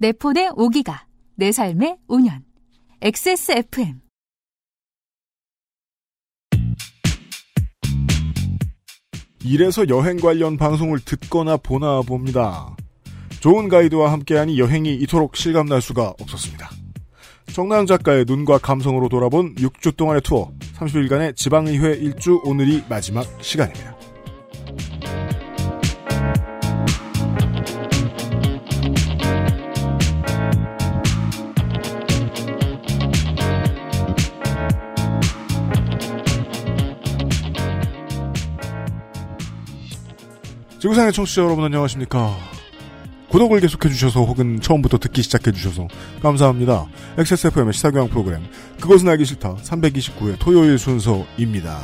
[0.00, 0.96] 내 폰의 5기가,
[1.34, 2.42] 내 삶의 5년.
[3.00, 4.00] XSFM.
[9.44, 12.76] 이래서 여행 관련 방송을 듣거나 보나 봅니다.
[13.40, 16.70] 좋은 가이드와 함께하니 여행이 이토록 실감날 수가 없었습니다.
[17.52, 23.97] 정나영 작가의 눈과 감성으로 돌아본 6주 동안의 투어, 30일간의 지방의회 일주 오늘이 마지막 시간입니다.
[40.78, 42.36] 지구상의 청취자 여러분 안녕하십니까.
[43.30, 45.88] 구독을 계속해주셔서 혹은 처음부터 듣기 시작해주셔서
[46.22, 46.86] 감사합니다.
[47.18, 48.42] XSFM의 시사교양 프로그램
[48.80, 51.80] 그것은 알기 싫다 329회 토요일 순서입니다.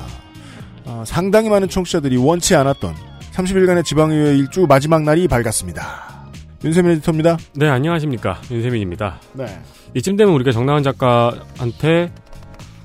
[0.86, 2.94] 아, 상당히 많은 청취자들이 원치 않았던
[3.32, 6.30] 30일간의 지방의회 일주 마지막 날이 밝았습니다.
[6.64, 7.36] 윤세민 에디터입니다.
[7.56, 8.40] 네, 안녕하십니까.
[8.50, 9.20] 윤세민입니다.
[9.34, 9.60] 네.
[9.94, 12.12] 이쯤 되면 우리가 정나은 작가한테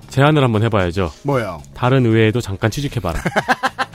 [0.09, 1.11] 제안을 한번 해봐야죠.
[1.23, 1.61] 뭐요?
[1.75, 3.21] 다른 의회에도 잠깐 취직해봐라.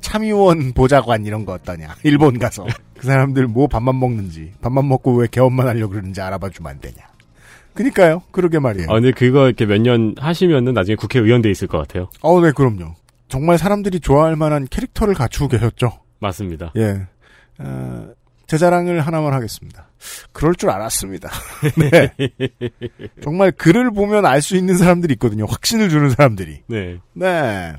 [0.00, 1.96] 참의원 보좌관 이런 거 어떠냐.
[2.04, 2.66] 일본 가서.
[2.98, 6.96] 그 사람들 뭐 밥만 먹는지, 밥만 먹고 왜 개업만 하려고 그러는지 알아봐 주면 안 되냐.
[7.74, 8.22] 그니까요.
[8.32, 8.88] 그러게 말이에요.
[8.90, 12.08] 아, 근데 그거 이렇게 몇 년 하시면은 나중에 국회의원 돼 있을 것 같아요.
[12.22, 12.94] 어, 네, 그럼요.
[13.28, 15.92] 정말 사람들이 좋아할 만한 캐릭터를 갖추고 계셨죠.
[16.18, 16.72] 맞습니다.
[16.76, 17.06] 예.
[17.60, 18.08] 어,
[18.48, 19.88] 제 자랑을 하나만 하겠습니다.
[20.32, 21.28] 그럴 줄 알았습니다.
[21.76, 22.10] 네.
[23.22, 25.44] 정말 글을 보면 알 수 있는 사람들이 있거든요.
[25.44, 26.62] 확신을 주는 사람들이.
[26.66, 26.98] 네.
[27.12, 27.74] 네.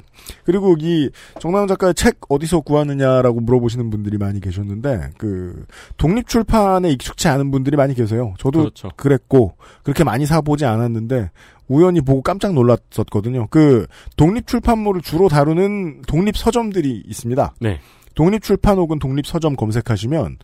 [0.46, 1.10] 그리고 이
[1.40, 5.66] 정나영 작가의 책 어디서 구하느냐라고 물어보시는 분들이 많이 계셨는데 그
[5.98, 8.36] 독립 출판에 익숙치 않은 분들이 많이 계세요.
[8.38, 8.90] 저도 그렇죠.
[8.96, 11.32] 그랬고 그렇게 많이 사 보지 않았는데
[11.68, 13.48] 우연히 보고 깜짝 놀랐었거든요.
[13.50, 17.56] 그 독립 출판물을 주로 다루는 독립 서점들이 있습니다.
[17.62, 17.80] 네.
[18.20, 20.40] 독립 출판 혹은 독립 서점 검색하시면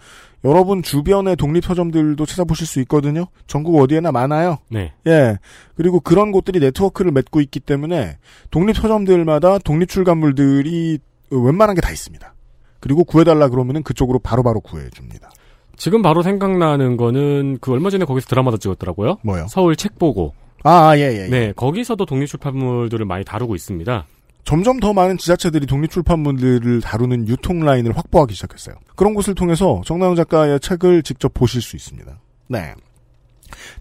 [0.45, 3.25] 여러분 주변의 독립 서점들도 찾아보실 수 있거든요.
[3.47, 4.59] 전국 어디에나 많아요.
[4.69, 4.93] 네.
[5.07, 5.37] 예.
[5.75, 8.17] 그리고 그런 곳들이 네트워크를 맺고 있기 때문에
[8.49, 10.99] 독립 서점들마다 독립 출간물들이
[11.31, 12.33] 웬만한 게 다 있습니다.
[12.79, 15.29] 그리고 구해달라 그러면은 그쪽으로 바로바로 구해줍니다.
[15.75, 19.17] 지금 바로 생각나는 거는 그 얼마 전에 거기서 드라마도 찍었더라고요.
[19.21, 19.47] 뭐요?
[19.49, 20.33] 서울 책 보고.
[20.63, 21.25] 아, 예, 예.
[21.25, 21.27] 예.
[21.27, 21.51] 네.
[21.53, 24.05] 거기서도 독립 출판물들을 많이 다루고 있습니다.
[24.45, 28.75] 점점 더 많은 지자체들이 독립 출판물들을 다루는 유통 라인을 확보하기 시작했어요.
[28.95, 32.19] 그런 곳을 통해서 정나영 작가의 책을 직접 보실 수 있습니다.
[32.47, 32.75] 네.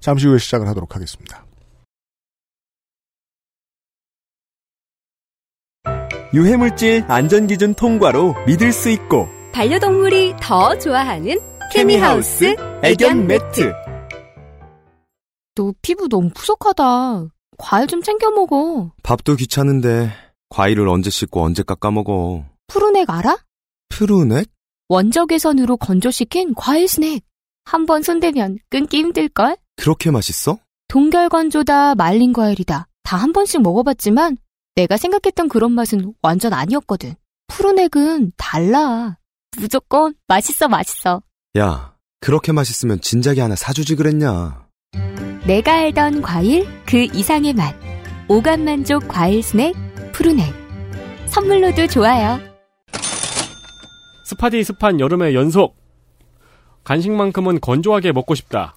[0.01, 1.45] 잠시 후에 시작을 하도록 하겠습니다.
[6.33, 11.39] 유해물질 안전기준 통과로 믿을 수 있고 반려동물이 더 좋아하는
[11.73, 13.73] 케미하우스 애견 매트
[15.55, 17.29] 너 피부 너무 푸석하다.
[17.57, 18.91] 과일 좀 챙겨 먹어.
[19.05, 20.11] 밥도 귀찮은데
[20.55, 22.45] 과일을 언제 씻고 언제 깎아 먹어.
[22.69, 23.39] 푸르넥 알아?
[23.89, 24.49] 푸르넥?
[24.89, 27.23] 원적외선으로 건조시킨 과일 스낵.
[27.65, 29.57] 한 번 손대면 끊기 힘들걸?
[29.77, 30.59] 그렇게 맛있어?
[30.89, 32.87] 동결 건조다 말린 과일이다.
[33.03, 34.37] 다 한 번씩 먹어봤지만
[34.77, 37.15] 내가 생각했던 그런 맛은 완전 아니었거든.
[37.49, 39.17] 푸르넥은 달라.
[39.57, 41.21] 무조건 맛있어 맛있어.
[41.59, 44.67] 야, 그렇게 맛있으면 진작에 하나 사주지 그랬냐.
[45.47, 47.75] 내가 알던 과일 그 이상의 맛.
[48.29, 49.75] 오감 만족 과일 스낵
[50.15, 50.55] 푸르넥.
[51.27, 52.39] 선물로도 좋아요.
[54.27, 55.77] 습하디 습한 여름의 연속.
[56.85, 58.75] 간식만큼은 건조하게 먹고 싶다.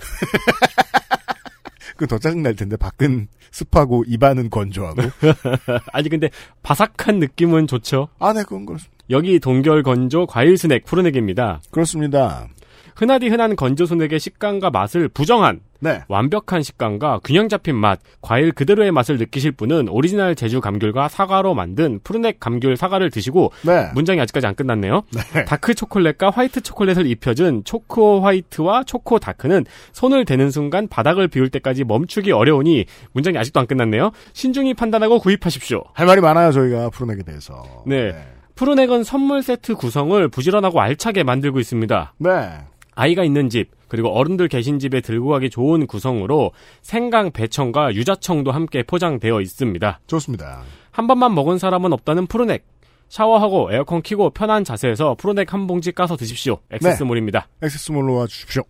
[1.95, 5.03] 그게 더 짜증날 텐데 밖은 습하고 입안은 건조하고.
[5.93, 6.29] 아니 근데
[6.63, 8.09] 바삭한 느낌은 좋죠.
[8.19, 8.97] 아, 네, 그건 그렇습니다.
[9.11, 11.61] 여기 동결 건조 과일 스낵 푸르넥입니다.
[11.69, 12.47] 그렇습니다.
[12.97, 16.01] 흔하디 흔한 건조 스낵의 식감과 맛을 부정한 네.
[16.07, 21.99] 완벽한 식감과 균형 잡힌 맛, 과일 그대로의 맛을 느끼실 분은 오리지널 제주 감귤과 사과로 만든
[22.03, 23.91] 푸르넥 감귤 사과를 드시고 네.
[23.93, 25.03] 문장이 아직까지 안 끝났네요.
[25.13, 25.45] 네.
[25.45, 31.83] 다크 초콜릿과 화이트 초콜릿을 입혀준 초코 화이트와 초코 다크는 손을 대는 순간 바닥을 비울 때까지
[31.83, 34.11] 멈추기 어려우니 문장이 아직도 안 끝났네요.
[34.33, 35.83] 신중히 판단하고 구입하십시오.
[35.93, 37.83] 할 말이 많아요, 저희가 푸른에게 대해서.
[37.85, 38.15] 네.
[38.55, 42.15] 푸르넥은 선물 세트 구성을 부지런하고 알차게 만들고 있습니다.
[42.17, 42.49] 네.
[42.97, 46.51] 아이가 있는 집, 그리고 어른들 계신 집에 들고 가기 좋은 구성으로
[46.81, 49.99] 생강, 배청과 유자청도 함께 포장되어 있습니다.
[50.07, 50.63] 좋습니다.
[50.91, 52.65] 한 번만 먹은 사람은 없다는 푸르넥.
[53.07, 56.57] 샤워하고 에어컨 켜고 편한 자세에서 푸르넥 한 봉지 까서 드십시오.
[56.71, 57.47] 액세스몰입니다.
[57.61, 58.63] 액세스몰로 와 주십시오.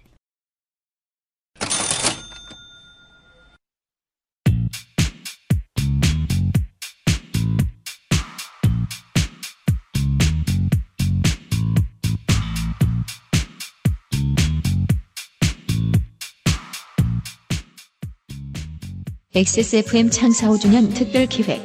[19.37, 21.63] XSFM 창사 5주년 특별 기획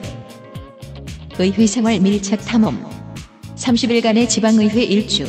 [1.39, 2.85] 의회 생활 밀착 탐험
[3.57, 5.25] 30일간의 지방의회 일주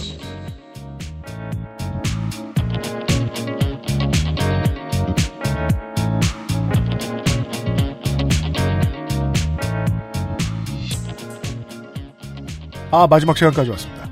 [12.91, 14.09] 아 마지막 시간까지 왔습니다.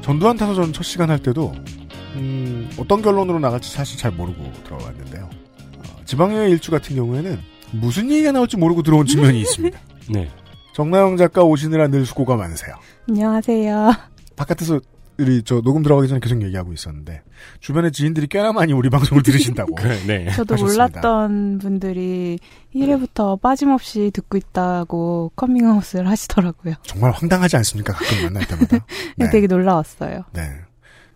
[0.00, 1.52] 전두환 탄소전 첫 시간 할 때도
[2.14, 5.43] 음, 어떤 결론으로 나갈지 사실 잘 모르고 들어왔는데요.
[6.14, 7.38] 어, 지방의회 일주 같은 경우에는
[7.72, 9.78] 무슨 얘기가 나올지 모르고 들어온 측면이 있습니다.
[10.10, 10.30] 네.
[10.72, 12.74] 정나영 작가 오시느라 늘 수고가 많으세요.
[13.08, 13.92] 안녕하세요.
[14.36, 14.80] 바깥에서
[15.18, 17.22] 우리 저 녹음 들어가기 전에 계속 얘기하고 있었는데
[17.60, 19.76] 주변에 지인들이 꽤나 많이 우리 방송을 들으신다고.
[20.06, 20.30] 네.
[20.32, 20.88] 저도 하셨습니다.
[21.00, 22.38] 몰랐던 분들이
[22.74, 26.74] 1회부터 빠짐없이 듣고 있다고 커밍아웃을 하시더라고요.
[26.82, 27.92] 정말 황당하지 않습니까?
[27.92, 28.84] 가끔 만날 때마다.
[29.16, 29.30] 네.
[29.30, 30.24] 되게 놀라웠어요.
[30.32, 30.42] 네.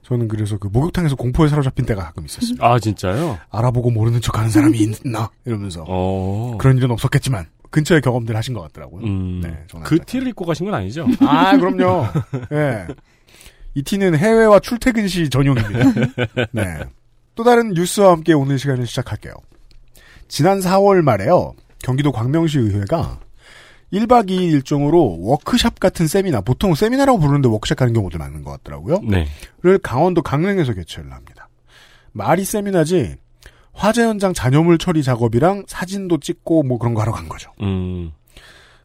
[0.09, 2.67] 저는 그래서 그 목욕탕에서 공포에 사로잡힌 때가 가끔 있었습니다.
[2.67, 3.39] 아, 진짜요?
[3.51, 5.29] 알아보고 모르는 척 하는 사람이 있나?
[5.45, 5.85] 이러면서.
[5.87, 6.57] 어.
[6.59, 9.05] 그런 일은 없었겠지만, 근처에 경험들 하신 것 같더라고요.
[9.05, 9.41] 음.
[9.43, 11.07] 네, 저는 그 티를 입고 가신 건 아니죠?
[11.21, 12.07] 아, 그럼요.
[12.53, 12.87] 예.
[13.75, 15.93] 이 티는 해외와 출퇴근 시 전용입니다.
[16.53, 16.79] 네.
[17.35, 19.35] 또 다른 뉴스와 함께 오늘 시간을 시작할게요.
[20.27, 21.53] 지난 4월 말에요.
[21.83, 23.21] 경기도 광명시 의회가
[23.93, 29.01] 1박 2일 일정으로 워크샵 같은 세미나, 보통 세미나라고 부르는데 워크샵 가는 경우도 많은 것 같더라고요.
[29.03, 29.27] 네.
[29.63, 31.49] 를 강원도 강릉에서 개최를 합니다.
[32.13, 33.17] 말이 세미나지
[33.73, 37.51] 화재 현장 잔여물 처리 작업이랑 사진도 찍고 뭐 그런 거 하러 간 거죠.
[37.63, 38.13] 음.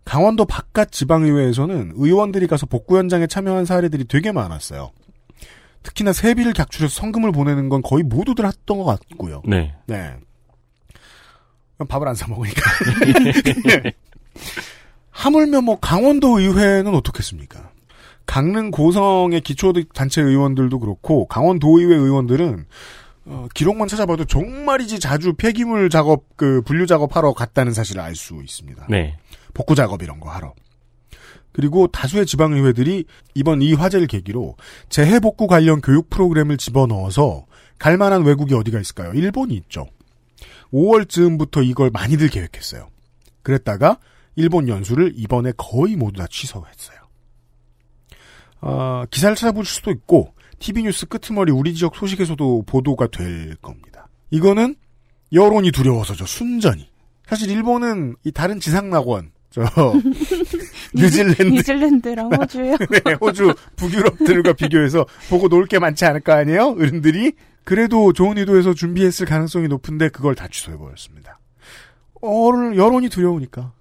[0.06, 4.92] 강원도 바깥 지방의회에서는 의원들이 가서 복구 현장에 참여한 사례들이 되게 많았어요.
[5.82, 9.42] 특히나 세비를 객출해서 성금을 보내는 건 거의 모두들 했던 것 같고요.
[9.46, 9.76] 네.
[9.88, 10.16] 네.
[11.90, 12.62] 밥을 안 사 먹으니까.
[15.14, 17.72] 하물며 뭐 강원도 의회는 어떻겠습니까?
[18.26, 22.66] 강릉 고성의 기초단체 의원들도 그렇고 강원도의회 의원들은
[23.26, 28.88] 어, 기록만 찾아봐도 정말이지 자주 폐기물 작업 그 분류 작업하러 갔다는 사실을 알 수 있습니다.
[28.90, 29.18] 네.
[29.54, 30.54] 복구 작업 이런 거 하러.
[31.52, 33.06] 그리고 다수의 지방의회들이
[33.36, 34.56] 이번 이 화재를 계기로
[34.90, 37.46] 재해 복구 관련 교육 프로그램을 집어넣어서
[37.78, 39.14] 갈 만한 외국이 어디가 있을까요?
[39.14, 39.86] 일본이 있죠.
[40.74, 42.88] 5월 즈음부터 이걸 많이들 계획했어요.
[43.44, 44.00] 그랬다가
[44.36, 46.98] 일본 연수를 이번에 거의 모두 다 취소했어요.
[48.62, 54.08] 어, 기사를 찾아볼 수도 있고 TV뉴스 끄트머리 우리 지역 소식에서도 보도가 될 겁니다.
[54.32, 54.76] 이거는
[55.34, 56.26] 여론이 두려워서죠.
[56.26, 56.90] 순전히.
[57.28, 59.62] 사실 일본은 이 다른 지상 낙원 저
[60.96, 62.76] 뉴질랜드 뉴질랜드랑 호주요.
[62.90, 66.76] 네, 호주 북유럽들과 비교해서 보고 놀 게 많지 않을 거 아니에요?
[66.78, 67.34] 어른들이
[67.64, 71.40] 그래도 좋은 의도에서 준비했을 가능성이 높은데 그걸 다 취소해 버렸습니다.
[72.22, 73.72] 어, 여론이 두려우니까.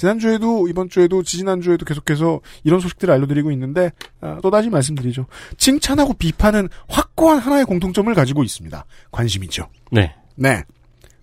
[0.00, 3.92] 지난주에도 이번 주에도 지지난주에도 계속해서 이런 소식들을 알려드리고 있는데
[4.22, 5.26] 아, 또다시 말씀드리죠.
[5.58, 8.82] 칭찬하고 비판은 확고한 하나의 공통점을 가지고 있습니다.
[9.10, 9.68] 관심이죠.
[9.92, 10.14] 네.
[10.36, 10.64] 네.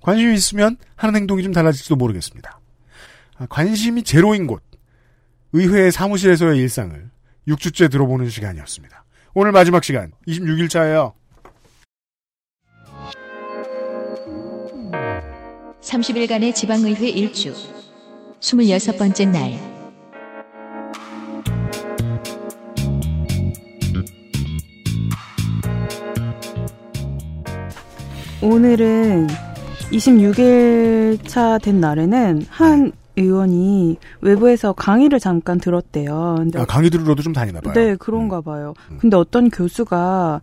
[0.03, 2.59] 관심이 있으면 하는 행동이 좀 달라질지도 모르겠습니다.
[3.39, 4.61] 아, 관심이 제로인 곳,
[5.53, 7.09] 의회의 사무실에서의 일상을
[7.47, 9.05] 6주째 들어보는 시간이었습니다.
[9.33, 11.13] 오늘 마지막 시간, 26일차예요.
[15.81, 17.76] 30일간의 지방의회 일주
[18.39, 19.53] 26번째 날
[28.41, 29.27] 오늘은
[29.91, 36.35] 26일 차 된 날에는 한 의원이 외부에서 강의를 잠깐 들었대요.
[36.37, 37.73] 근데 아, 강의 들으러도 좀 다니나 봐요.
[37.73, 38.73] 네, 그런가 봐요.
[38.91, 38.97] 음.
[38.99, 40.41] 근데 어떤 교수가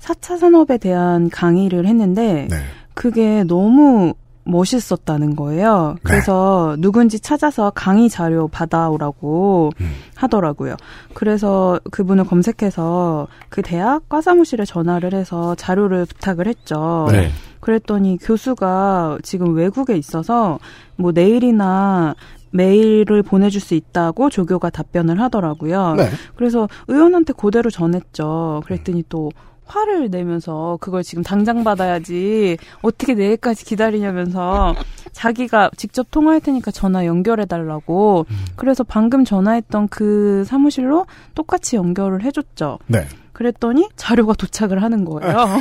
[0.00, 2.56] 4차 산업에 대한 강의를 했는데 네.
[2.94, 4.14] 그게 너무
[4.48, 5.94] 멋있었다는 거예요.
[5.96, 6.00] 네.
[6.02, 9.90] 그래서 누군지 찾아서 강의 자료 받아오라고 음.
[10.16, 10.76] 하더라고요.
[11.14, 17.08] 그래서 그분을 검색해서 그 대학 과사무실에 전화를 해서 자료를 부탁을 했죠.
[17.10, 17.30] 네.
[17.60, 20.58] 그랬더니 교수가 지금 외국에 있어서
[20.96, 22.14] 뭐 내일이나
[22.50, 25.94] 메일을 보내줄 수 있다고 조교가 답변을 하더라고요.
[25.96, 26.08] 네.
[26.34, 28.62] 그래서 의원한테 그대로 전했죠.
[28.64, 29.30] 그랬더니 또
[29.68, 34.74] 화를 내면서 그걸 지금 당장 받아야지 어떻게 내일까지 기다리냐면서
[35.12, 42.78] 자기가 직접 통화할 테니까 전화 연결해 달라고 그래서 방금 전화했던 그 사무실로 똑같이 연결을 해줬죠.
[42.86, 43.06] 네.
[43.32, 45.46] 그랬더니 자료가 도착을 하는 거예요.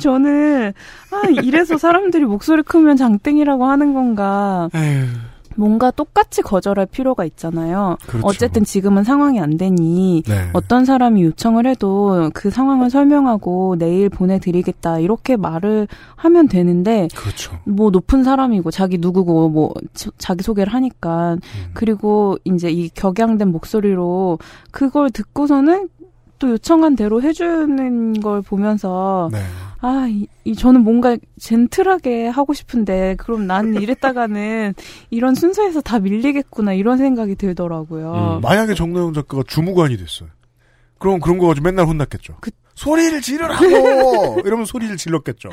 [0.00, 0.72] 저는
[1.12, 5.06] 아 이래서 사람들이 목소리 크면 장땡이라고 하는 건가 에휴,
[5.56, 7.96] 뭔가 똑같이 거절할 필요가 있잖아요.
[8.06, 8.26] 그렇죠.
[8.26, 10.50] 어쨌든 지금은 상황이 안 되니 네.
[10.52, 17.56] 어떤 사람이 요청을 해도 그 상황을 설명하고 내일 보내드리겠다 이렇게 말을 하면 되는데 그렇죠.
[17.64, 21.38] 뭐 높은 사람이고 자기 누구고 뭐 자- 자기 소개를 하니까 음.
[21.74, 24.38] 그리고 이제 이 격양된 목소리로
[24.70, 25.88] 그걸 듣고서는
[26.38, 29.38] 또 요청한 대로 해주는 걸 보면서 네.
[29.86, 34.74] 아, 이, 이 저는 뭔가 젠틀하게 하고 싶은데 그럼 난 이랬다가는
[35.10, 38.38] 이런 순서에서 다 밀리겠구나 이런 생각이 들더라고요.
[38.38, 38.40] 음.
[38.40, 40.28] 만약에 정나영 작가가 주무관이 됐어요.
[40.98, 42.38] 그럼 그런 거 가지고 맨날 혼났겠죠.
[42.40, 44.40] 그- 소리를 지르라고!
[44.44, 45.50] 이러면 소리를 질렀겠죠.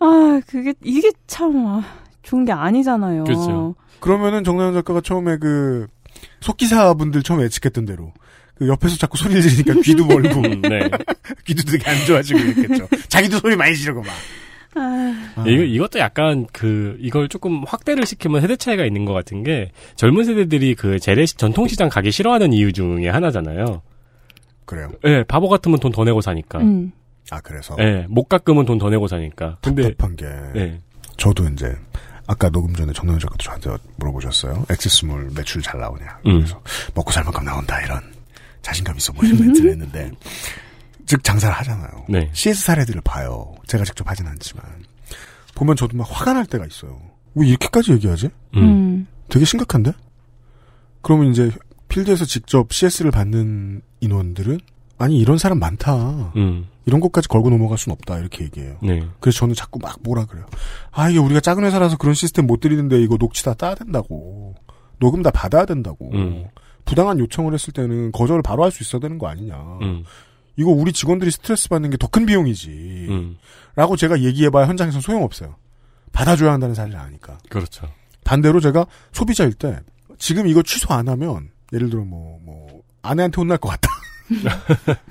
[0.00, 1.82] 아, 그게 이게 참 아,
[2.22, 3.22] 좋은 게 아니잖아요.
[3.24, 3.76] 그렇죠.
[4.00, 5.86] 그러면은 정나영 작가가 처음에 그
[6.40, 8.12] 속기사분들 처음에 예측했던 대로
[8.60, 10.80] 그 옆에서 자꾸 소리를 지르니까 귀도 멀고 음, 네.
[11.46, 12.86] 귀도 되게 안 좋아지고 이랬겠죠.
[13.08, 14.12] 자기도 소리 많이 지르고 막.
[14.74, 15.44] 아.
[15.46, 20.24] 이거, 이것도 약간 그, 이걸 조금 확대를 시키면 세대 차이가 있는 것 같은 게 젊은
[20.24, 23.80] 세대들이 그 재래식 전통시장 가기 싫어하는 이유 중에 하나잖아요.
[24.66, 24.92] 그래요.
[25.06, 26.58] 예, 바보 같으면 돈 더 내고 사니까.
[26.60, 26.92] 음.
[27.30, 29.56] 아 그래서 예, 못 깎으면 돈 더 내고 사니까.
[29.62, 30.26] 근데, 답답한 게
[30.60, 30.78] 예,
[31.16, 31.74] 저도 이제
[32.26, 34.66] 아까 녹음 전에 정동현 작가도 저한테 물어보셨어요.
[34.70, 36.04] 엑세스몰 매출 잘 나오냐.
[36.26, 36.38] 음.
[36.40, 36.60] 그래서
[36.94, 38.00] 먹고 살 만큼 나온다 이런
[38.62, 40.10] 자신감 있어 보이는 멘트를 했는데
[41.06, 42.04] 즉 장사를 하잖아요.
[42.08, 42.30] 네.
[42.32, 43.54] CS 사례들을 봐요.
[43.66, 44.62] 제가 직접 하진 않지만
[45.54, 47.00] 보면 저도 막 화가 날 때가 있어요.
[47.34, 48.30] 왜 이렇게까지 얘기하지?
[48.56, 49.06] 음, 음.
[49.28, 49.92] 되게 심각한데?
[51.02, 51.50] 그러면 이제
[51.88, 54.60] 필드에서 직접 CS를 받는 인원들은
[54.98, 56.32] 아니 이런 사람 많다.
[56.36, 58.76] 음, 이런 것까지 걸고 넘어갈 순 없다 이렇게 얘기해요.
[58.82, 59.00] 네.
[59.18, 60.46] 그래서 저는 자꾸 막 뭐라 그래요.
[60.90, 64.54] 아, 이게 우리가 작은 회사라서 그런 시스템 못 드리는데 이거 녹취 다 따야 된다고.
[64.98, 66.10] 녹음 다 받아야 된다고.
[66.12, 66.44] 음.
[66.90, 69.54] 부당한 요청을 했을 때는 거절을 바로 할 수 있어야 되는 거 아니냐.
[69.82, 70.02] 음,
[70.56, 73.06] 이거 우리 직원들이 스트레스 받는 게 더 큰 비용이지.
[73.10, 73.36] 음,
[73.76, 75.54] 라고 제가 얘기해봐야 현장에서 소용없어요.
[76.12, 77.38] 받아줘야 한다는 사실을 아니까.
[77.48, 77.88] 그렇죠.
[78.24, 79.78] 반대로 제가 소비자일 때
[80.18, 83.88] 지금 이거 취소 안 하면 예를 들어 뭐, 뭐, 아내한테 혼날 것 같다.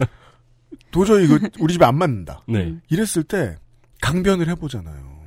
[0.91, 2.41] 도저히 이거 우리 집에 안 맞는다.
[2.47, 2.75] 네.
[2.89, 3.55] 이랬을 때
[4.01, 5.19] 강변을 해보잖아요.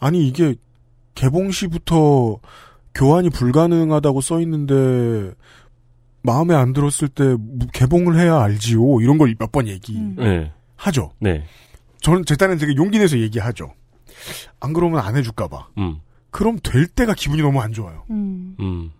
[0.00, 0.56] 아니 이게
[1.14, 2.38] 개봉 시부터
[2.94, 5.32] 교환이 불가능하다고 써 있는데
[6.26, 9.00] 마음에 안 들었을 때 무- 개봉을 해야 알지요.
[9.00, 10.12] 이런 걸 몇 번 얘기하죠.
[10.16, 10.52] 네.
[11.20, 11.44] 네.
[12.02, 13.72] 저는 제 딴엔 되게 용기 내서 얘기하죠.
[14.60, 15.68] 안 그러면 안 해줄까봐.
[15.78, 18.04] 음, 그럼 될 때가 기분이 너무 안 좋아요.
[18.10, 18.54] 음.
[18.60, 18.90] 음.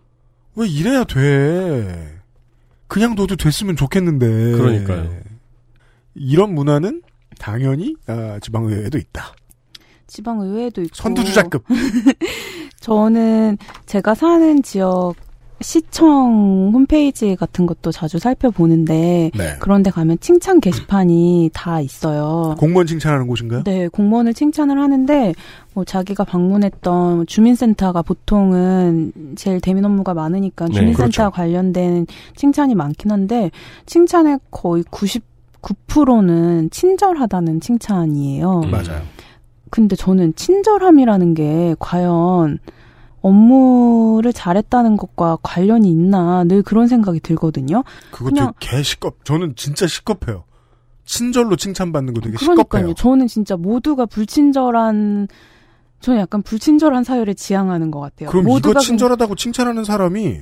[0.55, 2.19] 왜 이래야 돼?
[2.87, 4.25] 그냥 둬도 됐으면 좋겠는데.
[4.53, 5.19] 그러니까요.
[6.15, 7.03] 이런 문화는
[7.37, 9.33] 당연히 아, 지방의회에도 있다.
[10.07, 11.63] 지방 의회도 있고 선두주자급.
[12.79, 15.15] 저는 제가 사는 지역
[15.59, 19.55] 시청 홈페이지 같은 것도 자주 살펴보는데 네.
[19.59, 22.55] 그런데 가면 칭찬 게시판이 다 있어요.
[22.59, 23.63] 공무원 칭찬하는 곳인가요?
[23.63, 25.33] 네, 공무원을 칭찬을 하는데
[25.73, 31.31] 뭐 자기가 방문했던 주민센터가 보통은 제일 대민 업무가 많으니까 네, 주민센터 그렇죠.
[31.31, 33.49] 관련된 칭찬이 많긴 한데
[33.87, 38.61] 칭찬의 거의 99%는 친절하다는 칭찬이에요.
[38.63, 38.71] 음.
[38.71, 39.01] 맞아요.
[39.69, 42.59] 근데 저는 친절함이라는 게 과연
[43.27, 47.83] 업무를 잘했다는 것과 관련이 있나 늘 그런 생각이 들거든요.
[48.11, 49.23] 그거 그냥- 되게 개 시겁.
[49.25, 50.43] 저는 진짜 시겁해요.
[51.05, 52.63] 친절로 칭찬받는 거 되게 그러니까요.
[52.87, 52.93] 시겁해요.
[52.95, 55.27] 저는 진짜 모두가 불친절한
[55.99, 58.29] 저는 약간 불친절한 사회를 지향하는 것 같아요.
[58.29, 60.41] 그럼 모두가 이거 친절하다고 칭찬하는 사람이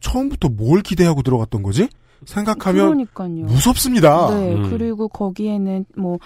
[0.00, 1.88] 처음부터 뭘 기대하고 들어갔던 거지?
[2.24, 3.44] 생각하면 그러니까요.
[3.46, 4.30] 무섭습니다.
[4.30, 4.70] 네, 음.
[4.70, 6.18] 그리고 거기에는 뭐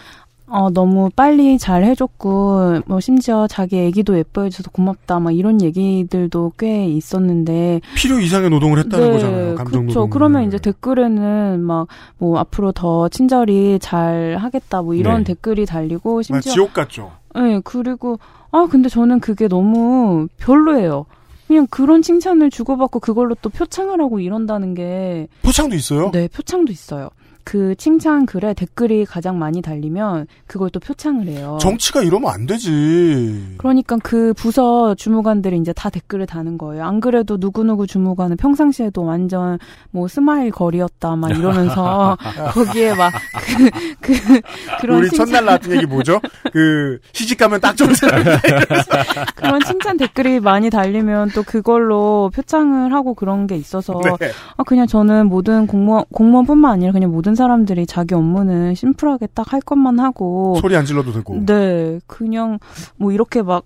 [0.52, 6.86] 어, 너무 빨리 잘 해줬고, 뭐, 심지어 자기 애기도 예뻐해줘서 고맙다, 막 이런 얘기들도 꽤
[6.86, 7.80] 있었는데.
[7.94, 9.54] 필요 이상의 노동을 했다는 거잖아요.
[9.54, 10.00] 감정 그쵸.
[10.00, 10.10] 노동.
[10.10, 11.86] 그러면 이제 댓글에는 막,
[12.18, 15.34] 뭐, 앞으로 더 친절히 잘 하겠다, 뭐 이런 네.
[15.34, 16.52] 댓글이 달리고, 심지어.
[16.52, 17.12] 지옥 같죠.
[17.36, 18.18] 네, 그리고,
[18.50, 21.06] 아, 근데 저는 그게 너무 별로예요.
[21.46, 25.28] 그냥 그런 칭찬을 주고받고 그걸로 또 표창을 하고 이런다는 게.
[25.42, 26.10] 표창도 있어요.
[26.12, 27.10] 네, 표창도 있어요.
[27.44, 31.58] 그 칭찬 글에 댓글이 가장 많이 달리면 그걸 또 표창을 해요.
[31.60, 33.54] 정치가 이러면 안 되지.
[33.58, 36.84] 그러니까 그 부서 주무관들이 이제 다 댓글을 다는 거예요.
[36.84, 39.58] 안 그래도 누구누구 주무관은 평상시에도 완전
[39.90, 42.16] 뭐 smile girl이었다 막 이러면서
[42.52, 43.70] 거기에 막 그,
[44.00, 44.40] 그,
[44.80, 46.20] 그 런 우리 칭찬, 첫날 나왔던 얘기 뭐죠?
[46.52, 48.22] 그 시집 가면 딱 좋은 사람.
[49.36, 54.30] 그런 칭찬 댓글이 많이 달리면 또 그걸로 표창을 하고 그런 게 있어서 네.
[54.56, 59.60] 아, 그냥 저는 모든 공무원, 공무원뿐만 아니라 그냥 모든 사람들이 자기 업무는 심플하게 딱 할
[59.60, 60.56] 것만 하고.
[60.60, 61.44] 소리 안 질러도 되고.
[61.44, 61.98] 네.
[62.06, 62.58] 그냥
[62.96, 63.64] 뭐 이렇게 막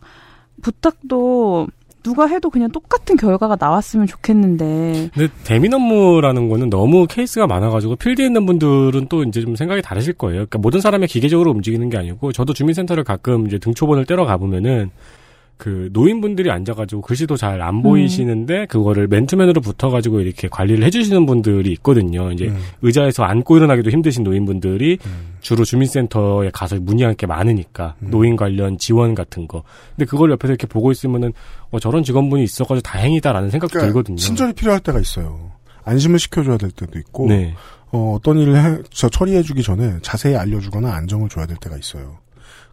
[0.62, 1.66] 부탁도
[2.02, 5.10] 누가 해도 그냥 똑같은 결과가 나왔으면 좋겠는데.
[5.14, 10.14] 근데 대민 업무라는 거는 너무 케이스가 많아가지고 필드에 있는 분들은 또 이제 좀 생각이 다르실
[10.14, 10.36] 거예요.
[10.36, 14.90] 그러니까 모든 사람이 기계적으로 움직이는 게 아니고 저도 주민센터를 가끔 이제 등초본을 떼러 가보면은
[15.56, 22.30] 그 노인분들이 앉아가지고 글씨도 잘 안 보이시는데 그거를 맨투맨으로 붙어가지고 이렇게 관리를 해주시는 분들이 있거든요.
[22.32, 22.58] 이제 음.
[22.82, 25.34] 의자에서 앉고 일어나기도 힘드신 노인분들이 음.
[25.40, 28.10] 주로 주민센터에 가서 문의할 게 많으니까 음.
[28.10, 29.62] 노인 관련 지원 같은 거.
[29.96, 31.32] 근데 그걸 옆에서 이렇게 보고 있으면은
[31.70, 34.16] 어, 저런 직원분이 있어가지고 다행이다라는 생각도 그러니까 들거든요.
[34.16, 35.52] 친절이 필요할 때가 있어요.
[35.84, 37.54] 안심을 시켜줘야 될 때도 있고, 네.
[37.92, 42.16] 어, 어떤 일을 해, 저 처리해주기 전에 자세히 알려주거나 안정을 줘야 될 때가 있어요.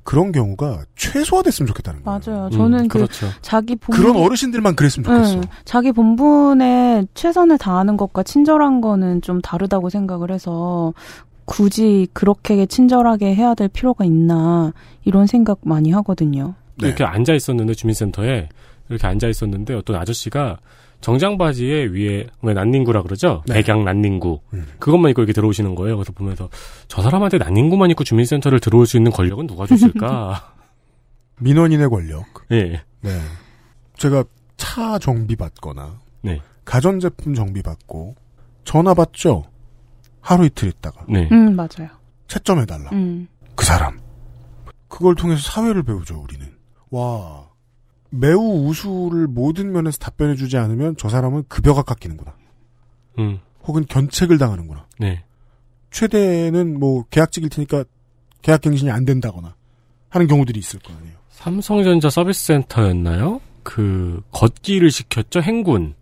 [0.03, 2.20] 그런 경우가 최소화됐으면 좋겠다는 거예요.
[2.25, 2.46] 맞아요.
[2.46, 3.27] 음, 저는 그 그렇죠.
[3.41, 5.38] 자기 본 그런 어르신들만 그랬으면 좋겠어.
[5.38, 10.93] 응, 자기 본분에 최선을 다하는 것과 친절한 거는 좀 다르다고 생각을 해서
[11.46, 16.55] 굳이 그렇게 친절하게 해야 될 필요가 있나 이런 생각 많이 하거든요.
[16.75, 16.88] 네.
[16.88, 18.50] 이렇게 앉아 있었는데 주민센터에
[18.89, 20.58] 이렇게 앉아 있었는데 어떤 아저씨가
[21.01, 23.43] 정장 바지에 위에 왜 난닝구라 그러죠?
[23.48, 23.62] 네.
[23.62, 24.39] 백양 난닝구.
[24.53, 24.67] 음.
[24.79, 25.98] 그것만 입고 이렇게 들어오시는 거예요.
[25.98, 26.50] 그래서 보면서
[26.88, 30.53] 저 사람한테 난닝구만 입고 주민센터를 들어올 수 있는 권력은 누가 줬을까?
[31.41, 32.25] 민원인의 권력.
[32.51, 32.81] 예.
[33.01, 33.20] 네.
[33.98, 34.24] 제가
[34.58, 36.39] 차 정비 받거나 네.
[36.65, 38.15] 가전제품 정비 받고
[38.63, 39.43] 전화 받죠.
[40.22, 41.27] 하루 이틀 있다가 네.
[41.31, 41.89] 음, 맞아요.
[42.27, 42.91] 채점해 달라.
[42.93, 43.27] 음.
[43.55, 44.00] 그 사람.
[44.88, 46.48] 그걸 통해서 사회를 배우죠, 우리는.
[46.91, 47.50] 와.
[48.12, 52.34] 매우 우수를 모든 면에서 답변해주지 않으면 저 사람은 급여가 깎이는구나.
[53.20, 53.39] 음.
[53.63, 54.86] 혹은 견책을 당하는구나.
[55.00, 55.24] 네.
[55.91, 57.86] 최대는 뭐 계약직일 테니까
[58.41, 59.56] 계약 갱신이 안 된다거나
[60.10, 61.15] 하는 경우들이 있을 거 아니에요.
[61.30, 63.41] 삼성전자 서비스 센터였나요?
[63.63, 65.41] 그 걷기를 시켰죠.
[65.41, 65.96] 행군.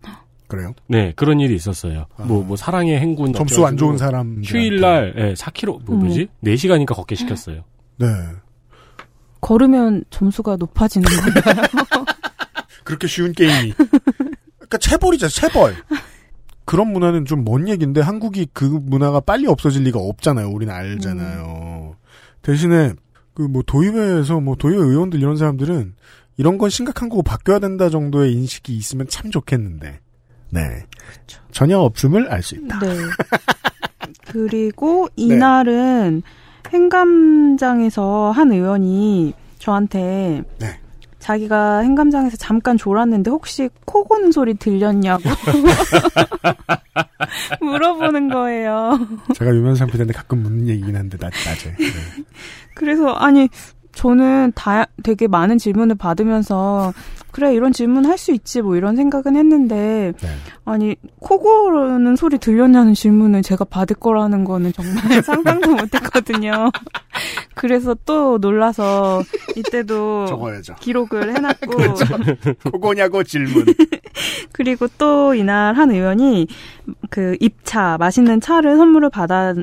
[0.48, 0.74] 그래요?
[0.88, 2.06] 네, 그런 일이 있었어요.
[2.16, 2.24] 아.
[2.24, 3.32] 뭐, 뭐, 사랑의 행군.
[3.32, 4.42] 점수 안 좋은 사람.
[4.44, 6.26] 휴일날, 예, 4km, 뭐, 뭐지?
[6.42, 7.62] 4 시간인가 걷게 시켰어요.
[7.98, 8.06] 네.
[9.40, 11.66] 걸으면 점수가 높아지는 거예요.
[12.84, 13.72] 그렇게 쉬운 게임이.
[14.56, 15.76] 그러니까 체벌이죠, 체벌.
[16.64, 20.48] 그런 문화는 좀 먼 얘기인데 한국이 그 문화가 빨리 없어질 리가 없잖아요.
[20.50, 21.96] 우리는 알잖아요.
[22.42, 22.92] 대신에
[23.34, 25.94] 그 뭐 도의회에서 뭐 도의회 의원들 이런 사람들은
[26.36, 30.00] 이런 건 심각한 거고 바뀌어야 된다 정도의 인식이 있으면 참 좋겠는데.
[30.50, 30.60] 네.
[31.52, 32.78] 전혀 없음을 알 수 있다.
[32.80, 32.96] 네.
[34.26, 36.22] 그리고 이날은
[36.72, 40.80] 행감장에서 한 의원이 저한테 네.
[41.18, 45.22] 자기가 행감장에서 잠깐 졸았는데 혹시 코 고는 소리 들렸냐고
[47.60, 48.98] 물어보는 거예요.
[49.34, 51.74] 제가 유명 상표인데 가끔 묻는 얘기긴 한데 낮, 낮에.
[51.76, 52.24] 네.
[52.74, 53.48] 그래서 아니
[53.92, 56.92] 저는 다 되게 많은 질문을 받으면서
[57.32, 60.28] 그래 이런 질문 할 수 있지 뭐 이런 생각은 했는데 네.
[60.66, 64.94] 아니 코 고르는 소리 들렸냐는 질문을 제가 받을 거라는 거는 정말
[65.24, 66.70] 상상도 못했거든요.
[67.54, 69.22] 그래서 또 놀라서
[69.56, 70.74] 이때도 적어야죠.
[70.80, 71.94] 기록을 해놨고
[72.70, 73.64] 그거냐고 질문.
[74.52, 76.46] 그리고 또 이날 한 의원이
[77.08, 79.56] 그 입차 맛있는 차를 선물을 받았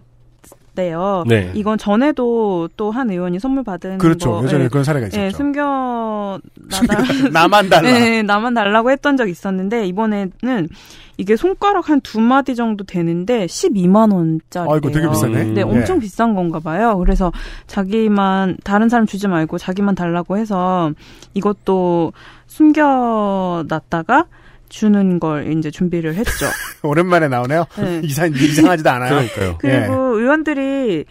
[0.77, 1.23] 대요.
[1.27, 1.51] 네.
[1.55, 4.31] 이건 전에도 또 한 의원이 선물 받은 그렇죠.
[4.33, 5.21] 거, 예전에 예, 그런 사례가 있었죠.
[5.21, 6.39] 예, 숨겨
[7.33, 7.81] 나만 달라.
[7.91, 10.69] 네, 나만 달라고 했던 적이 있었는데 이번에는
[11.17, 14.69] 이게 손가락 한 두 마디 정도 되는데 12만 원짜리.
[14.71, 15.41] 아이고, 되게 비싸네.
[15.41, 15.53] 음.
[15.55, 16.01] 네, 엄청 예.
[16.01, 16.95] 비싼 건가 봐요.
[16.99, 17.31] 그래서
[17.65, 20.91] 자기만 다른 사람 주지 말고 자기만 달라고 해서
[21.33, 22.13] 이것도
[22.45, 24.25] 숨겨놨다가
[24.69, 26.47] 주는 걸 이제 준비를 했죠.
[26.83, 27.65] 오랜만에 나오네요.
[27.77, 28.01] 네.
[28.05, 29.09] 이상, 이상하지도 않아요.
[29.11, 29.57] 그러니까요.
[29.59, 30.21] 그리고 예.
[30.21, 31.05] 의원들이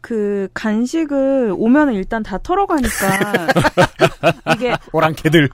[0.00, 3.48] 그 간식을 오면은 일단 다 털어가니까
[4.54, 5.48] 이게 오랑캐들.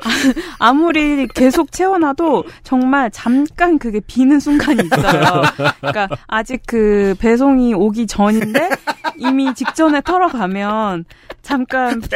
[0.59, 5.43] 아무리 계속 채워놔도 정말 잠깐 그게 비는 순간이 있어요.
[5.81, 8.69] 그러니까 아직 그 배송이 오기 전인데
[9.17, 11.07] 이미 직전에 털어가면
[11.41, 12.09] 잠깐 비,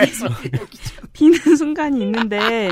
[1.15, 2.71] 비는 순간이 있는데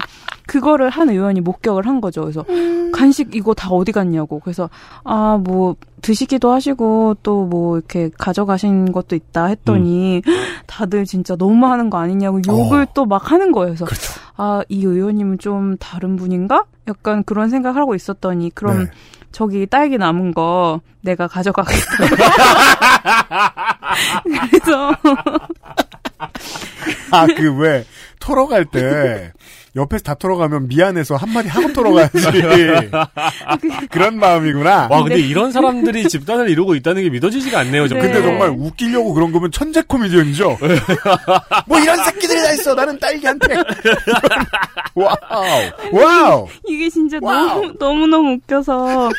[0.54, 2.22] 그거를 한 의원이 목격을 한 거죠.
[2.22, 2.44] 그래서
[2.92, 4.38] 간식 이거 다 어디 갔냐고.
[4.38, 4.70] 그래서
[5.04, 10.22] 아 뭐 드시기도 하시고 또 뭐 이렇게 가져가신 것도 있다 했더니
[10.66, 12.86] 다들 진짜 너무 하는 거 아니냐고 욕을 어.
[12.94, 13.74] 또막 하는 거예요.
[13.74, 13.86] 그래서
[14.36, 16.64] 아, 이 의원님은 좀 다른 분인가?
[16.88, 18.90] 약간 그런 생각을 하고 있었더니, 그럼 네.
[19.32, 21.86] 저기 딸기 남은 거 내가 가져가겠다.
[24.50, 24.90] 그래서,
[27.12, 27.84] 아, 그 왜,
[28.24, 29.32] 털어갈 때,
[29.76, 32.18] 옆에서 다 털어가면 미안해서 한마디 하고 털어가야지.
[33.90, 34.88] 그런 마음이구나.
[34.90, 37.98] 와, 근데 이런 사람들이 집단을 이루고 있다는 게 믿어지지가 않네요, 좀.
[37.98, 38.06] 네.
[38.06, 40.56] 근데 정말 웃기려고 그런 거면 천재 코미디언이죠?
[41.66, 42.74] 뭐 이런 새끼들이 다 있어.
[42.74, 43.56] 나는 딸기한테.
[44.94, 45.70] Wow.
[45.92, 46.48] Wow.
[46.66, 47.46] 이게 진짜 wow.
[47.60, 49.10] 너무, 너무너무 웃겨서,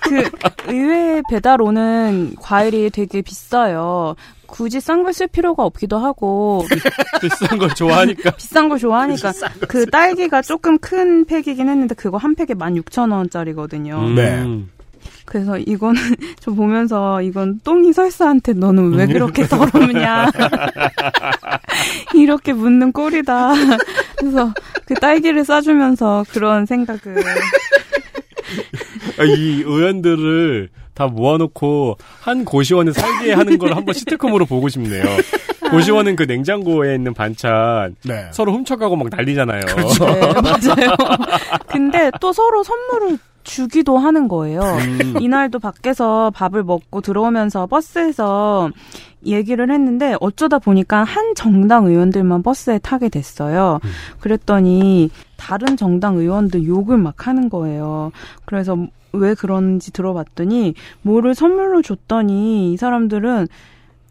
[0.00, 0.30] 그,
[0.68, 4.14] 의회 배달 오는 과일이 되게 비싸요.
[4.54, 6.64] 굳이 싼 걸 쓸 필요가 없기도 하고,
[7.20, 8.30] 비싼 걸 좋아하니까.
[8.38, 9.32] 비싼 걸 좋아하니까,
[9.66, 13.98] 그 딸기가 조금 큰 팩이긴 했는데, 그거 한 팩에 16,000원짜리거든요.
[13.98, 14.14] 음.
[14.14, 14.64] 네.
[15.24, 16.00] 그래서 이거는
[16.38, 20.30] 저 보면서 이건 똥이 설사한테 너는 왜 그렇게 더럽냐
[22.14, 23.54] 이렇게 묻는 꼴이다.
[24.18, 24.54] 그래서
[24.86, 27.24] 그 딸기를 싸주면서 그런 생각을
[29.18, 35.02] 아, 이 의원들을 다 모아놓고 한 고시원에 살게 하는 걸 한번 시트콤으로 보고 싶네요.
[35.70, 38.28] 고시원은 그 냉장고에 있는 반찬 네.
[38.30, 39.60] 서로 훔쳐가고 막 난리잖아요.
[39.60, 40.94] 네, 맞아요.
[41.66, 44.60] 근데 또 서로 선물을 주기도 하는 거예요.
[44.60, 45.14] 음.
[45.20, 48.70] 이날도 밖에서 밥을 먹고 들어오면서 버스에서
[49.26, 53.80] 얘기를 했는데 어쩌다 보니까 한 정당 의원들만 버스에 타게 됐어요.
[54.20, 58.12] 그랬더니 다른 정당 의원들 욕을 막 하는 거예요.
[58.44, 58.76] 그래서
[59.14, 63.46] 왜 그런지 들어봤더니 뭐를 선물로 줬더니 이 사람들은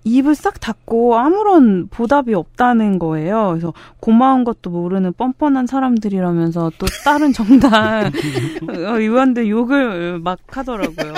[0.05, 3.49] 입을 싹 닫고 아무런 보답이 없다는 거예요.
[3.51, 8.09] 그래서 고마운 것도 모르는 뻔뻔한 사람들이라면서 또 다른 정당 어,
[8.99, 11.13] 의원들 욕을 막 하더라고요.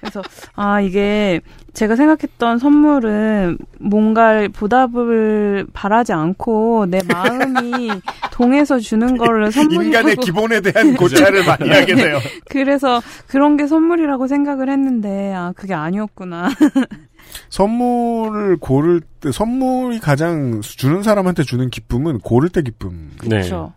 [0.00, 0.22] 그래서
[0.54, 1.40] 아 이게
[1.74, 7.88] 제가 생각했던 선물은 뭔가 보답을 바라지 않고 내 마음이
[8.32, 12.18] 동해서 주는 거를 선물이라고 인간의 기본에 대한 고찰을 많이 하게 돼요.
[12.50, 16.50] 그래서 그런 게 선물이라고 생각을 했는데 아 그게 아니었구나.
[17.48, 23.10] 선물을 고를 때 선물이 가장 주는 사람한테 주는 기쁨은 고를 때 기쁨이에요.
[23.18, 23.72] 그렇죠.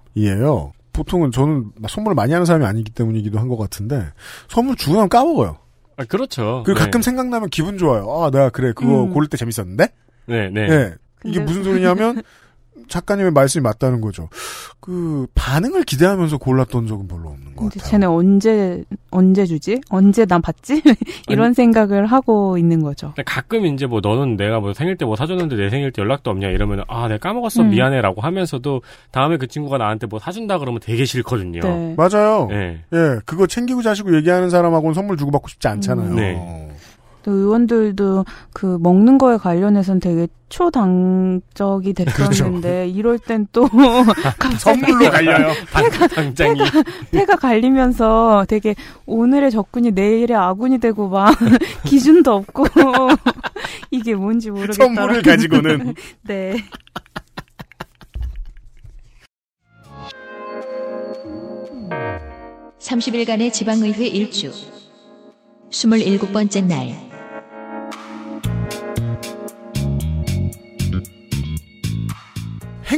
[0.94, 4.06] 보통은 저는 선물을 많이 하는 사람이 아니기 때문이기도 한 것 같은데
[4.48, 5.58] 선물 주고 나면 까먹어요.
[5.98, 6.64] 아, 그렇죠.
[6.66, 6.86] 그리고 네.
[6.86, 8.10] 가끔 생각나면 기분 좋아요.
[8.10, 9.14] 아, 내가 그래 그거 음.
[9.14, 9.88] 고를 때 재밌었는데.
[10.28, 10.68] 네, 네.
[10.68, 10.94] 네.
[11.24, 12.22] 이게 무슨 소리냐면
[12.90, 14.30] 작가님의 말씀이 맞다는 거죠.
[14.80, 17.90] 그 반응을 기대하면서 골랐던 적은 별로 없는 것 같아요.
[17.90, 19.82] 쟤네 언제 언제 주지?
[19.90, 20.82] 언제 난 받지?
[21.30, 23.14] 이런 생각을 하고 있는 거죠.
[23.26, 26.50] 가끔 이제 뭐 너는 내가 뭐 생일 때 뭐 사줬는데 내 생일 때 연락도 없냐
[26.50, 27.70] 이러면 아 내가 까먹었어 음.
[27.70, 31.62] 미안해라고 하면서도 다음에 그 친구가 나한테 뭐 사준다 그러면 되게 싫거든요.
[31.62, 31.96] 네.
[31.96, 32.48] 맞아요.
[32.50, 32.82] 네.
[32.94, 36.10] 예, 그거 챙기고 자시고 얘기하는 사람하고는 선물 주고 받고 싶지 않잖아요.
[36.10, 36.72] 음, 네.
[37.26, 43.68] 또 의원들도 그 먹는 거에 관련해서는 되게 초당적이 됐었는데 이럴 땐또
[44.38, 45.52] 갑자기 선물로 갈려요.
[45.74, 46.60] 당- 당장이
[47.10, 48.76] 폐가 갈리면서 되게
[49.08, 51.36] 오늘의 적군이 내일의 아군이 되고 막
[51.86, 52.66] 기준도 없고
[53.90, 54.96] 이게 뭔지 모르겠더라고요.
[54.96, 55.96] 선물을 가지고는
[56.28, 56.58] 네.
[62.80, 64.52] 삼십 일간의 지방의회 일주.
[65.72, 67.15] 스물일곱 번째 날.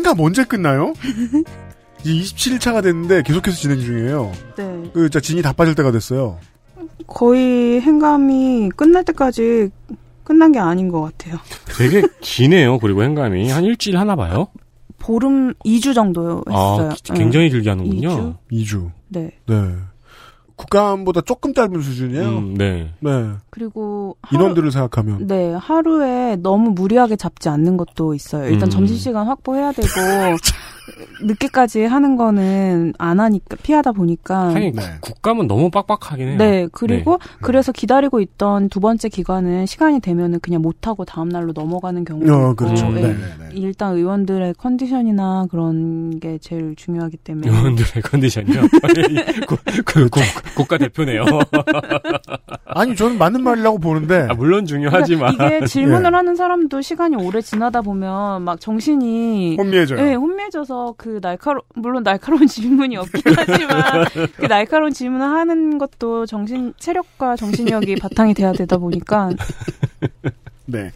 [0.08, 0.94] 행감 언제 끝나요?
[2.04, 4.32] 이제 27일차가 됐는데 계속해서 진행 중이에요.
[4.56, 4.84] 네.
[4.94, 6.40] 그, 자, 진이 다 빠질 때가 됐어요.
[7.08, 9.70] 거의 행감이 끝날 때까지
[10.24, 11.38] 끝난 게 아닌 것 같아요.
[11.78, 12.80] 되게 기네요.
[12.80, 14.48] 그리고 행감이 한 일주일 하나 봐요.
[15.00, 16.90] 보름 2주 정도 했어요.
[16.92, 18.36] 아 기- 굉장히 길게 하는군요.
[18.50, 18.76] 이주?
[18.78, 18.92] 2주.
[19.10, 19.32] 네.
[19.46, 19.56] 네.
[20.56, 22.28] 국감보다 조금 짧은 수준이에요.
[22.38, 22.92] 음, 네.
[23.00, 23.12] 네.
[23.62, 25.26] 그리고 하루, 인원들을 생각하면.
[25.26, 28.48] 네, 하루에 너무 무리하게 잡지 않는 것도 있어요.
[28.50, 28.70] 일단 음.
[28.70, 29.88] 점심 시간 확보해야 되고,
[31.24, 34.54] 늦게까지 하는 거는 안 하니까, 피하다 보니까.
[34.54, 34.82] 하긴 네.
[35.02, 36.38] 국- 국감은 너무 빡빡하긴 해요.
[36.38, 41.52] 네, 그리고 그래서 기다리고 있던 두 번째 기간은 시간이 되면은 그냥 못 하고 다음 날로
[41.54, 42.88] 넘어가는 경우도 어, 그렇죠.
[42.90, 43.02] 네.
[43.02, 43.50] 네, 네, 네.
[43.54, 47.50] 일단 의원들의 컨디션이나 그런 게 제일 중요하기 때문에.
[47.50, 48.62] 의원들의 컨디션이요.
[49.48, 50.22] 고- 그 고-
[50.56, 51.24] 국가 대표네요.
[52.68, 54.28] 아니, 저는 맞는 말이라고 보는데.
[54.30, 56.16] 아, 물론 중요하지만 그러니까 이게 질문을 예.
[56.16, 60.02] 하는 사람도 시간이 오래 지나다 보면 막 정신이 혼미해져요.
[60.02, 64.06] 네, 혼미해져서 그 날카로 물론 날카로운 질문이 없긴 하지만
[64.36, 69.32] 그 날카로운 질문을 하는 것도 정신 체력과 정신력이 바탕이 돼야 되다 보니까
[70.66, 70.92] 네.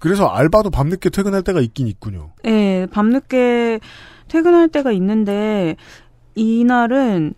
[0.00, 2.30] 그래서 알바도 밤늦게 퇴근할 때가 있긴 있군요.
[2.44, 3.80] 예, 밤늦게
[4.28, 5.76] 퇴근할 때가 있는데
[6.34, 7.34] 이날은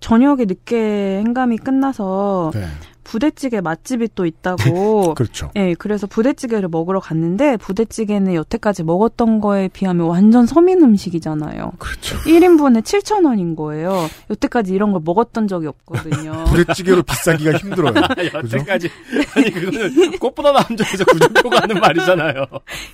[0.00, 2.66] 저녁에 늦게 행감이 끝나서 네.
[3.04, 5.50] 부대찌개 맛집이 또 있다고 그렇죠.
[5.56, 11.72] 예, 그래서 부대찌개를 먹으러 갔는데 부대찌개는 여태까지 먹었던 거에 비하면 완전 서민 음식이잖아요.
[11.78, 12.16] 그렇죠.
[12.20, 14.08] 1인분에 7,000원인 거예요.
[14.30, 16.44] 여태까지 이런 걸 먹었던 적이 없거든요.
[16.48, 17.94] 부대찌개로 비싸기가 힘들어요.
[18.34, 18.90] 여태까지
[19.36, 22.46] 아니 그거는 꽃보다 남자에서 구조표가 하는 말이잖아요.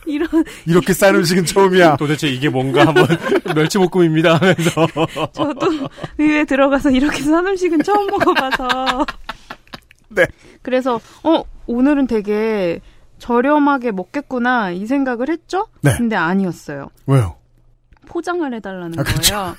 [0.07, 0.29] 이런
[0.66, 1.96] 이렇게 싼 음식은 처음이야.
[1.96, 3.07] 도대체 이게 뭔가 한번
[3.55, 4.87] 멸치볶음입니다 하면서
[5.33, 9.07] 저도 의회 들어가서 이렇게 싼 음식은 처음 먹어봐서.
[10.14, 10.27] 네.
[10.62, 12.81] 그래서 어 오늘은 되게
[13.18, 15.66] 저렴하게 먹겠구나 이 생각을 했죠.
[15.83, 15.94] 네.
[15.96, 16.88] 근데 아니었어요.
[17.07, 17.37] 왜요?
[18.07, 19.35] 포장을 해달라는 아, 그렇죠.
[19.35, 19.55] 거예요.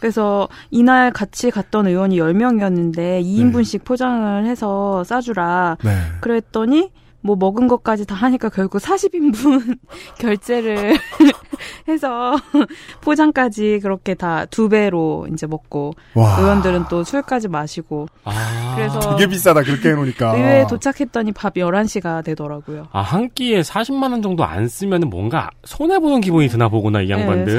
[0.00, 5.76] 그래서 이날 같이 갔던 의원이 10명이었는데 2인분씩 포장을 해서 싸주라.
[5.84, 5.90] 네.
[6.20, 9.78] 그랬더니 뭐 먹은 것까지 다 하니까 결국 40인분
[10.18, 10.96] 결제를
[11.88, 12.36] 해서
[13.02, 16.36] 포장까지 그렇게 다 두 배로 이제 먹고 와.
[16.38, 20.34] 의원들은 또 술까지 마시고 아, 그래서 되게 비싸다, 그렇게 해놓으니까.
[20.36, 22.88] 의회에 도착했더니 밤 11시가 되더라고요.
[22.92, 27.08] 아, 한 끼에 40만 원 정도 안 쓰면 뭔가 손해 보는 기분이 드나 보구나 이
[27.10, 27.54] 양반들.
[27.56, 27.58] 네,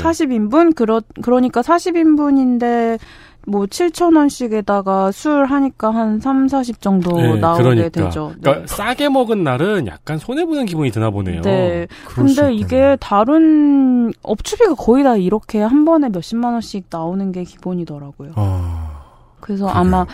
[0.00, 2.98] 40, 40인분 그러 그러니까 40인분인데
[3.46, 7.88] 뭐 7,000원씩에다가 술 하니까 한 3, 40 정도 네, 나오게 그러니까.
[7.90, 8.32] 되죠.
[8.36, 8.40] 네.
[8.42, 11.42] 그러니까 싸게 먹은 날은 약간 손해 보는 기분이 드나 보네요.
[11.42, 11.86] 네.
[12.06, 12.52] 근데.
[12.54, 18.32] 이게 다른 업추비가 거의 다 이렇게 한 번에 몇십만 원씩 나오는 게 기본이더라고요.
[18.36, 19.02] 아,
[19.40, 19.78] 그래서 그래요.
[19.78, 20.06] 아마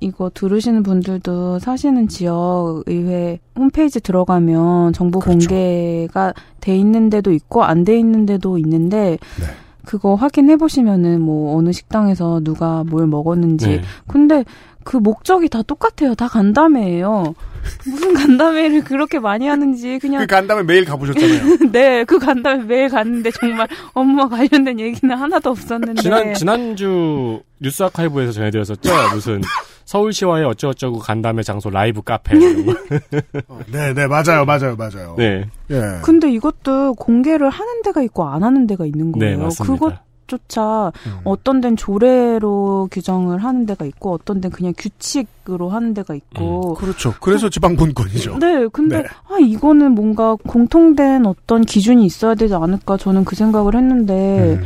[0.00, 5.48] 이거 들으시는 분들도 사시는 지역 의회 홈페이지 들어가면 정보 그렇죠.
[5.48, 9.46] 공개가 돼 있는 데도 있고 안 돼 있는 데도 있는데 네.
[9.84, 13.82] 그거 확인해 보시면은 뭐 어느 식당에서 누가 뭘 먹었는지 네.
[14.06, 14.44] 근데
[14.84, 16.14] 그 목적이 다 똑같아요.
[16.14, 17.34] 다 간담회예요.
[17.86, 21.70] 무슨 간담회를 그렇게 많이 하는지 그 그냥 간담회 매일 가보셨잖아요.
[21.72, 28.32] 네, 그 간담회 매일 갔는데 정말 업무와 관련된 얘기는 하나도 없었는데 지난 지난주 뉴스 아카이브에서
[28.32, 28.90] 전해드렸었죠.
[29.14, 29.40] 무슨
[29.84, 32.74] 서울시와의 어쩌고저쩌고 간담회 장소 라이브 카페 거.
[33.70, 35.14] 네, 네, 맞아요, 맞아요, 맞아요.
[35.18, 35.46] 네.
[35.70, 35.80] 예.
[36.02, 39.38] 근데 이것도 공개를 하는 데가 있고 안 하는 데가 있는 네, 거예요.
[39.38, 39.74] 맞습니다.
[39.74, 41.20] 그것 조차 음.
[41.24, 47.14] 어떤 데는 조례로 규정을 하는 데가 있고 어떤 데는 그냥 규칙으로 하는 데가 있고 그렇죠.
[47.20, 48.38] 그래서 지방분권이죠.
[48.38, 49.04] 네, 근데 네.
[49.28, 54.64] 아 이거는 뭔가 공통된 어떤 기준이 있어야 되지 않을까 저는 그 생각을 했는데 음.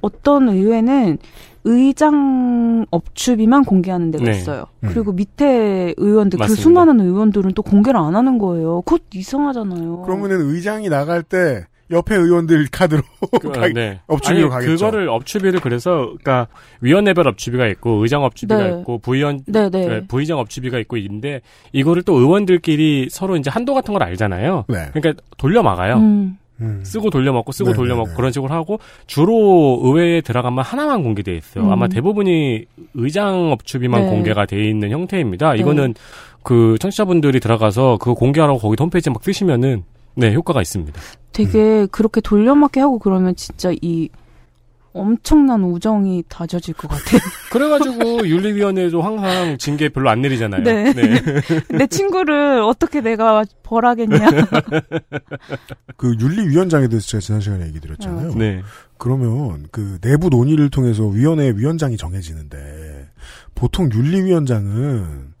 [0.00, 1.18] 어떤 의회는
[1.64, 4.30] 의장 업추비만 공개하는 데가 네.
[4.30, 4.64] 있어요.
[4.82, 4.90] 음.
[4.92, 6.62] 그리고 밑에 의원들 그 맞습니다.
[6.62, 8.82] 수많은 의원들은 또 공개를 안 하는 거예요.
[8.82, 10.02] 그것 이상하잖아요.
[10.02, 13.02] 그러면은 의장이 나갈 때 옆에 의원들 카드로
[13.40, 14.00] 그, 가- 네.
[14.06, 14.86] 업추비로 아니, 가겠죠.
[14.86, 16.46] 그거를 업추비를 그래서 그러니까
[16.80, 18.78] 위원회별 업추비가 있고 의장 업추비가 네.
[18.80, 19.86] 있고 부의원 네, 네.
[19.88, 21.40] 그 부의장 업추비가 있고 있는데
[21.72, 24.64] 이거를 또 의원들끼리 서로 이제 한도 같은 걸 알잖아요.
[24.68, 24.88] 네.
[24.92, 25.96] 그러니까 돌려 막아요.
[25.96, 26.36] 음.
[26.60, 26.82] 음.
[26.84, 28.16] 쓰고 돌려먹고 쓰고 네, 돌려먹고 네, 네.
[28.16, 31.64] 그런 식으로 하고 주로 의회에 들어가면 하나만 공개돼 있어요.
[31.64, 31.72] 음.
[31.72, 34.10] 아마 대부분이 의장 업추비만 네.
[34.10, 35.54] 공개가 돼 있는 형태입니다.
[35.54, 35.58] 네.
[35.58, 35.94] 이거는
[36.42, 39.84] 그 청취자분들이 들어가서 그거 공개하라고 거기 홈페이지 막 뜨시면은
[40.16, 41.00] 네 효과가 있습니다.
[41.44, 41.88] 되게 음.
[41.90, 44.10] 그렇게 돌려막기 하고 그러면 진짜 이
[44.92, 47.20] 엄청난 우정이 다져질 것 같아요.
[47.52, 50.62] 그래가지고 윤리위원회도 항상 징계 별로 안 내리잖아요.
[50.62, 50.92] 네.
[51.70, 54.18] 내 친구를 어떻게 내가 벌하겠냐.
[55.96, 58.34] 그 윤리위원장에 대해서 제가 지난 시간에 얘기 드렸잖아요.
[58.34, 58.62] 네.
[58.98, 63.10] 그러면 그 내부 논의를 통해서 위원회 위원장이 정해지는데
[63.54, 65.34] 보통 윤리위원장은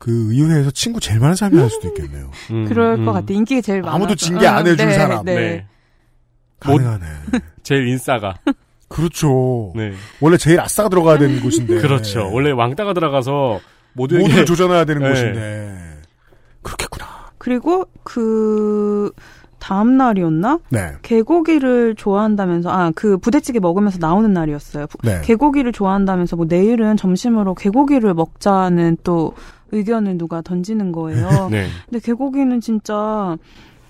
[0.00, 2.30] 그 의회에서 친구 제일 많은 사람이 할 수도 있겠네요.
[2.52, 3.04] 음, 그럴 음.
[3.04, 3.34] 것 같아.
[3.34, 3.94] 인기가 제일 많아.
[3.96, 5.22] 아무도 징계 안 해준 사람.
[5.26, 5.34] 네.
[5.34, 5.66] 네.
[6.58, 7.04] 가능하네.
[7.62, 8.34] 제일 인싸가.
[8.88, 9.72] 그렇죠.
[9.76, 9.92] 네.
[10.20, 11.80] 원래 제일 아싸가 들어가야 되는 곳인데.
[11.82, 12.30] 그렇죠.
[12.32, 13.60] 원래 왕따가 들어가서
[13.92, 15.08] 모두에게 모두를 조져놔야 되는 네.
[15.10, 16.00] 곳인데.
[16.62, 17.06] 그렇겠구나.
[17.36, 19.10] 그리고 그
[19.58, 20.60] 다음 날이었나?
[20.70, 20.92] 네.
[21.02, 24.86] 개고기를 좋아한다면서 아 그 부대찌개 먹으면서 나오는 날이었어요.
[24.86, 25.20] 부- 네.
[25.22, 29.34] 개고기를 좋아한다면서 뭐 내일은 점심으로 개고기를 먹자는 또
[29.72, 31.28] 의견을 누가 던지는 거예요.
[31.50, 31.66] 네.
[31.88, 33.36] 근데 개고기는 진짜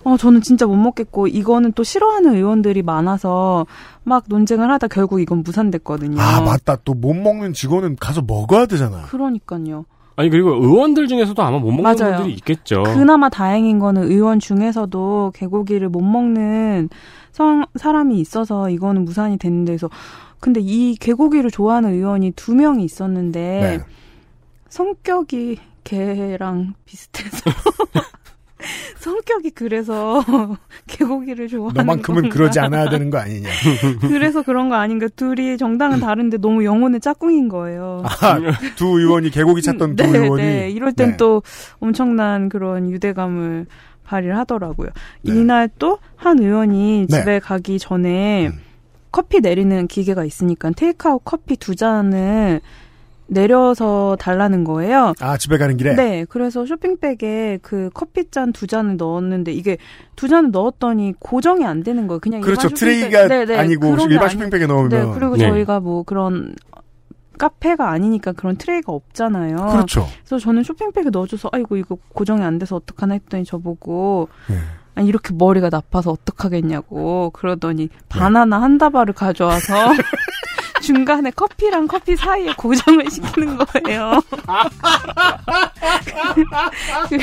[0.03, 3.66] 어 저는 진짜 못 먹겠고 이거는 또 싫어하는 의원들이 많아서
[4.03, 6.19] 막 논쟁을 하다 결국 이건 무산됐거든요.
[6.21, 6.77] 아, 맞다.
[6.85, 9.03] 또 못 먹는 직원은 가서 먹어야 되잖아.
[9.03, 9.85] 그러니까요.
[10.16, 12.16] 아니 그리고 의원들 중에서도 아마 못 먹는 맞아요.
[12.16, 12.83] 분들이 있겠죠.
[12.83, 16.88] 그나마 다행인 거는 의원 중에서도 개고기를 못 먹는
[17.33, 19.88] 성, 사람이 있어서 이거는 무산이 됐는데 그래서
[20.40, 23.40] 근데 이 개고기를 좋아하는 의원이 두 명이 있었는데
[23.79, 23.85] 네.
[24.69, 25.59] 성격이
[25.90, 27.50] 개랑 비슷해서
[28.98, 30.22] 성격이 그래서
[30.87, 32.35] 개고기를 좋아하는 너만큼은 건가?
[32.35, 33.48] 그러지 않아야 되는 거 아니냐.
[34.03, 38.03] 그래서 그런 거 아닌가 둘이 정당은 다른데 너무 영혼의 짝꿍인 거예요.
[38.05, 38.38] 아,
[38.76, 40.42] 두 의원이 개고기 찾던 두 네, 의원이.
[40.42, 40.70] 네.
[40.70, 41.16] 이럴 땐 네.
[41.16, 41.42] 또
[41.79, 43.66] 엄청난 그런 유대감을
[44.05, 44.90] 발휘를 하더라고요.
[45.22, 45.33] 네.
[45.33, 47.18] 이날 또 한 의원이 네.
[47.20, 48.61] 집에 가기 전에 음.
[49.11, 52.61] 커피 내리는 기계가 있으니까 테이크아웃 커피 두 잔을
[53.31, 55.14] 내려서 달라는 거예요.
[55.21, 55.95] 아, 집에 가는 길에?
[55.95, 59.79] 네, 그래서 쇼핑백에 그 커피잔 두 잔을 넣었는데 이게
[60.16, 62.19] 두 잔을 넣었더니 고정이 안 되는 거예요.
[62.19, 62.66] 그냥 그렇죠.
[62.69, 64.88] 일반 쇼핑백- 트레이가 네, 네, 아니고 일반 아니- 쇼핑백에 넣으면.
[64.88, 65.49] 네, 그리고 네.
[65.49, 66.55] 저희가 뭐 그런
[67.38, 69.57] 카페가 아니니까 그런 트레이가 없잖아요.
[69.73, 70.07] 그렇죠.
[70.27, 74.57] 그래서 저는 쇼핑백에 넣어줘서 아이고 이거 고정이 안 돼서 어떡하나 했더니 저보고 네.
[74.94, 77.98] 아니 이렇게 머리가 나빠서 어떡하겠냐고 그러더니 네.
[78.09, 79.92] 바나나 한 다발을 가져와서
[80.83, 84.22] 중간에 커피랑 커피 사이에 고정을 시키는 거예요.
[87.09, 87.18] 그-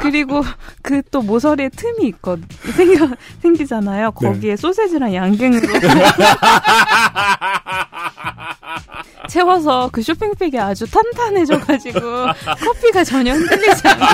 [0.00, 0.42] 그리고
[0.82, 2.38] 그 또 모서리에 틈이 있거
[2.74, 3.08] 생겨
[3.42, 4.12] 생기잖아요.
[4.18, 4.26] 네.
[4.28, 5.60] 거기에 소세지랑 양갱으로
[9.28, 12.00] 채워서 그 쇼핑백이 아주 탄탄해져가지고
[12.64, 14.04] 커피가 전혀 흔들리지 않게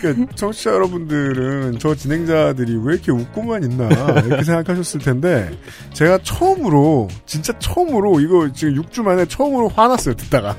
[0.00, 3.88] 그러니까 청취자 여러분들은 저 진행자들이 왜 이렇게 웃고만 있나
[4.24, 5.50] 이렇게 생각하셨을 텐데
[5.92, 10.56] 제가 처음으로 진짜 처음으로 이거 지금 6주 만에 처음으로 화났어요 듣다가.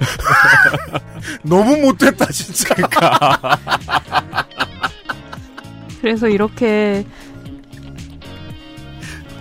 [1.43, 2.75] 너무 못됐다 진짜.
[6.01, 7.05] 그래서 이렇게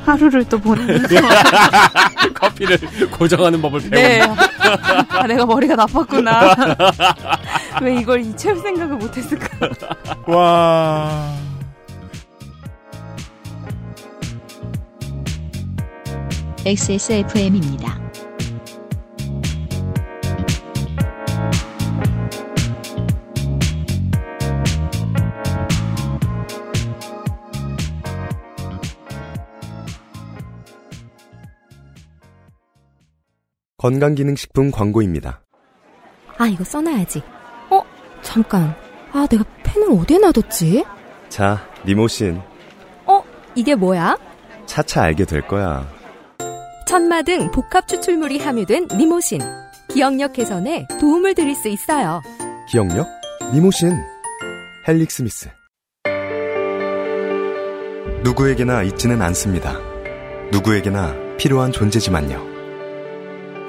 [0.05, 1.09] 하루를 또 보내면서
[2.35, 2.79] 커피를
[3.11, 3.91] 고정하는 법을 배운.
[3.91, 4.21] 네.
[5.09, 6.55] 아, 내가 머리가 나빴구나.
[7.83, 9.69] 왜 이걸 이채울 생각을 못했을까?
[10.27, 11.35] 와.
[16.67, 18.04] XSFM입니다.
[33.85, 35.43] 건강기능식품 광고입니다.
[36.39, 37.21] 아, 이거 써놔야지.
[37.69, 37.83] 어?
[38.23, 38.75] 잠깐.
[39.13, 40.87] 아, 내가 펜을 어디에 놔뒀지?
[41.29, 42.41] 자, 니모신.
[43.05, 43.23] 어?
[43.55, 44.17] 이게 뭐야?
[44.65, 45.87] 차차 알게 될 거야.
[46.89, 49.43] 천마 등 복합 추출물이 함유된 니모신.
[49.91, 52.23] 기억력 개선에 도움을 드릴 수 있어요.
[52.71, 53.07] 기억력?
[53.53, 53.93] 니모신.
[54.89, 55.51] 헬릭 스미스.
[58.23, 59.79] 누구에게나 있지는 않습니다.
[60.53, 62.54] 누구에게나 필요한 존재지만요.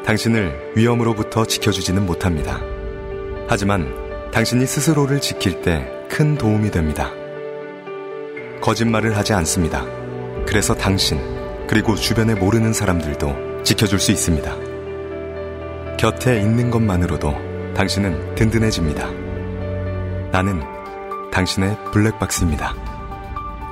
[0.05, 2.61] 당신을 위험으로부터 지켜주지는 못합니다.
[3.47, 3.93] 하지만
[4.31, 7.11] 당신이 스스로를 지킬 때 큰 도움이 됩니다.
[8.61, 9.83] 거짓말을 하지 않습니다.
[10.45, 11.19] 그래서 당신,
[11.67, 14.55] 그리고 주변에 모르는 사람들도 지켜줄 수 있습니다.
[15.97, 19.11] 곁에 있는 것만으로도 당신은 든든해집니다.
[20.31, 20.61] 나는
[21.31, 22.73] 당신의 블랙박스입니다.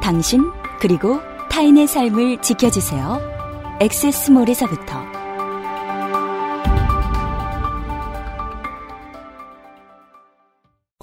[0.02, 3.22] 당신, 그리고 타인의 삶을 지켜주세요.
[3.80, 5.13] 엑세스몰에서부터.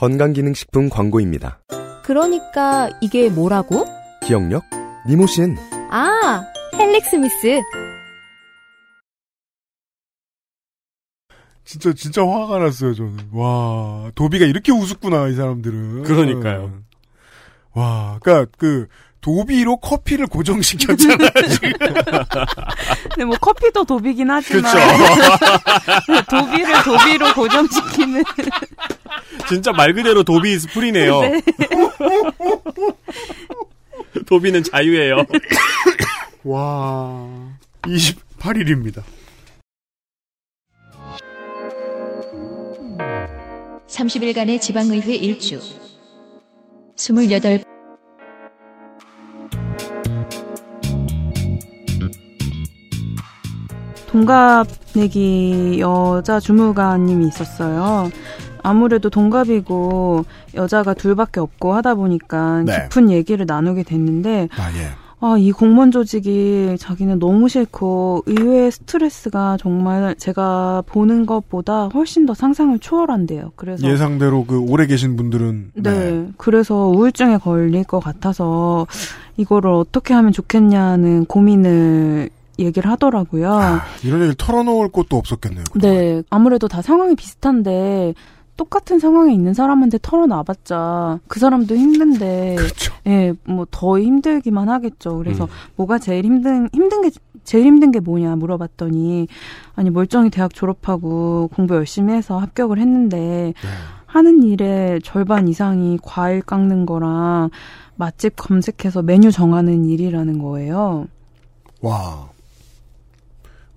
[0.01, 1.61] 건강기능식품 광고입니다.
[2.05, 3.85] 그러니까 이게 뭐라고?
[4.27, 4.65] 기억력?
[5.07, 5.59] 니모신.
[5.91, 6.43] 아,
[6.75, 7.61] 헬릭 스미스.
[11.65, 13.29] 진짜 진짜 화가 났어요 저는.
[13.33, 16.05] 와 도비가 이렇게 우습구나 이 사람들은.
[16.05, 16.81] 그러니까요.
[17.75, 18.89] 와, 그러니까 그
[19.21, 21.31] 도비로 커피를 고정시켰잖아요.
[21.51, 21.73] 지금.
[23.11, 24.79] 근데 뭐 커피도 도비긴 하지만 그쵸.
[26.31, 28.25] 도비를 도비로 고정시키는
[29.49, 31.21] 진짜 말 그대로 도비 스프리네요.
[31.21, 31.41] 네.
[34.27, 35.25] 도비는 자유예요.
[36.45, 37.29] 와
[37.83, 39.03] 28일입니다.
[43.87, 45.61] 30일간의 지방의회 일주
[46.97, 47.70] 28
[54.11, 58.11] 동갑 내기 여자 주무관님이 있었어요.
[58.63, 62.83] 아무래도 동갑이고 여자가 둘밖에 없고 하다 보니까 네.
[62.83, 64.91] 깊은 얘기를 나누게 됐는데 아 예.
[65.23, 72.33] 아, 이 공무원 조직이 자기는 너무 싫고 의외의 스트레스가 정말 제가 보는 것보다 훨씬 더
[72.33, 73.53] 상상을 초월한대요.
[73.55, 76.27] 그래서 예상대로 그 오래 계신 분들은 네.
[76.39, 78.87] 그래서 우울증에 걸릴 것 같아서
[79.37, 82.31] 이거를 어떻게 하면 좋겠냐는 고민을
[82.65, 83.53] 얘기를 하더라고요.
[83.53, 85.65] 아, 이런 얘기를 털어놓을 곳도 없었겠네요.
[85.75, 86.23] 네.
[86.31, 88.15] 아무래도 다 상황이 비슷한데
[88.57, 92.93] 똑같은 상황에 있는 사람한테 털어놔봤자 그 사람도 힘든데 그렇죠.
[93.07, 95.17] 예, 뭐 더 힘들기만 하겠죠.
[95.17, 95.49] 그래서 음.
[95.77, 97.11] 뭐가 제일 힘든 힘든 게
[97.45, 99.29] 제일 힘든 게 뭐냐 물어봤더니
[99.77, 103.69] 아니 멀쩡히 대학 졸업하고 공부 열심히 해서 합격을 했는데 네.
[104.05, 107.49] 하는 일의 절반 이상이 과일 깎는 거랑
[107.97, 111.07] 맛집 검색해서 메뉴 정하는 일이라는 거예요.
[111.81, 112.29] 와.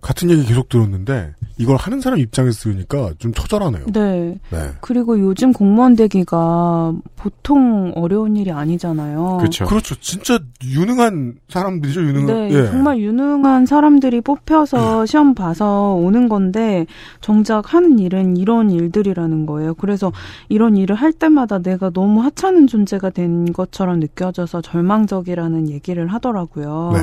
[0.03, 3.85] 같은 얘기 계속 들었는데 이걸 하는 사람 입장에서 들으니까 좀 처절하네요.
[3.93, 4.37] 네.
[4.49, 4.69] 네.
[4.81, 9.37] 그리고 요즘 공무원 되기가 보통 어려운 일이 아니잖아요.
[9.39, 9.65] 그렇죠.
[9.65, 9.95] 그렇죠.
[10.01, 12.01] 진짜 유능한 사람들이죠.
[12.01, 12.25] 유능한.
[12.25, 12.65] 네, 예.
[12.65, 16.85] 정말 유능한 사람들이 뽑혀서 시험 봐서 오는 건데
[17.21, 19.73] 정작 하는 일은 이런 일들이라는 거예요.
[19.75, 20.11] 그래서
[20.49, 26.91] 이런 일을 할 때마다 내가 너무 하찮은 존재가 된 것처럼 느껴져서 절망적이라는 얘기를 하더라고요.
[26.93, 26.99] 네.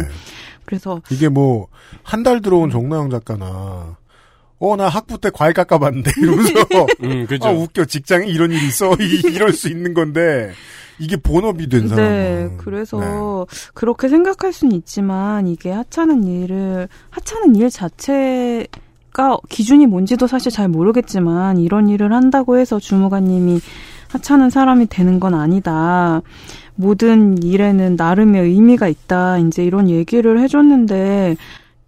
[0.71, 1.67] 그래서 이게 뭐
[2.05, 3.97] 한 달 들어온 정나영 작가나
[4.59, 6.53] 어 나 학부 때 과일 깎아봤는데 이러면서
[7.03, 7.49] 음, 그죠.
[7.49, 10.53] 아 웃겨 직장에 이런 일이 있어 이- 이럴 수 있는 건데
[10.99, 12.05] 이게 본업이 된 사람.
[12.05, 18.67] 네, 그래서 그렇게 생각할 수는 있지만 이게 하찮은 일을 하찮은 일 자체
[19.13, 23.61] 가 기준이 뭔지도 사실 잘 모르겠지만 이런 일을 한다고 해서 주무관님이
[24.09, 26.21] 하찮은 사람이 되는 건 아니다.
[26.75, 29.39] 모든 일에는 나름의 의미가 있다.
[29.39, 31.37] 이제 이런 얘기를 해줬는데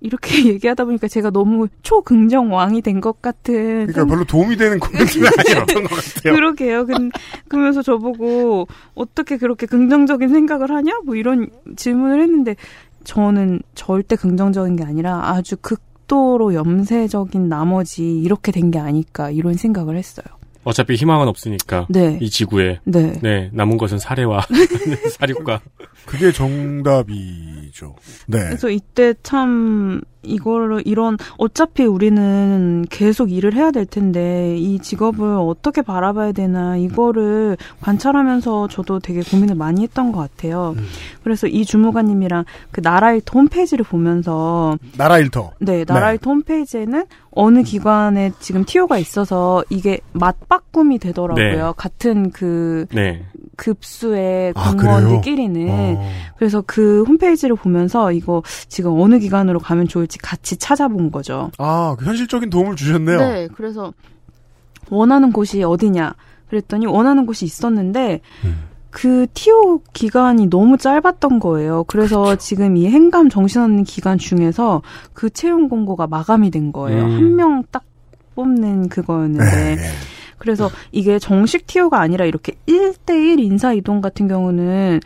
[0.00, 5.28] 이렇게 얘기하다 보니까 제가 너무 초긍정 왕이 된 것 같은 그러니까 별로 도움이 되는 코멘트는
[5.38, 6.34] 아니었던 것 같아요.
[6.34, 6.86] 그러게요.
[6.86, 7.10] 근,
[7.48, 11.00] 그러면서 저보고 어떻게 그렇게 긍정적인 생각을 하냐?
[11.04, 12.56] 뭐 이런 질문을 했는데
[13.04, 19.96] 저는 절대 긍정적인 게 아니라 아주 극도로 염세적인 나머지 이렇게 된 게 아닐까 이런 생각을
[19.96, 20.26] 했어요.
[20.64, 21.86] 어차피 희망은 없으니까.
[21.90, 22.18] 네.
[22.20, 22.80] 이 지구에.
[22.84, 23.18] 네.
[23.22, 24.46] 네, 남은 것은 사례와
[25.18, 25.60] 사립과.
[26.06, 27.96] 그게 정답이죠.
[28.26, 28.38] 네.
[28.38, 35.82] 그래서 이때 참 이거를 이런 어차피 우리는 계속 일을 해야 될 텐데 이 직업을 어떻게
[35.82, 40.74] 바라봐야 되나 이거를 관찰하면서 저도 되게 고민을 많이 했던 것 같아요.
[41.22, 45.52] 그래서 이 주무관님이랑 그 나라일터 홈페이지를 보면서 나라 일터.
[45.58, 47.04] 네 나라일터 홈페이지에는
[47.34, 51.66] 어느 기관에 지금 티오가 있어서 이게 맞바꿈이 되더라고요.
[51.66, 51.72] 네.
[51.76, 53.24] 같은 그 네.
[53.56, 56.10] 급수의 아, 공무원들끼리는 어.
[56.36, 61.50] 그래서 그 홈페이지를 보면서 이거 지금 어느 기관으로 가면 좋을지 같이 찾아본 거죠.
[61.58, 63.18] 아, 그 현실적인 도움을 주셨네요.
[63.18, 63.92] 네, 그래서
[64.90, 66.14] 원하는 곳이 어디냐
[66.48, 68.20] 그랬더니 원하는 곳이 있었는데
[68.90, 71.84] 그 TO 기간이 너무 짧았던 거예요.
[71.84, 72.38] 그래서 그렇죠.
[72.38, 74.82] 지금 이 행감 정신없는 기간 중에서
[75.14, 77.04] 그 채용 공고가 마감이 된 거예요.
[77.04, 77.16] 음.
[77.16, 77.84] 한명 딱
[78.34, 79.76] 뽑는 그거였는데.
[79.76, 79.82] 네.
[80.36, 85.00] 그래서 이게 정식 TO가 아니라 이렇게 1대1 인사 이동 같은 경우는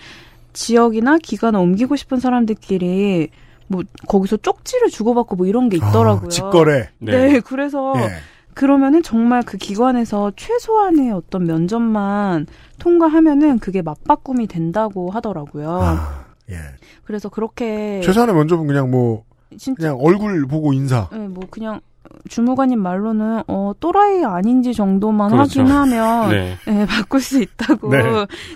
[0.52, 3.28] 지역이나 기관을 옮기고 싶은 사람들끼리
[3.68, 6.26] 뭐 거기서 쪽지를 주고받고 뭐 이런 게 있더라고요.
[6.26, 6.90] 아, 직거래.
[6.98, 7.40] 네.
[7.40, 8.10] 그래서 예.
[8.54, 12.46] 그러면은 정말 그 기관에서 최소한의 어떤 면접만
[12.78, 15.70] 통과하면은 그게 맞바꿈이 된다고 하더라고요.
[15.70, 16.56] 아, 예.
[17.04, 19.24] 그래서 그렇게 최소한의 면접은 그냥 뭐
[19.58, 21.08] 진짜 그냥 얼굴 보고 인사.
[21.12, 21.80] 네, 뭐 그냥
[22.28, 25.60] 주무관님 말로는 어 또라이 아닌지 정도만 그렇죠.
[25.60, 26.56] 확인하면 네.
[26.66, 27.90] 네, 바꿀 수 있다고.
[27.90, 28.02] 네.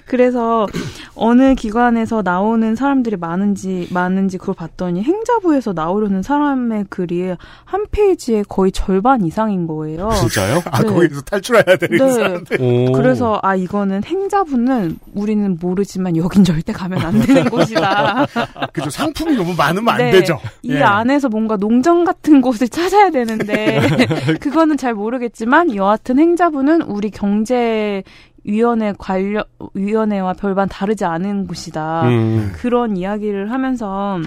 [0.06, 0.66] 그래서
[1.14, 7.34] 어느 기관에서 나오는 사람들이 많은지 많은지 그걸 봤더니 행자부에서 나오려는 사람의 글이
[7.64, 10.10] 한 페이지에 거의 절반 이상인 거예요.
[10.18, 10.62] 진짜요?
[10.70, 10.88] 아 네.
[10.88, 12.12] 거기서 탈출해야 되는 네.
[12.12, 12.60] 사람들.
[12.60, 12.92] 오.
[12.92, 18.26] 그래서 아 이거는 행자부는 우리는 모르지만 여긴 절대 가면 안 되는 곳이다.
[18.72, 20.10] 그죠 상품이 너무 많으면 안 네.
[20.12, 20.38] 되죠.
[20.62, 20.82] 이 예.
[20.82, 23.80] 안에서 뭔가 농장 같은 곳을 찾아야 되는 데
[24.40, 28.02] 그거는 잘 모르겠지만 여하튼 행자부는 우리 경제
[28.44, 32.08] 위원회 관련 위원회와 별반 다르지 않은 곳이다.
[32.08, 32.52] 음.
[32.54, 34.20] 그런 이야기를 하면서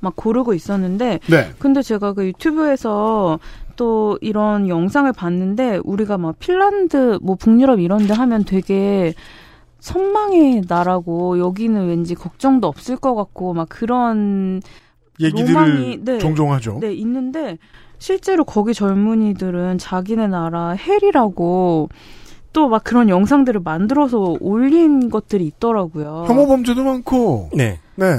[0.00, 1.50] 막 고르고 있었는데 네.
[1.58, 3.38] 근데 제가 그 유튜브에서
[3.76, 9.14] 또 이런 영상을 봤는데 우리가 막 핀란드 뭐 북유럽 이런 데 하면 되게
[9.78, 14.60] 선망의 나라고 여기는 왠지 걱정도 없을 것 같고 막 그런
[15.20, 16.18] 얘기들을 로망이, 네.
[16.18, 16.78] 종종 하죠.
[16.80, 17.58] 네, 있는데
[18.02, 21.88] 실제로 거기 젊은이들은 자기네 나라 헬이라고
[22.52, 26.24] 또 막 그런 영상들을 만들어서 올린 것들이 있더라고요.
[26.26, 27.50] 혐오 범죄도 많고.
[27.54, 27.78] 네.
[27.94, 28.16] 네.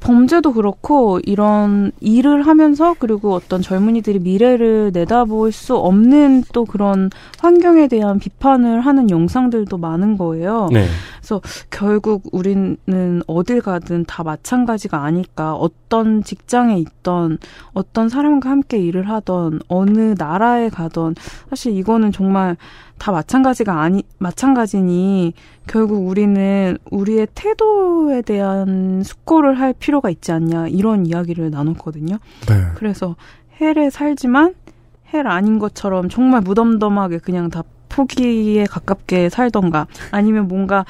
[0.00, 7.86] 범죄도 그렇고 이런 일을 하면서 그리고 어떤 젊은이들이 미래를 내다볼 수 없는 또 그런 환경에
[7.86, 10.68] 대한 비판을 하는 영상들도 많은 거예요.
[10.72, 10.86] 네.
[11.24, 15.54] 그래서 결국 우리는 어딜 가든 다 마찬가지가 아닐까.
[15.54, 17.38] 어떤 직장에 있던
[17.72, 21.14] 어떤 사람과 함께 일을 하던 어느 나라에 가던
[21.48, 22.58] 사실 이거는 정말
[22.98, 25.32] 다 마찬가지가 아니 마찬가지니
[25.66, 32.18] 결국 우리는 우리의 태도에 대한 숙고를 할 필요가 있지 않냐 이런 이야기를 나눴거든요.
[32.46, 32.54] 네.
[32.74, 33.16] 그래서
[33.62, 34.54] 헬에 살지만
[35.14, 37.62] 헬 아닌 것처럼 정말 무덤덤하게 그냥 다
[37.94, 40.84] 포기에 가깝게 살던가 아니면 뭔가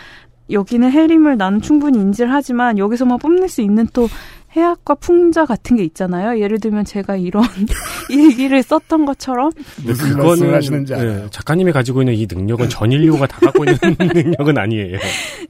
[0.50, 4.08] 여기는 헬임을 나는 충분히 인지를 하지만 여기서만 뽐낼 수 있는 또
[4.56, 6.40] 해악과 풍자 같은 게 있잖아요.
[6.40, 7.42] 예를 들면 제가 이런
[8.08, 9.50] 일기를 썼던 것처럼
[9.84, 11.22] 무슨 말씀을 하시는지 알아요.
[11.22, 14.98] 네, 작가님이 가지고 있는 이 능력은 전 인류가 다 갖고 있는 능력은 아니에요.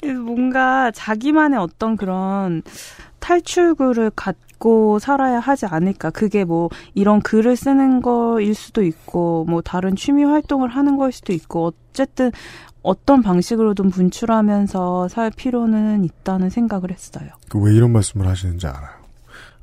[0.00, 2.62] 그래서 뭔가 자기만의 어떤 그런
[3.20, 6.10] 탈출구를 갖고 살아야 하지 않을까.
[6.10, 11.32] 그게 뭐 이런 글을 쓰는 거일 수도 있고 뭐 다른 취미 활동을 하는 거일 수도
[11.32, 12.32] 있고 어쨌든
[12.84, 17.30] 어떤 방식으로든 분출하면서 살 필요는 있다는 생각을 했어요.
[17.48, 19.02] 그 왜 이런 말씀을 하시는지 알아요.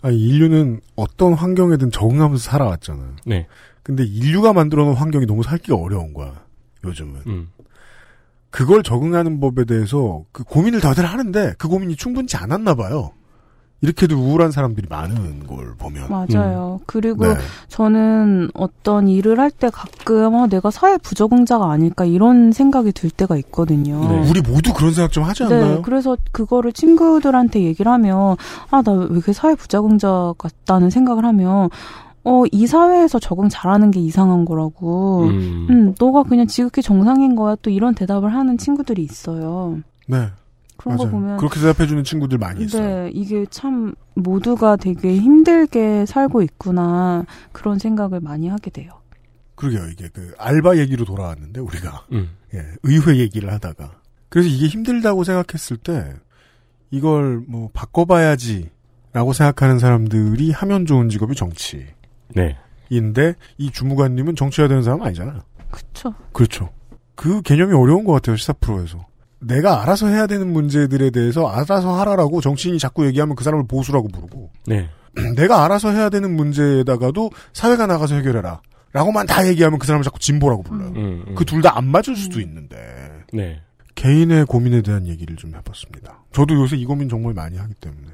[0.01, 3.15] 아니, 인류는 어떤 환경에든 적응하면서 살아왔잖아요.
[3.25, 3.47] 네.
[3.83, 6.33] 근데 인류가 만들어 놓은 환경이 너무 살기가 어려운 거야.
[6.83, 7.21] 요즘은.
[7.27, 7.49] 음.
[8.49, 13.11] 그걸 적응하는 법에 대해서 그 고민을 다들 하는데 그 고민이 충분치 않았나 봐요.
[13.81, 16.07] 이렇게도 우울한 사람들이 많은 걸 보면.
[16.09, 16.79] 맞아요.
[16.85, 17.33] 그리고 네.
[17.67, 23.35] 저는 어떤 일을 할 때 가끔 어, 내가 사회 부적응자가 아닐까 이런 생각이 들 때가
[23.37, 23.99] 있거든요.
[24.29, 25.75] 우리 모두 그런 생각 좀 하지 않나요?
[25.75, 28.37] 네, 그래서 그거를 친구들한테 얘기를 하면
[28.69, 31.69] 아 나 왜 이렇게 사회 부적응자 같다는 생각을 하면
[32.23, 35.23] 어 이 사회에서 적응 잘하는 게 이상한 거라고.
[35.23, 35.67] 음.
[35.71, 37.55] 음, 너가 그냥 지극히 정상인 거야.
[37.63, 39.79] 또 이런 대답을 하는 친구들이 있어요.
[40.07, 40.27] 네.
[40.81, 41.11] 그런 거 맞아요.
[41.11, 43.03] 보면 그렇게 대답해 주는 친구들 많이 있어요.
[43.03, 48.89] 네, 이게 참 모두가 되게 힘들게 살고 있구나 그런 생각을 많이 하게 돼요.
[49.55, 49.89] 그러게요.
[49.89, 52.31] 이게 그 알바 얘기로 돌아왔는데 우리가 음.
[52.55, 53.91] 예, 의회 얘기를 하다가
[54.29, 56.13] 그래서 이게 힘들다고 생각했을 때
[56.89, 61.85] 이걸 뭐 바꿔봐야지라고 생각하는 사람들이 하면 좋은 직업이 정치.
[62.35, 62.57] 네.
[62.89, 65.41] 인데 이 주무관님은 정치해야 되는 사람 아니잖아요.
[65.69, 66.13] 그쵸.
[66.33, 66.69] 그렇죠.
[67.15, 69.05] 그 개념이 어려운 것 같아요 시사 프로에서.
[69.41, 74.51] 내가 알아서 해야 되는 문제들에 대해서 알아서 하라라고 정치인이 자꾸 얘기하면 그 사람을 보수라고 부르고
[74.67, 74.87] 네.
[75.35, 78.61] 내가 알아서 해야 되는 문제에다가도 사회가 나가서 해결해라.
[78.93, 80.89] 라고만 다 얘기하면 그 사람을 자꾸 진보라고 불러요.
[80.89, 81.35] 음, 음.
[81.35, 82.77] 그둘 다 안 맞을 수도 있는데.
[83.33, 83.61] 네.
[83.95, 86.23] 개인의 고민에 대한 얘기를 좀 해봤습니다.
[86.33, 88.07] 저도 요새 이 고민 정말 많이 하기 때문에.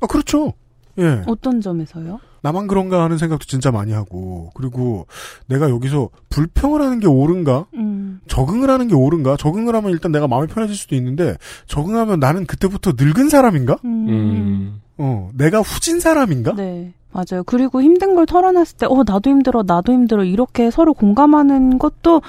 [0.00, 0.52] 아, 그렇죠.
[0.98, 1.22] 예.
[1.26, 2.18] 어떤 점에서요?
[2.42, 5.06] 나만 그런가 하는 생각도 진짜 많이 하고, 그리고
[5.46, 7.66] 내가 여기서 불평을 하는 게 옳은가?
[7.74, 8.20] 음.
[8.28, 9.36] 적응을 하는 게 옳은가?
[9.36, 11.36] 적응을 하면 일단 내가 마음이 편해질 수도 있는데,
[11.66, 13.78] 적응하면 나는 그때부터 늙은 사람인가?
[13.84, 14.08] 음.
[14.08, 14.80] 음.
[14.98, 16.54] 어, 내가 후진 사람인가?
[16.54, 16.92] 네.
[17.10, 17.42] 맞아요.
[17.44, 22.20] 그리고 힘든 걸 털어놨을 때, 어, 나도 힘들어, 나도 힘들어, 이렇게 서로 공감하는 것도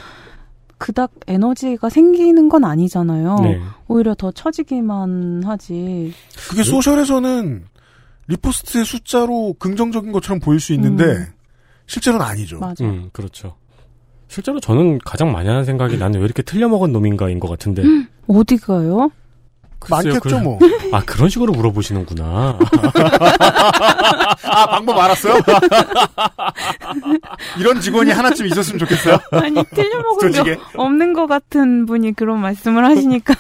[0.80, 3.36] 그닥 에너지가 생기는 건 아니잖아요.
[3.44, 3.60] 네.
[3.88, 6.14] 오히려 더 처지기만 하지.
[6.50, 7.66] 그게 소셜에서는
[8.30, 11.26] 리포스트의 숫자로 긍정적인 것처럼 보일 수 있는데 음.
[11.88, 12.60] 실제로는 아니죠.
[12.60, 12.86] 맞아.
[12.86, 13.56] 음, 그렇죠.
[14.28, 17.82] 실제로 저는 가장 많이 하는 생각이 나는 왜 이렇게 틀려먹은 놈인가인 것 같은데.
[18.28, 19.10] 어디 가요?
[19.80, 20.60] 글쎄요, 많겠죠 그- 뭐.
[20.92, 22.60] 아, 그런 식으로 물어보시는구나.
[24.44, 25.36] 아 방법 알았어요?
[27.58, 29.18] 이런 직원이 하나쯤 있었으면 좋겠어요.
[29.32, 30.58] 아니, 틀려먹은 게 조직에.
[30.76, 33.34] 없는 것 같은 분이 그런 말씀을 하시니까.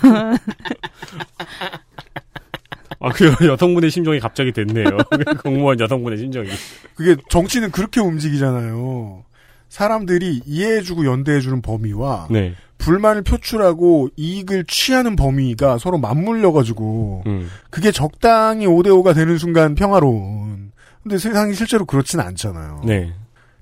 [2.99, 4.97] 아, 그 여성분의 심정이 갑자기 됐네요.
[5.43, 6.49] 공무원 여성분의 심정이.
[6.95, 9.23] 그게 정치는 그렇게 움직이잖아요.
[9.69, 12.55] 사람들이 이해해주고 연대해주는 범위와 네.
[12.79, 17.49] 불만을 표출하고 이익을 취하는 범위가 서로 맞물려가지고 음.
[17.69, 20.71] 그게 적당히 5대5가 되는 순간 평화로운.
[21.03, 22.81] 근데 세상이 실제로 그렇지는 않잖아요.
[22.85, 23.13] 네.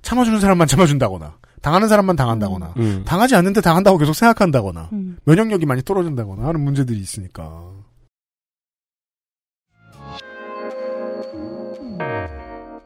[0.01, 3.03] 참아주는 사람만 참아준다거나 당하는 사람만 당한다거나 음.
[3.05, 5.17] 당하지 않는데 당한다고 계속 생각한다거나 음.
[5.25, 7.63] 면역력이 많이 떨어진다거나 하는 문제들이 있으니까.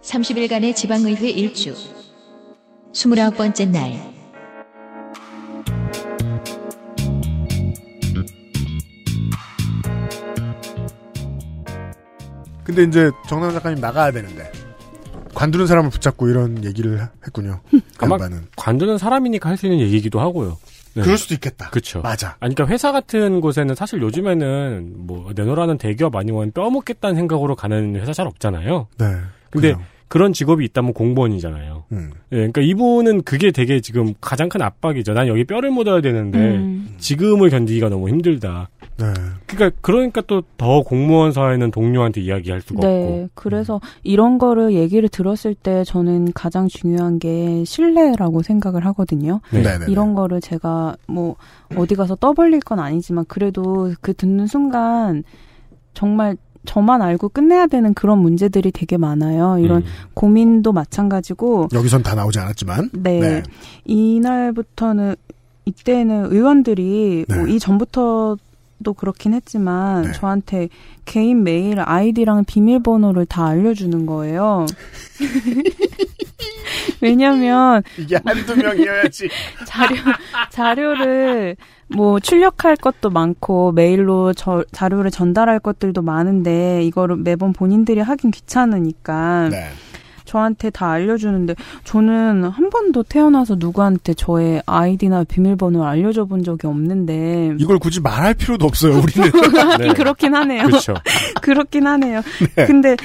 [0.02, 1.76] 30일간의 지방의회 일주
[2.94, 4.12] 29번째 날
[12.64, 14.52] 근데 이제 정남 작가님 나가야 되는데
[15.34, 17.62] 관두는 사람을 붙잡고 이런 얘기를 했군요.
[18.00, 18.48] 아마 양반은.
[18.56, 20.58] 관두는 사람이니까 할 수 있는 얘기기도 하고요.
[20.94, 21.04] 네.
[21.04, 21.70] 그럴 수도 있겠다.
[21.70, 22.02] 그렇죠.
[22.02, 22.36] 맞아.
[22.42, 27.96] 아니, 그러니까 회사 같은 곳에는 사실 요즘에는 뭐 내노라는 대기업 아니면 뼈 먹겠다는 생각으로 가는
[27.96, 28.88] 회사 잘 없잖아요.
[28.98, 29.06] 네.
[29.52, 29.86] 근데 그래요.
[30.08, 31.86] 그런 직업이 있다면 공무원이잖아요.
[31.94, 32.12] 음.
[32.34, 35.14] 예, 그러니까 이분은 그게 되게 지금 가장 큰 압박이죠.
[35.14, 36.96] 난 여기 뼈를 묻어야 되는데 음.
[36.98, 38.68] 지금을 견디기가 너무 힘들다.
[38.98, 39.06] 네.
[39.48, 43.04] 그러니까 그러니까 또 더 공무원 사회는 동료한테 이야기할 수가 네.
[43.04, 43.30] 없고.
[43.36, 49.40] 그래서 이런 거를 얘기를 들었을 때 저는 가장 중요한 게 신뢰라고 생각을 하거든요.
[49.52, 49.64] 네.
[49.64, 49.86] 네네.
[49.88, 51.36] 이런 거를 제가 뭐
[51.78, 55.24] 어디 가서 떠벌릴 건 아니지만 그래도 그 듣는 순간
[55.94, 56.36] 정말
[56.66, 59.58] 저만 알고 끝내야 되는 그런 문제들이 되게 많아요.
[59.60, 59.88] 이런 음.
[60.14, 62.92] 고민도 마찬가지고 여기선 다 나오지 않았지만.
[62.94, 63.20] 네.
[63.20, 63.44] 네.
[63.86, 65.16] 이날부터는
[65.66, 67.36] 이때는 의원들이 네.
[67.36, 68.38] 뭐 이전부터
[68.84, 70.12] 도 그렇긴 했지만 네.
[70.14, 70.70] 저한테
[71.06, 74.66] 개인 메일 아이디랑 비밀번호를 다 알려주는 거예요.
[77.02, 79.30] 왜냐면 이게 한두 명이어야지.
[79.66, 79.96] 자료
[80.50, 81.56] 자료를
[81.88, 89.50] 뭐 출력할 것도 많고 메일로 저, 자료를 전달할 것들도 많은데 이거를 매번 본인들이 하긴 귀찮으니까
[89.50, 89.70] 네.
[90.32, 97.56] 저한테 다 알려주는데 저는 한 번도 태어나서 누구한테 저의 아이디나 비밀번호를 알려줘 본 적이 없는데
[97.60, 99.32] 이걸 굳이 말할 필요도 없어요, 우리는.
[99.80, 99.94] 네.
[99.94, 100.64] 그렇긴 하네요.
[100.64, 100.94] 그렇죠.
[101.42, 102.22] 그렇긴 하네요.
[102.56, 102.66] 네.
[102.66, 102.96] 근데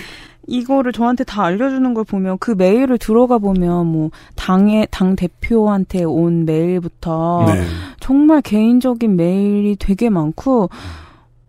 [0.46, 6.44] 이거를 저한테 다 알려주는 걸 보면 그 메일을 들어가 보면 뭐 당의 당 대표한테 온
[6.44, 7.62] 메일부터 네.
[8.00, 10.70] 정말 개인적인 메일이 되게 많고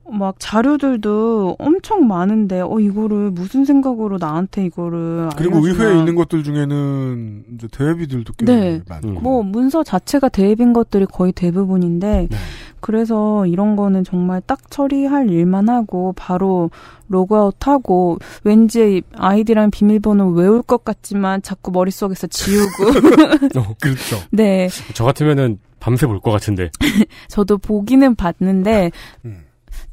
[0.10, 5.84] 막 자료들도 엄청 많은데 어 이거를 무슨 생각으로 나한테 이거를 그리고 알려주나.
[5.84, 8.82] 의회에 있는 것들 중에는 이제 대회비들도 꽤 네.
[8.88, 9.08] 많고.
[9.10, 9.18] 음.
[9.22, 12.38] 뭐 문서 자체가 대입인 것들이 거의 대부분인데 네.
[12.80, 16.70] 그래서 이런 거는 정말 딱 처리할 일만 하고 바로
[17.10, 22.84] 로그아웃하고 왠지 아이디랑 비밀번호 외울 것 같지만 자꾸 머릿속에서 지우고
[23.60, 24.18] 어, 그렇죠.
[24.32, 26.70] 네 저 같으면은 밤새 볼 것 같은데.
[27.30, 28.92] 저도 보기는 봤는데
[29.26, 29.44] 음.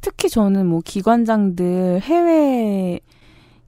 [0.01, 2.99] 특히 저는 뭐 기관장들 해외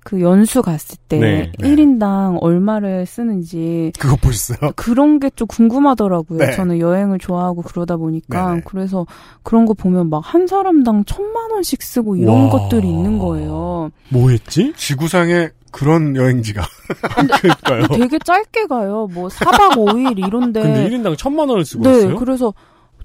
[0.07, 1.67] 그 연수 갔을 때 네, 네.
[1.75, 4.71] 1인당 얼마를 쓰는지 그거 보셨어요?
[4.77, 6.39] 그런 게 좀 궁금하더라고요.
[6.39, 6.51] 네.
[6.53, 8.61] 저는 여행을 좋아하고 그러다 보니까 네네.
[8.65, 9.05] 그래서
[9.43, 12.49] 그런 거 보면 막 한 사람당 천만 원씩 쓰고 이런 와.
[12.51, 13.91] 것들이 있는 거예요.
[14.09, 14.71] 뭐 했지?
[14.77, 16.63] 지구상에 그런 여행지가.
[17.41, 17.87] 그러니까요.
[17.99, 19.09] 되게 짧게 가요.
[19.13, 20.61] 뭐 4박 5일 이런데.
[20.61, 22.15] 근데 1인당 천만 원을 쓰고 네, 있어요?
[22.15, 22.53] 그래서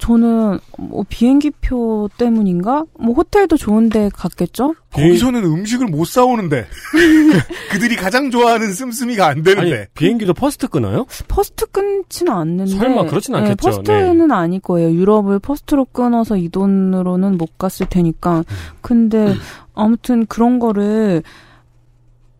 [0.03, 2.85] 저는 뭐 비행기표 때문인가?
[2.99, 4.75] 뭐 호텔도 좋은데 갔겠죠?
[4.93, 6.67] 거기서는 음식을 못 사오는데.
[7.71, 9.87] 그들이 가장 좋아하는 씀씀이가 안 아니, 되는데.
[9.95, 11.07] 비행기도 first 끊어요?
[11.29, 12.73] first 끊지는 않는데.
[12.73, 13.55] 설마 그렇진 않겠죠.
[13.55, 14.91] 네, 퍼스트는 아닐 거예요.
[14.91, 18.43] 유럽을 first로 끊어서 이 돈으로는 못 갔을 테니까.
[18.81, 19.37] 근데
[19.73, 21.23] 아무튼 그런 거를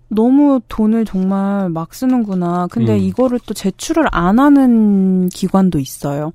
[0.09, 2.67] 너무 돈을 정말 막 쓰는구나.
[2.73, 2.99] 근데 음.
[2.99, 6.33] 이거를 또 제출을 안 하는 기관도 있어요.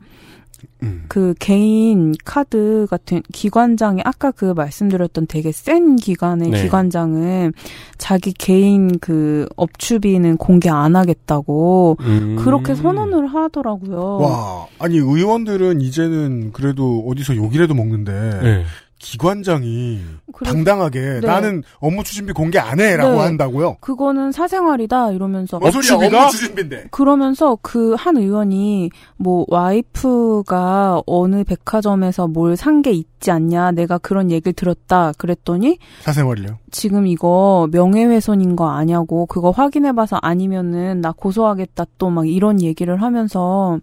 [0.84, 1.06] 음.
[1.08, 6.64] 그 개인 카드 같은 기관장이 아까 그 말씀드렸던 되게 센 기관의 네.
[6.64, 7.54] 기관장은
[7.98, 12.36] 자기 개인 그 업추비는 공개 안 하겠다고 음.
[12.40, 14.18] 그렇게 선언을 하더라고요.
[14.18, 18.64] 와, 아니 의원들은 이제는 그래도 어디서 욕이라도 먹는데 네.
[19.12, 20.00] 기관장이
[20.34, 21.20] 그래서- 당당하게 네.
[21.22, 23.20] 나는 업무 추진비 공개 안 해라고 네.
[23.20, 23.78] 한다고요.
[23.80, 26.88] 그거는 사생활이다 이러면서 어, 소리야, 업무 추진비인데.
[26.92, 34.30] 그러면서 그 한 의원이 뭐 와이프가 어느 백화점에서 뭘 산 게 있지 않냐 내가 그런
[34.30, 36.60] 얘기를 들었다 그랬더니 사생활이요.
[36.72, 43.80] 지금 이거 명예훼손인 거 아냐고 그거 확인해봐서 아니면은 나 고소하겠다 또 막 이런 얘기를 하면서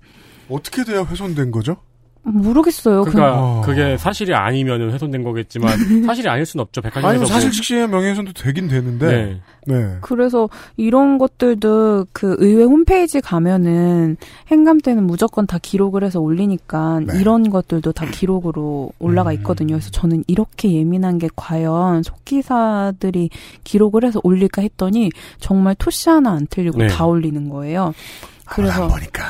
[0.48, 1.76] 어떻게 돼야 훼손된 거죠?
[2.24, 3.02] 모르겠어요.
[3.04, 3.60] 그러니까 어.
[3.64, 5.68] 그게 사실이 아니면 훼손된 거겠지만
[6.06, 6.80] 사실이 아닐 수는 없죠.
[6.80, 9.06] 백화점에서 아니면 사실 뭐- 직시의 명예훼손도 되긴 되는데.
[9.06, 9.40] 네.
[9.66, 9.96] 네.
[10.02, 14.16] 그래서 이런 것들도 그 의회 홈페이지 가면은
[14.50, 17.18] 행감 때는 무조건 다 기록을 해서 올리니까 네.
[17.20, 19.34] 이런 것들도 다 기록으로 올라가 음.
[19.36, 19.74] 있거든요.
[19.76, 23.30] 그래서 저는 이렇게 예민한 게 과연 속기사들이
[23.64, 25.10] 기록을 해서 올릴까 했더니
[25.40, 26.86] 정말 토시 하나 안 틀리고 네.
[26.88, 27.94] 다 올리는 거예요.
[28.46, 29.22] 그래서 보니까.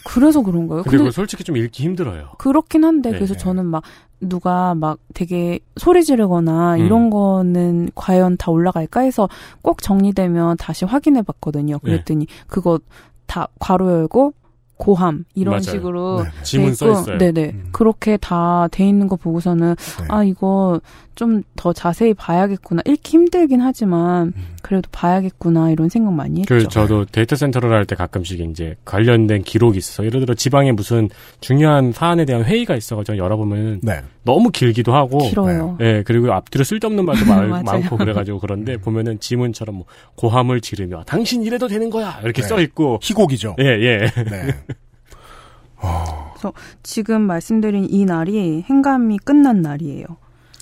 [0.00, 0.82] 예, 그래서 그런 거예요.
[0.82, 2.30] 근데 근데 솔직히 좀 읽기 힘들어요.
[2.38, 3.38] 그렇긴 한데 네, 그래서 네.
[3.38, 3.82] 저는 막
[4.20, 6.80] 누가 막 되게 소리 지르거나 음.
[6.80, 9.28] 이런 거는 과연 다 올라갈까 해서
[9.62, 11.78] 꼭 정리되면 다시 확인해 봤거든요.
[11.82, 11.90] 네.
[11.90, 12.78] 그랬더니 그거
[13.26, 14.34] 다 괄호 열고
[14.80, 15.62] 고함 이런 맞아요.
[15.62, 16.30] 식으로 네.
[16.42, 17.18] 지문 돼써 있어요.
[17.18, 17.68] 네네 음.
[17.70, 20.04] 그렇게 다 돼 있는 거 보고서는 네.
[20.08, 20.80] 아 이거
[21.14, 24.56] 좀 더 자세히 봐야겠구나 읽기 힘들긴 하지만 음.
[24.62, 26.54] 그래도 봐야겠구나 이런 생각 많이 했죠.
[26.54, 31.10] 그 저도 데이터 센터를 할 때 가끔씩 이제 관련된 기록이 있어서 예를 들어 지방에 무슨
[31.40, 34.00] 중요한 사안에 대한 회의가 있어가지고 열어보면 네.
[34.24, 35.76] 너무 길기도 하고 길어요.
[35.80, 37.50] 예 그리고 앞뒤로 쓸데없는 말도 많-.
[37.64, 42.48] 많고 그래가지고 그런데 보면은 지문처럼 뭐 고함을 지르며 당신 이래도 되는 거야 이렇게 네.
[42.48, 43.56] 써 있고 희곡이죠.
[43.60, 44.12] 예 예.
[45.82, 46.50] 네.
[46.82, 50.06] 지금 말씀드린 이 날이 행감이 끝난 날이에요.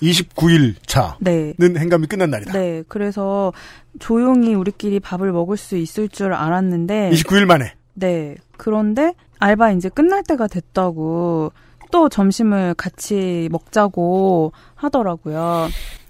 [0.01, 1.53] 29일 차는 네.
[1.59, 2.53] 행감이 끝난 날이다.
[2.53, 3.51] 네, 그래서
[3.99, 7.73] 조용히 우리끼리 밥을 먹을 수 있을 줄 알았는데, 29일 만에.
[7.93, 11.51] 네, 그런데 알바 이제 끝날 때가 됐다고
[11.91, 15.67] 또 점심을 같이 먹자고 하더라고요.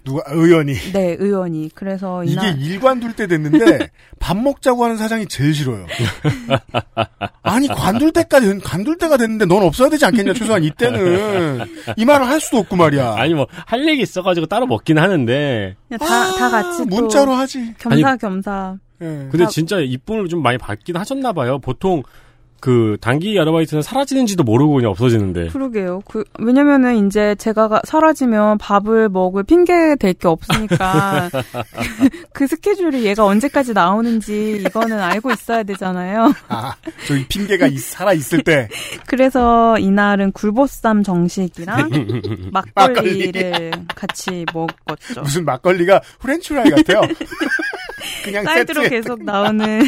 [0.09, 1.69] 누가 의원이 네, 의원이.
[1.75, 3.89] 그래서 이게 이날 일관 둘 때 됐는데
[4.19, 5.85] 밥 먹자고 하는 사장이 제일 싫어요.
[7.41, 11.59] 아니 관둘 때까지 관둘 때가 됐는데 넌 없어야 되지 않겠냐 최소한 이때는
[11.95, 13.13] 이 말을 할 수도 없고 말이야.
[13.17, 17.73] 아니 뭐 할 얘기 있어가지고 따로 먹긴 하는데 그냥 다, 다 같이 또 문자로 하지.
[17.77, 18.77] 겸사겸사.
[19.01, 19.05] 예.
[19.31, 21.59] 근데 진짜 이쁨을 좀 많이 받긴 하셨나 봐요.
[21.59, 22.03] 보통
[22.61, 25.47] 그 단기 아르바이트는 사라지는지도 모르고 그냥 없어지는데.
[25.47, 26.01] 그러게요.
[26.09, 31.29] 그, 왜냐면은 이제 제가 가- 사라지면 밥을 먹을 핑계 될 게 없으니까
[32.33, 36.33] 그 스케줄이 얘가 언제까지 나오는지 이거는 알고 있어야 되잖아요.
[36.49, 36.75] 아
[37.07, 38.67] 저기 핑계가 있- 살아 있을 때
[39.07, 41.89] 그래서 이날은 굴보쌈 정식이랑
[42.51, 45.21] 막걸리를 같이 먹었죠.
[45.21, 47.01] 무슨 막걸리가 프렌치프라이 같아요.
[48.23, 49.81] 그냥 사이드로 계속 나오는.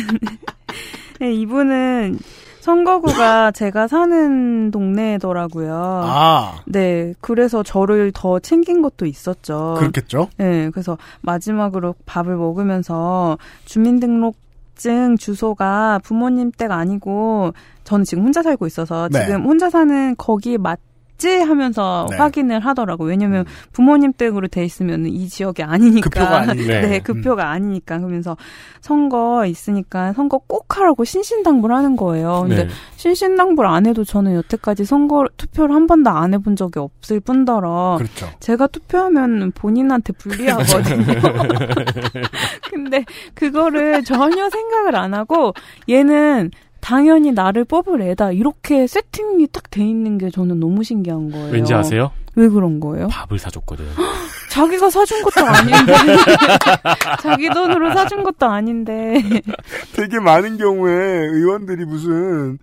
[1.19, 2.17] 네, 이분은
[2.61, 5.73] 선거구가 제가 사는 동네더라고요.
[5.73, 9.75] 아 네, 그래서 저를 더 챙긴 것도 있었죠.
[9.77, 10.29] 그렇겠죠.
[10.37, 14.35] 네, 그래서 마지막으로 밥을 먹으면서 주민등록
[14.75, 17.53] 증 주소가 부모님 댁 아니고
[17.83, 19.25] 저는 지금 혼자 살고 있어서 네.
[19.25, 20.79] 지금 혼자 사는 거기 맞
[21.21, 22.17] 지 하면서 네.
[22.17, 23.09] 확인을 하더라고요.
[23.09, 26.09] 왜냐면 부모님 댁으로 돼 있으면 이 지역이 아니니까.
[26.09, 26.81] 그 표가 아니니까.
[26.81, 27.99] 네, 그 표가 아니니까.
[27.99, 28.35] 그러면서
[28.79, 32.45] 선거 있으니까 선거 꼭 하라고 신신당부를 하는 거예요.
[32.47, 32.69] 근데 네.
[32.95, 38.27] 신신당부를 안 해도 저는 여태까지 선거 투표를 한 번도 안 해본 적이 없을 뿐더러 그렇죠.
[38.39, 41.05] 제가 투표하면 본인한테 불리하거든요.
[42.71, 43.05] 근데
[43.35, 45.53] 그거를 전혀 생각을 안 하고
[45.87, 46.49] 얘는
[46.81, 48.31] 당연히 나를 뽑을 애다.
[48.31, 51.51] 이렇게 세팅이 딱 돼 있는 게 저는 너무 신기한 거예요.
[51.53, 52.11] 왠지 아세요?
[52.35, 53.07] 왜 그런 거예요?
[53.07, 53.85] 밥을 사줬거든.
[54.51, 55.93] 자기가 사준 것도 아닌데.
[57.21, 59.21] 자기 돈으로 사준 것도 아닌데.
[59.95, 60.91] 되게 많은 경우에
[61.27, 62.57] 의원들이 무슨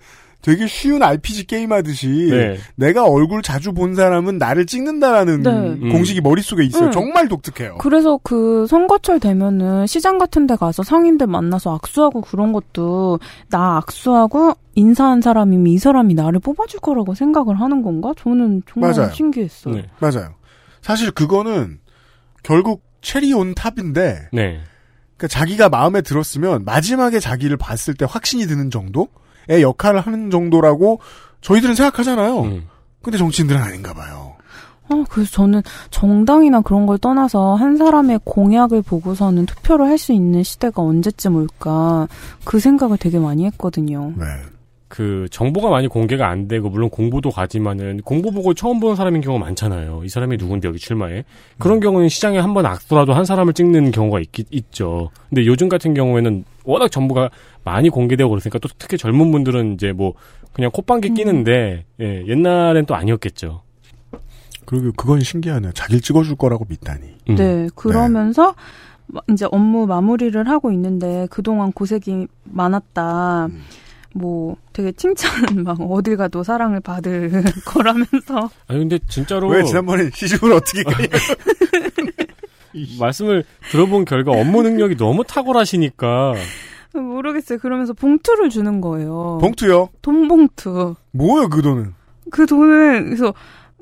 [0.49, 2.57] 되게 쉬운 RPG 게임 하듯이 네.
[2.74, 5.51] 내가 얼굴 자주 본 사람은 나를 찍는다라는 네.
[5.51, 5.92] 음.
[5.92, 6.86] 공식이 머릿속에 있어요.
[6.86, 6.90] 음.
[6.90, 7.76] 정말 독특해요.
[7.76, 13.18] 그래서 그 선거철 되면은 시장 같은 데 가서 상인들 만나서 악수하고 그런 것도
[13.51, 18.14] 나 악수하고 인사한 사람이면 이 사람이 나를 뽑아줄 거라고 생각을 하는 건가?
[18.16, 19.12] 저는 정말 맞아요.
[19.12, 19.74] 신기했어요.
[19.74, 19.84] 네.
[20.01, 20.30] 맞아요.
[20.80, 21.78] 사실 그거는
[22.42, 24.61] 결국 체리 온 탑인데 네.
[25.18, 29.09] 그러니까 자기가 마음에 들었으면 마지막에 자기를 봤을 때 확신이 드는 정도의
[29.51, 31.01] 역할을 하는 정도라고
[31.40, 32.40] 저희들은 생각하잖아요.
[32.42, 32.66] 음.
[33.03, 34.34] 근데 정치인들은 아닌가 봐요.
[34.90, 40.42] 아, 그래서 저는 정당이나 그런 걸 떠나서 한 사람의 공약을 보고서는 투표를 할 수 있는
[40.42, 42.09] 시대가 언제쯤 올까
[42.44, 44.12] 그 생각을 되게 많이 했거든요.
[44.16, 44.24] 네.
[44.89, 49.45] 그 정보가 많이 공개가 안 되고 물론 공보도 가지만은 공보 보고 처음 보는 사람인 경우가
[49.45, 50.03] 많잖아요.
[50.05, 51.24] 이 사람이 누군데 여기 출마해?
[51.59, 55.11] 그런 경우는 시장에 한 번 악수라도 한 사람을 찍는 경우가 있, 있죠.
[55.28, 57.28] 근데 요즘 같은 경우에는 워낙 정보가
[57.64, 60.14] 많이 공개되고 그러니까 또 특히 젊은 분들은 이제 뭐
[60.55, 63.61] 그냥 콧방귀 끼는데 예, 옛날엔 또 아니었겠죠.
[64.64, 65.72] 그리고 그건 신기하네요.
[65.72, 67.07] 자기를 찍어줄 거라고 믿다니.
[67.30, 67.34] 음.
[67.36, 68.55] 네, 그러면서
[69.07, 73.47] 마- 이제 업무 마무리를 하고 있는데 그동안 고생이 많았다.
[73.47, 73.62] 음.
[74.14, 75.30] 뭐 되게 칭찬
[75.64, 77.30] 막 어딜 가도 사랑을 받을
[77.64, 81.09] 거라면서 아니 근데 진짜로 왜 지난번에 시집을 어떻게 가냐.
[83.00, 86.34] 말씀을 들어본 결과 업무 능력이 너무 탁월하시니까
[86.94, 87.59] 모르겠어요.
[87.59, 89.38] 그러면서 봉투를 주는 거예요.
[89.40, 89.88] 봉투요?
[90.02, 90.94] 돈 봉투.
[91.12, 91.94] 뭐예요, 그 돈은?
[92.30, 93.32] 그 돈을 그래서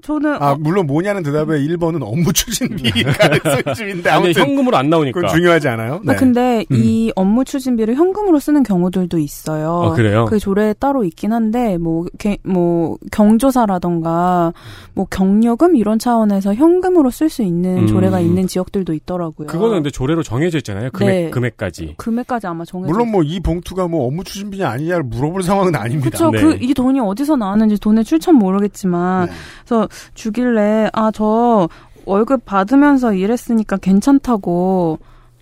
[0.06, 5.20] 저는 아, 어, 물론 뭐냐는 대답에 1번은 업무 추진비 가능성쯤인데 아니 아무튼 현금으로 안 나오니까.
[5.20, 6.00] 그건 중요하지 않아요?
[6.04, 6.12] 네.
[6.12, 6.76] 아, 근데 음.
[6.76, 9.82] 이 업무 추진비를 현금으로 쓰는 경우들도 있어요.
[9.82, 10.26] 아, 그래요?
[10.26, 14.52] 그 조례에 따로 있긴 한데 뭐, 게- 뭐 경조사라던가
[14.94, 17.86] 뭐 경력금 이런 차원에서 현금으로 쓸 수 있는 음.
[17.86, 19.46] 조례가 있는 지역들도 있더라고요.
[19.48, 20.90] 그거는 근데 조례로 정해져 있잖아요.
[20.92, 21.30] 금액 네.
[21.30, 21.94] 금액까지.
[21.96, 26.10] 금액까지 아마 정해져 물론 뭐 이 봉투가 뭐 업무 추진비냐 아니냐를 물어볼 상황은 아닙니다.
[26.16, 26.30] 그렇죠.
[26.30, 26.40] 네.
[26.58, 29.32] 그이 돈이 어디서 나왔는지 돈의 출처는 모르겠지만 네.
[29.66, 31.68] 그래서 주길래 아 저
[32.04, 34.98] 월급 받으면서 일했으니까 괜찮다고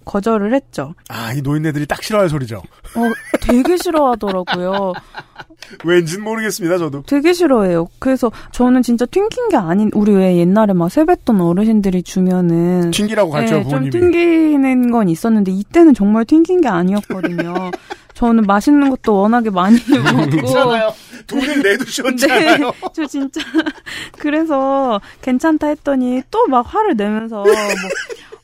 [0.07, 0.95] 거절을 했죠.
[1.09, 2.57] 아, 이 노인네들이 딱 싫어할 소리죠.
[2.59, 3.01] 어
[3.41, 4.93] 되게 싫어하더라고요.
[5.85, 7.03] 왠진 모르겠습니다, 저도.
[7.07, 7.89] 되게 싫어해요.
[7.99, 13.59] 그래서 저는 진짜 튕긴 게 아닌 우리 왜 옛날에 막 세뱃돈 어르신들이 주면은 튕기라고 가르쳐요,
[13.61, 13.91] 네, 좀 부모님이.
[13.91, 17.71] 튕기는 건 있었는데 이때는 정말 튕긴 게 아니었거든요.
[18.15, 20.93] 저는 맛있는 것도 워낙에 많이 먹고 괜찮아요.
[21.27, 22.59] 돈을 내두셨지 네?
[22.93, 23.41] 저 진짜
[24.19, 27.53] 그래서 괜찮다 했더니 또 막 화를 내면서 뭐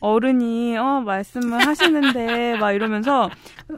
[0.00, 3.28] 어른이 어 말씀을 하시는데 막 이러면서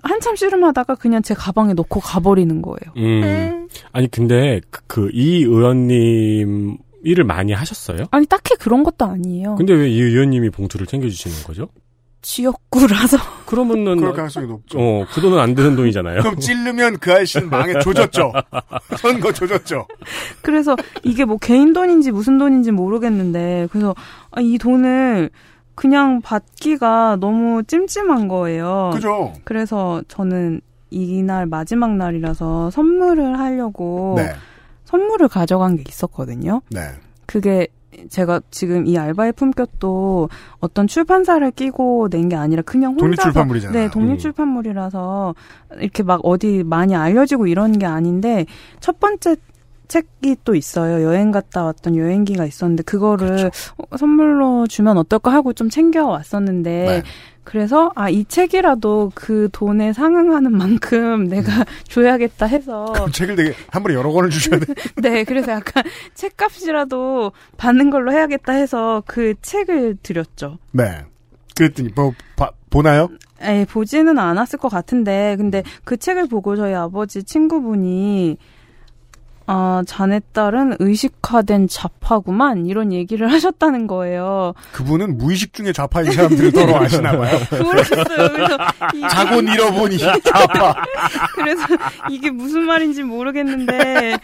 [0.04, 2.92] 한참 씨름하다가 그냥 제 가방에 넣고 가버리는 거예요.
[2.96, 3.68] 음.
[3.92, 8.04] 아니 근데 그이 의원님 일을 많이 하셨어요?
[8.12, 9.56] 아니 딱히 그런 것도 아니에요.
[9.56, 11.68] 근데 왜 이 의원님이 봉투를 챙겨주시는 거죠?
[12.22, 14.78] 지역구라서 그러면은 그럴 가능성이 높죠.
[14.78, 16.20] 어, 그 돈은 안 되는 돈이잖아요.
[16.22, 18.32] 그럼 찌르면 그 아저씨는 망에 조졌죠.
[18.96, 19.86] 선거 조졌죠.
[20.40, 23.94] 그래서 이게 뭐 개인 돈인지 무슨 돈인지 모르겠는데 그래서
[24.30, 25.30] 아, 이 돈을
[25.74, 28.90] 그냥 받기가 너무 찜찜한 거예요.
[28.94, 29.32] 그죠?
[29.44, 30.60] 그래서 저는
[30.90, 34.32] 이날 마지막 날이라서 선물을 하려고 네.
[34.84, 36.60] 선물을 가져간 게 있었거든요.
[36.70, 36.80] 네.
[37.26, 37.66] 그게
[38.08, 40.28] 제가 지금 이 알바의 품격도
[40.60, 43.78] 어떤 출판사를 끼고 낸 게 아니라 그냥 혼자서 독립출판물이잖아요.
[43.78, 43.90] 네, 음.
[43.90, 45.34] 독립출판물이라서
[45.80, 48.46] 이렇게 막 어디 많이 알려지고 이런 게 아닌데
[48.80, 49.36] 첫 번째
[49.88, 51.04] 책이 또 있어요.
[51.04, 53.50] 여행 갔다 왔던 여행기가 있었는데 그거를 그렇죠.
[53.76, 57.02] 어, 선물로 주면 어떨까 하고 좀 챙겨 왔었는데 네.
[57.44, 63.94] 그래서 아 이 책이라도 그 돈에 상응하는 만큼 내가 줘야겠다 해서 책을 되게 한 번에
[63.94, 64.72] 여러 권을 주셔야 돼.
[65.02, 65.82] 네, 그래서 약간
[66.14, 70.58] 책값이라도 받는 걸로 해야겠다 해서 그 책을 드렸죠.
[70.72, 71.04] 네.
[71.56, 73.08] 그랬더니 뭐 봐- 보나요?
[73.40, 78.36] 에 보지는 않았을 것 같은데, 근데 그 책을 보고 저희 아버지 친구분이
[79.46, 84.54] 아, 자네 딸은 의식화된 좌파구만 이런 얘기를 하셨다는 거예요.
[84.72, 87.38] 그분은 무의식 중에 좌파인 사람들을 더러 아시나 봐요.
[87.62, 88.28] 모르겠어요.
[88.32, 88.58] 그래서
[88.94, 90.74] 이게, 자곤 잃어보니 좌파.
[91.34, 91.64] 그래서
[92.10, 94.16] 이게 무슨 말인지 모르겠는데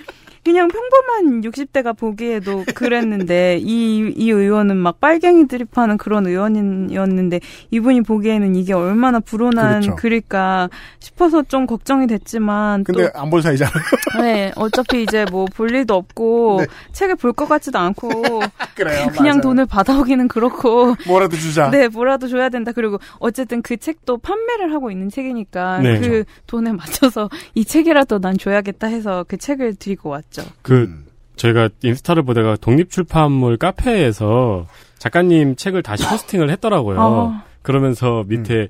[0.49, 7.41] 그냥 평범한 60대가 보기에도 그랬는데 이, 이 의원은 막 빨갱이 드립하는 그런 의원이었는데
[7.71, 9.97] 이분이 보기에는 이게 얼마나 불온한 그렇죠.
[9.97, 10.71] 글일까
[11.01, 13.75] 싶어서 좀 걱정이 됐지만 근데 안 볼 사이잖아요.
[14.15, 16.67] 또 네, 어차피 이제 뭐 볼 일도 없고 네.
[16.93, 18.09] 책을 볼 것 같지도 않고
[18.75, 19.09] 그래요.
[19.13, 19.41] 그냥 맞아요.
[19.43, 21.71] 돈을 받아오기는 그렇고 뭐라도 주자.
[21.71, 22.73] 네, 뭐라도 줘야 된다.
[22.75, 26.01] 그리고 어쨌든 그 책도 판매를 하고 있는 책이니까 네.
[26.01, 30.38] 그 돈에 맞춰서 이 책이라도 난 줘야겠다 해서 그 책을 드리고 왔죠.
[30.63, 31.07] 그 음.
[31.37, 34.67] 저희가 인스타를 보다가 독립출판물 카페에서
[34.99, 37.01] 작가님 책을 다시 포스팅을 했더라고요.
[37.01, 37.45] 아.
[37.63, 38.69] 그러면서 밑에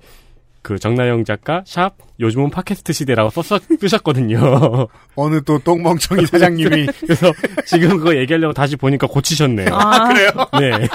[0.62, 4.38] 그 정나영 작가 샵 요즘은 팟캐스트 시대라고 썼 쓰셨거든요.
[5.16, 7.32] 어느 또 똥멍청이 사장님이 그래서
[7.64, 9.68] 지금 그거 얘기하려고 다시 보니까 고치셨네요.
[9.72, 10.30] 아, 그래요?
[10.60, 10.88] 네.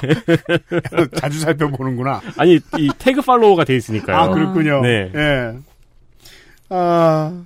[1.17, 2.21] 자주 살펴보는구나.
[2.37, 4.15] 아니 이 태그 팔로우가 돼 있으니까요.
[4.15, 4.81] 아, 그렇군요.
[4.81, 5.11] 네.
[5.15, 5.53] 예.
[6.69, 7.45] 아.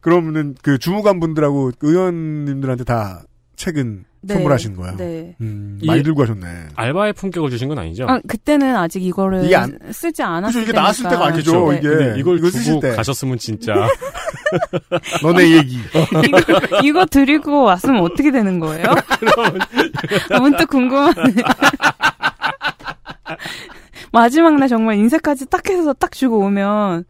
[0.00, 3.22] 그러면은 그 주무관 분들하고 의원님들한테 다
[3.56, 4.34] 책은 네.
[4.34, 4.96] 선물하신 거야.
[4.96, 5.36] 네.
[5.40, 6.68] 음, 이- 많이 들고 하셨네.
[6.74, 8.04] 알바의 품격을 주신 건 아니죠?
[8.08, 10.72] 아, 그때는 아직 이거를 이게 안- 쓰지 않았을 그죠, 이게.
[10.80, 11.64] 나왔을 때가 아니죠.
[11.64, 11.72] 그렇죠.
[11.78, 13.74] 이게 근데 이걸 이거 주고 쓰실 때 가셨으면 진짜
[15.22, 15.78] 너네 얘기.
[16.26, 16.40] 이거,
[16.82, 18.86] 이거 드리고 왔으면 어떻게 되는 거예요?
[20.30, 21.14] 아, 문득 궁금하네.
[24.12, 27.04] 마지막 날 정말 인쇄까지 딱 해서 딱 주고 오면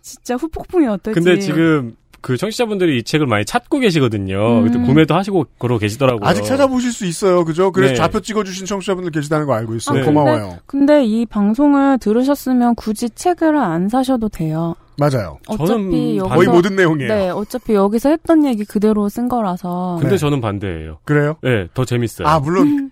[0.00, 1.20] 진짜 후폭풍이 어떨지.
[1.20, 4.60] 근데 지금 그 청취자분들이 이 책을 많이 찾고 계시거든요.
[4.60, 4.86] 음.
[4.86, 6.20] 구매도 하시고 그러고 계시더라고요.
[6.26, 7.44] 아직 찾아보실 수 있어요.
[7.44, 7.72] 그죠?
[7.72, 7.96] 그래서 네.
[7.96, 9.98] 좌표 찍어주신 청취자분들 계시다는 거 알고 있어요.
[9.98, 10.04] 네.
[10.06, 10.58] 고마워요.
[10.66, 14.74] 근데 이 방송을 들으셨으면 굳이 책을 안 사셔도 돼요.
[14.98, 15.38] 맞아요.
[15.48, 17.12] 어차피 저는 여기서 거의 모든 내용이에요.
[17.14, 19.96] 네, 어차피 여기서 했던 얘기 그대로 쓴 거라서.
[20.00, 20.18] 근데 네.
[20.18, 20.98] 저는 반대예요.
[21.04, 21.36] 그래요?
[21.42, 22.28] 네, 더 재밌어요.
[22.28, 22.90] 아, 물론,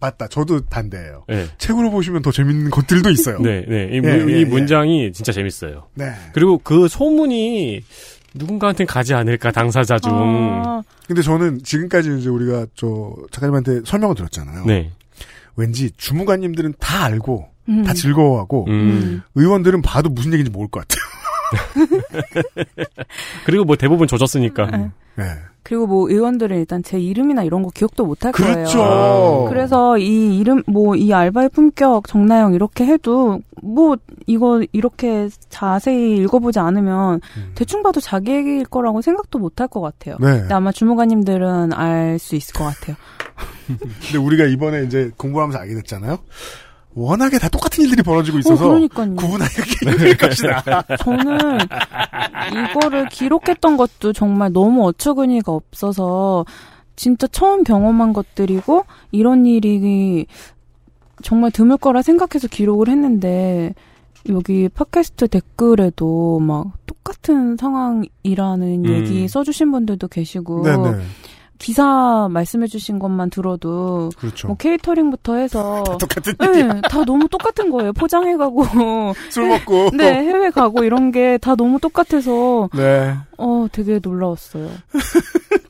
[0.00, 0.26] 맞다.
[0.26, 1.24] 저도 반대예요.
[1.28, 1.46] 네.
[1.58, 3.38] 책으로 보시면 더 재밌는 것들도 있어요.
[3.38, 3.90] 네, 네.
[3.92, 4.44] 이, 예, 문- 예, 이 예.
[4.44, 5.84] 문장이 진짜 재밌어요.
[5.94, 6.06] 네.
[6.32, 7.82] 그리고 그 소문이
[8.34, 10.12] 누군가한테 가지 않을까 당사자 중.
[10.14, 14.64] 아, 근데 저는 지금까지 이제 우리가 저 작가님한테 설명을 드렸잖아요.
[14.64, 14.90] 네.
[15.56, 17.84] 왠지 주무관님들은 다 알고 음.
[17.84, 19.22] 다 즐거워하고 음.
[19.34, 21.02] 의원들은 봐도 무슨 얘기인지 모를 것 같아요.
[23.44, 24.90] 그리고 뭐 대부분 조졌으니까.
[25.16, 25.24] 네.
[25.64, 25.68] 네.
[25.72, 28.78] 그리고 뭐 의원들은 일단 제 이름이나 이런 거 기억도 못할 그렇죠.
[28.78, 29.46] 거예요.
[29.48, 33.96] 그래서 이 이름 뭐 이 알바의 품격 정나영 이렇게 해도 뭐
[34.26, 37.52] 이거 이렇게 자세히 읽어보지 않으면 음.
[37.54, 40.16] 대충 봐도 자기 얘기일 거라고 생각도 못 할 것 같아요.
[40.20, 40.40] 네.
[40.40, 42.96] 근데 아마 주무관님들은 알 수 있을 것 같아요.
[43.66, 46.18] 근데 우리가 이번에 이제 공부하면서 알게 됐잖아요.
[46.94, 48.78] 워낙에 다 똑같은 일들이 벌어지고 있어서 어.
[48.78, 50.82] 구분하기가 힘들 것이다.
[50.98, 51.58] 저는
[52.52, 56.44] 이거를 기록했던 것도 정말 너무 어처구니가 없어서
[56.96, 60.26] 진짜 처음 경험한 것들이고 이런 일이
[61.22, 63.74] 정말 드물 거라 생각해서 기록을 했는데
[64.28, 68.88] 여기 팟캐스트 댓글에도 막 똑같은 상황이라는 음.
[68.88, 71.00] 얘기 써주신 분들도 계시고 네네.
[71.62, 74.48] 기사 말씀해주신 것만 들어도 그렇죠.
[74.48, 76.80] 뭐 케이터링부터 해서 똑같은 네, 얘기야.
[76.82, 77.92] 다 너무 똑같은 거예요.
[77.92, 78.64] 포장해가고
[79.30, 79.90] 술 먹고.
[79.96, 83.14] 네, 해외 가고 이런 게 다 너무 똑같아서 네.
[83.38, 84.68] 어 되게 놀라웠어요.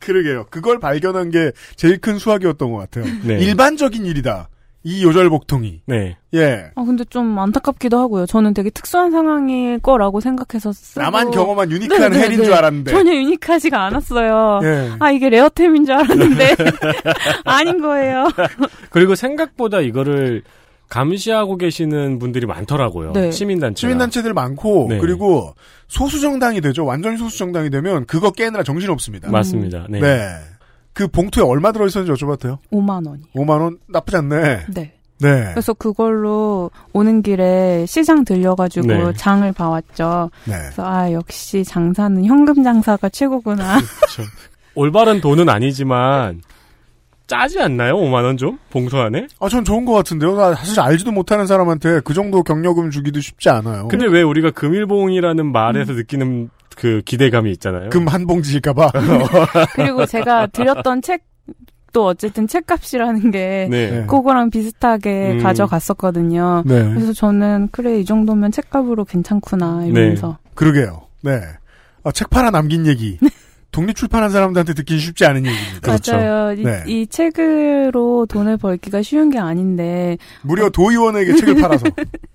[0.00, 0.46] 그러게요.
[0.50, 3.04] 그걸 발견한 게 제일 큰 수확이었던 것 같아요.
[3.24, 3.38] 네.
[3.38, 4.48] 일반적인 일이다.
[4.84, 5.82] 이 요절 복통이.
[5.86, 6.16] 네.
[6.34, 6.70] 예.
[6.74, 8.26] 아 근데 좀 안타깝기도 하고요.
[8.26, 12.44] 저는 되게 특수한 상황일 거라고 생각해서 쓰고 나만 경험한 unique한 네, 네, hell인 네.
[12.44, 12.90] 줄 알았는데.
[12.90, 14.60] 전혀 unique하지가 않았어요.
[14.64, 14.90] 예.
[14.98, 16.56] 아 이게 rare템인 줄 알았는데
[17.44, 18.28] 아닌 거예요.
[18.90, 20.42] 그리고 생각보다 이거를
[20.88, 23.12] 감시하고 계시는 분들이 많더라고요.
[23.12, 23.30] 네.
[23.30, 23.78] 시민단체가.
[23.88, 24.98] 시민단체들 많고 네.
[24.98, 25.54] 그리고
[25.88, 26.84] 소수정당이 되죠.
[26.84, 29.30] 완전히 소수정당이 되면 그거 깨느라 정신없습니다.
[29.30, 29.86] 맞습니다.
[29.88, 30.00] 네.
[30.00, 30.18] 네.
[30.92, 32.58] 그 봉투에 얼마 들어있었는지 여쭤봐도 돼요?
[32.70, 33.22] 5만 원이.
[33.34, 33.78] 5만 원?
[33.88, 34.66] 나쁘지 않네.
[34.74, 34.94] 네.
[35.18, 35.50] 네.
[35.52, 39.12] 그래서 그걸로 오는 길에 시장 들려가지고 네.
[39.16, 40.30] 장을 봐왔죠.
[40.46, 40.54] 네.
[40.58, 43.76] 그래서 아 역시 장사는 현금 장사가 최고구나.
[43.78, 44.30] 그렇죠.
[44.74, 46.42] 올바른 돈은 아니지만
[47.28, 47.94] 짜지 않나요?
[47.94, 48.58] 5만 원 좀?
[48.70, 49.26] 봉투 안에?
[49.40, 50.36] 아, 전 좋은 것 같은데요.
[50.36, 53.88] 나 사실 알지도 못하는 사람한테 그 정도 경력금 주기도 쉽지 않아요.
[53.88, 57.90] 근데 왜 우리가 금일봉이라는 말에서 느끼는 그 기대감이 있잖아요.
[57.90, 58.90] 금 한 봉지일까봐.
[59.74, 64.04] 그리고 제가 드렸던 책도 어쨌든 책값이라는 게 네.
[64.06, 65.42] 그거랑 비슷하게 음.
[65.42, 66.62] 가져갔었거든요.
[66.66, 66.82] 네.
[66.94, 71.02] 그래서 저는 그래 이 정도면 책값으로 괜찮구나 이러면서 그러게요.
[71.22, 71.40] 네.
[72.04, 73.18] 아, 책 팔아 남긴 얘기.
[73.72, 75.80] 독립 출판한 사람들한테 듣기 쉽지 않은 얘기입니다.
[75.80, 76.12] 그렇죠.
[76.12, 76.52] 맞아요.
[76.52, 76.82] 이, 네.
[76.86, 81.86] 이 책으로 돈을 벌기가 쉬운 게 아닌데 무려 도의원에게 책을 팔아서.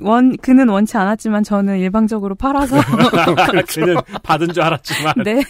[0.00, 2.80] 원 그는 원치 않았지만 저는 일방적으로 팔아서.
[3.68, 5.14] 그는 받은 줄 알았지만.
[5.24, 5.42] 네.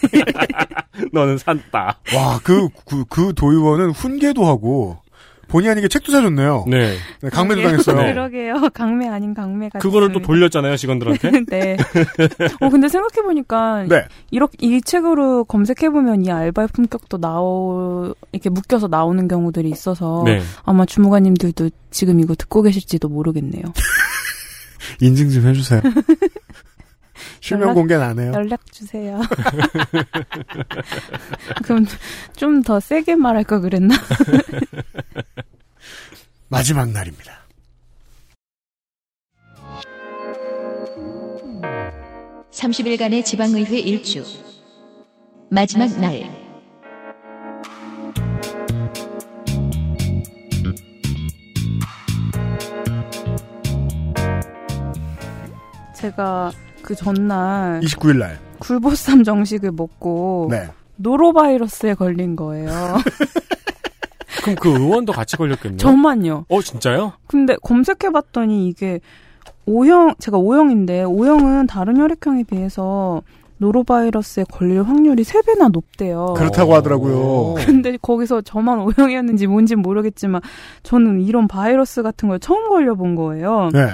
[1.12, 1.98] 너는 샀다.
[2.14, 4.98] 와, 그, 그, 그 도의원은 훈계도 하고,
[5.48, 6.64] 본의 아니게 책도 사줬네요.
[6.68, 6.94] 네.
[7.20, 7.82] 네, 강매도 그러게요.
[7.82, 7.96] 당했어요.
[8.06, 8.12] 네.
[8.12, 8.68] 그러게요.
[8.74, 10.26] 강매 아닌 강매가 그거를 또 됐습니다.
[10.26, 11.30] 돌렸잖아요, 직원들한테.
[11.48, 11.76] 네.
[12.60, 14.04] 어 근데 생각해 보니까 네.
[14.30, 20.40] 이렇게 이 책으로 검색해 보면 이 알바의 품격도 나오 이렇게 묶여서 나오는 경우들이 있어서 네.
[20.64, 23.62] 아마 주무관님들도 지금 이거 듣고 계실지도 모르겠네요.
[25.00, 25.80] 인증 좀 해주세요.
[27.40, 28.32] 실명 연락- 공개는 안 해요.
[28.34, 29.20] 연락 주세요.
[31.64, 31.86] 그럼
[32.36, 33.94] 좀 더 세게 말할 걸 그랬나?
[36.48, 37.44] 마지막 날입니다.
[42.50, 44.24] 삼십 일간의 지방의회 일주
[45.50, 46.44] 마지막 날
[55.96, 58.38] 제가 그 전날 29일 날.
[58.58, 60.68] 굴보쌈 정식을 먹고 네.
[60.96, 62.68] 노로바이러스에 걸린 거예요.
[64.44, 65.78] 그럼 그 의원도 같이 걸렸겠네요.
[65.78, 66.44] 저만요.
[66.48, 67.12] 어, 진짜요?
[67.26, 69.00] 근데 검색해봤더니 이게
[69.66, 73.22] O형, 제가 O형인데 O형은 다른 혈액형에 비해서
[73.58, 76.34] 노로바이러스에 걸릴 확률이 3배나 높대요.
[76.36, 77.54] 그렇다고 하더라고요.
[77.64, 80.40] 근데 거기서 저만 O형이었는지 뭔진 모르겠지만
[80.82, 83.70] 저는 이런 바이러스 같은 걸 처음 걸려본 거예요.
[83.72, 83.88] 네.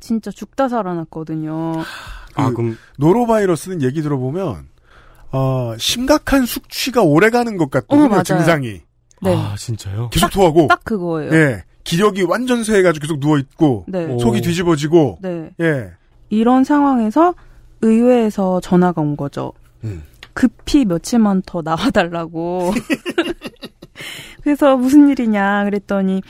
[0.00, 1.72] 진짜 죽다 살아났거든요.
[2.34, 4.66] 아, 그 그럼 노로바이러스는 얘기 들어보면
[5.32, 8.08] 어, 심각한 숙취가 오래가는 것 어, 같거든요.
[8.08, 8.22] 맞아요.
[8.24, 8.82] 증상이
[9.24, 9.34] 네.
[9.36, 10.10] 아, 진짜요?
[10.10, 11.32] 계속 토하고, 딱 그거예요.
[11.32, 14.04] 예, 기력이 완전 쇠해가지고 계속 누워 있고, 네.
[14.06, 14.18] 오.
[14.18, 15.50] 속이 뒤집어지고, 네.
[15.60, 15.90] 예,
[16.30, 17.34] 이런 상황에서
[17.82, 19.52] 의회에서 전화가 온 거죠.
[19.84, 20.02] 음.
[20.32, 22.72] 급히 며칠만 더 나와달라고.
[24.42, 26.22] 그래서 무슨 일이냐 그랬더니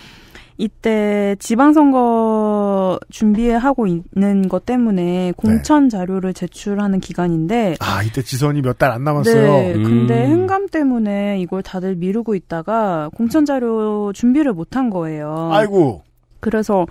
[0.57, 8.92] 이때 지방선거 준비하고 있는 것 때문에 공천 자료를 제출하는 기간인데 아, 이때 지선이 몇 달
[8.92, 9.34] 안 남았어요.
[9.59, 10.30] 네, 근데 음.
[10.30, 15.50] 행감 때문에 이걸 다들 미루고 있다가 공천 자료 준비를 못한 거예요.
[15.52, 16.02] 아이고.
[16.40, 16.86] 그래서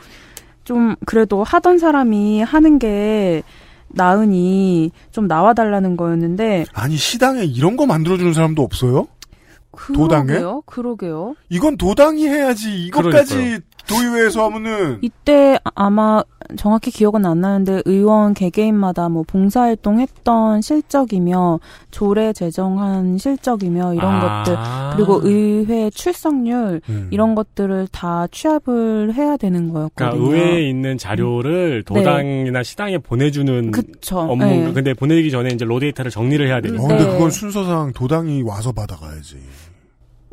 [0.64, 3.44] 좀 그래도 하던 사람이 하는 게
[3.90, 9.08] 나으니 좀 나와달라는 거였는데 아니, 시당에 이런 거 만들어주는 사람도 없어요?
[9.94, 10.28] 도당에?
[10.28, 10.62] 그러게요.
[10.66, 11.36] 그러게요.
[11.50, 12.86] 이건 도당이 해야지.
[12.86, 15.00] 이것까지 도의회에서 하면은.
[15.02, 16.24] 이때 아마
[16.58, 21.60] 정확히 기억은 안 나는데 의원 개개인마다 뭐 봉사활동 했던 실적이며
[21.92, 24.44] 조례 제정한 실적이며 이런 아.
[24.44, 24.58] 것들
[24.96, 27.08] 그리고 의회 출석률 음.
[27.12, 30.34] 이런 것들을 다 취합을 해야 되는 그러니까 거였거든요.
[30.34, 34.20] 의회에 있는 자료를 도당이나 시당에 보내주는 그쵸.
[34.20, 34.46] 업무.
[34.46, 34.72] 네.
[34.74, 36.84] 근데 보내기 전에 이제 로데이터를 정리를 해야 되니까.
[36.84, 37.12] 어, 근데 네.
[37.12, 39.38] 그건 순서상 도당이 와서 받아가야지.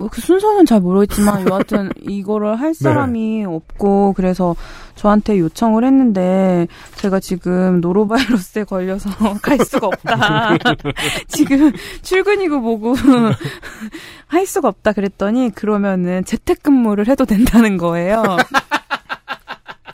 [0.01, 4.57] 뭐 그 순서는 잘 모르겠지만 여하튼 이거를 할 사람이 없고 그래서
[4.94, 10.57] 저한테 요청을 했는데 제가 지금 노로바이러스에 걸려서 갈 수가 없다.
[11.28, 11.72] 지금
[12.03, 12.94] 출근이고 뭐고
[14.26, 18.22] 할 수가 없다 그랬더니 그러면은 재택근무를 해도 된다는 거예요.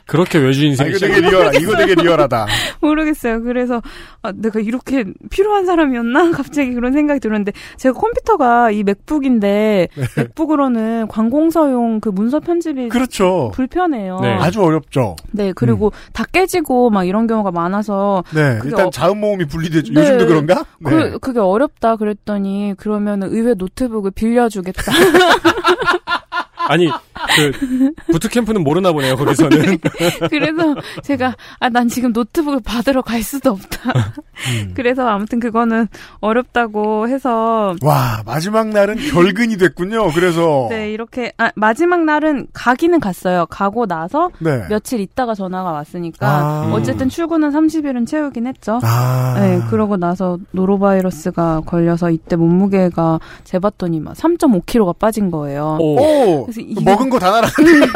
[0.07, 0.99] 그렇게 외주 아, 인생이 이거.
[0.99, 2.47] 되게 리얼, 이거 되게 리얼하다.
[2.81, 3.43] 모르겠어요.
[3.43, 3.81] 그래서
[4.21, 6.31] 아, 내가 이렇게 필요한 사람이었나?
[6.35, 13.51] 갑자기 그런 생각이 들었는데 제가 컴퓨터가 이 맥북인데 맥북으로는 관공서용 그 문서 편집이 그렇죠.
[13.53, 14.19] 불편해요.
[14.21, 14.33] 네.
[14.35, 15.15] 아주 어렵죠.
[15.31, 18.59] 네, 그리고 다 깨지고 막 이런 경우가 많아서 네.
[18.63, 19.93] 일단 어- 자음 모음이 분리되죠.
[19.93, 20.01] 네.
[20.01, 20.65] 요즘도 그런가?
[20.79, 20.89] 네.
[20.89, 24.91] 그 그게 어렵다 그랬더니 그러면 의회 노트북을 빌려주겠다.
[26.69, 26.89] 아니,
[27.35, 29.77] 그, 부트캠프는 모르나 보네요, 거기서는.
[30.29, 33.91] 그래서 제가 아 난 지금 노트북을 받으러 갈 수도 없다.
[33.91, 34.71] 음.
[34.73, 35.87] 그래서 아무튼 그거는
[36.21, 40.11] 어렵다고 해서 와, 마지막 날은 결근이 됐군요.
[40.11, 40.67] 그래서.
[40.69, 43.45] 네 이렇게 아 마지막 날은 가기는 갔어요.
[43.49, 44.63] 가고 나서 네.
[44.69, 46.71] 며칠 있다가 전화가 왔으니까 아.
[46.73, 48.79] 어쨌든 출근은 30일은 채우긴 했죠.
[48.83, 49.35] 아.
[49.39, 55.77] 네, 그러고 나서 노로바이러스가 걸려서 이때 몸무게가 재봤더니 막 3.5kg가 빠진 거예요.
[55.79, 55.97] 오.
[55.97, 56.45] 오!
[56.45, 57.47] 그래서 이게- 먹은 거다 날아.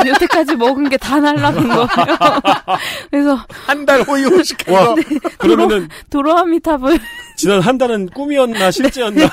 [0.08, 1.88] 여태까지 먹은 게 다 날라간 거예요.
[3.12, 4.96] 그래서 한 달 호의 호식해서.
[5.40, 7.00] 그러면은, 도로아미탑을
[7.38, 9.28] 지난 한 달은 꿈이었나, 실제였나.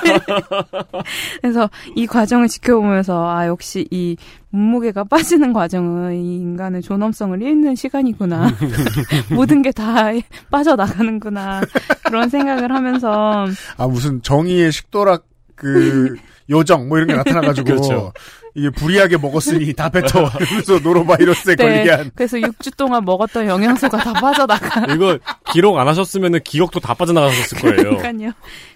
[1.41, 4.17] 그래서 이 과정을 지켜보면서 아 역시 이
[4.49, 8.51] 몸무게가 빠지는 과정은 이 인간의 존엄성을 잃는 시간이구나.
[9.31, 10.07] 모든 게 다
[10.49, 11.61] 빠져나가는구나.
[12.03, 13.45] 그런 생각을 하면서
[13.77, 15.23] 아, 무슨 정의의 식도락,
[15.55, 16.15] 그,
[16.49, 17.65] 요정, 뭐 이런 게 나타나가지고.
[17.65, 18.11] 그렇죠.
[18.55, 20.05] 이게 불이하게 먹었으니 다 뱉어.
[20.39, 22.11] 이러면서 노로바이러스에 걸리게 한.
[22.15, 24.85] 그래서 6주 동안 먹었던 영양소가 다 빠져나가.
[24.93, 25.17] 이거
[25.51, 27.97] 기록 안 하셨으면 기억도 다 빠져나갔었을 거예요.
[27.97, 28.31] 그러니까요.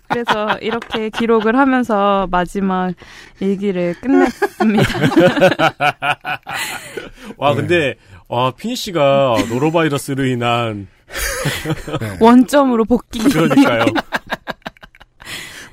[0.08, 2.94] 그래서 이렇게 기록을 하면서 마지막
[3.40, 5.00] 일기를 끝냈습니다.
[7.38, 7.96] 와, 근데,
[8.28, 10.88] 와, 피니 씨가 노로바이러스로 인한,
[12.20, 13.20] 원점으로 복귀.
[13.20, 13.86] 그러니까요.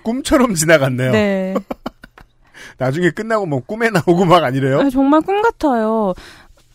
[0.03, 1.13] 꿈처럼 지나갔네요.
[1.13, 1.55] 네.
[2.81, 4.81] 나중에 끝나고 뭐 꿈에 나오고 막 아니래요?
[4.81, 6.15] 아, 정말 꿈 같아요.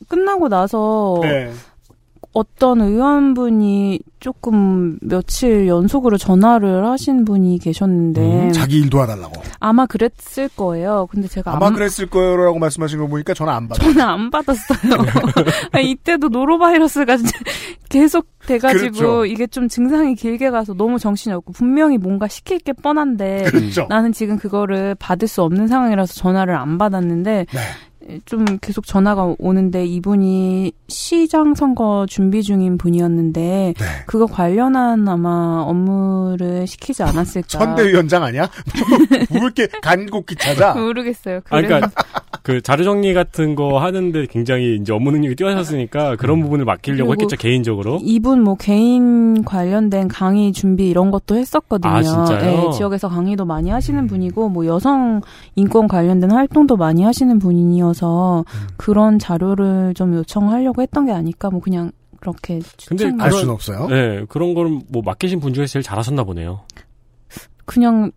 [0.07, 1.51] 끝나고 나서 네.
[2.35, 9.41] 어떤 의원분이 조금 며칠 연속으로 전화를 하신 분이 계셨는데 음, 자기 일 도와달라고.
[9.61, 11.07] 아마 그랬을 거예요.
[11.09, 13.81] 근데 제가 아마 안, 그랬을 거라고 말씀하신 거 보니까 전화 안 받아.
[13.81, 14.97] 전화 안 받았어요.
[15.81, 17.31] 이때도 노로바이러스가 진짜
[17.87, 19.25] 계속 돼가지고 그렇죠.
[19.25, 23.85] 이게 좀 증상이 길게 가서 너무 정신이 없고 분명히 뭔가 시킬 게 뻔한데 그렇죠.
[23.87, 27.59] 나는 지금 그거를 받을 수 없는 상황이라서 전화를 안 받았는데 네.
[28.25, 33.85] 좀 계속 전화가 오는데 이분이 시장 선거 준비 중인 분이었는데 네.
[34.05, 38.49] 그거 관련한 아마 업무를 시키지 않았을까 선대위원장 아니야?
[39.31, 40.73] 뭐 이렇게 간곡히 찾아?
[40.79, 41.37] 모르겠어요.
[41.49, 41.91] 아, 그래서 그러니까
[42.43, 47.37] 그 자료 정리 같은 거 하는데 굉장히 이제 업무 능력이 뛰어나셨으니까 그런 부분을 맡기려고 했겠죠
[47.37, 47.99] 개인적으로.
[48.03, 51.91] 이분 뭐 개인 관련된 강의 준비 이런 것도 했었거든요.
[51.91, 52.69] 아, 진짜요?
[52.69, 55.21] 네, 지역에서 강의도 많이 하시는 분이고 뭐 여성
[55.55, 58.67] 인권 관련된 활동도 많이 하시는 분이어서 음.
[58.77, 63.87] 그런 자료를 좀 요청하려고 했던 게 아닐까 뭐 그냥 그렇게 근데 알 그런- 수는 없어요.
[63.87, 66.61] 네 그런 거를 뭐 맡기신 분 중에 제일 잘하셨나 보네요.
[67.65, 68.11] 그냥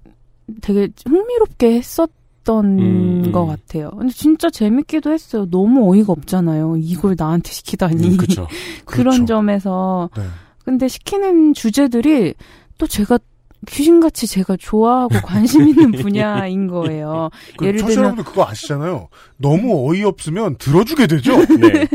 [0.62, 3.48] 되게 흥미롭게 했었던 음, 것 음.
[3.48, 3.90] 같아요.
[3.90, 5.46] 근데 진짜 재밌기도 했어요.
[5.50, 6.76] 너무 어이가 없잖아요.
[6.78, 8.08] 이걸 나한테 시키다니.
[8.08, 8.46] 음, 그렇죠.
[8.86, 9.26] 그런 그렇죠.
[9.26, 10.22] 점에서 네.
[10.64, 12.34] 근데 시키는 주제들이
[12.78, 13.18] 또 제가
[13.66, 17.28] 귀신같이 제가 좋아하고 관심 있는 분야인 거예요.
[17.58, 19.08] 그 예를 들면 여러분들 그거 아시잖아요.
[19.36, 21.32] 너무 어이없으면 들어주게 되죠.
[21.58, 21.88] 네.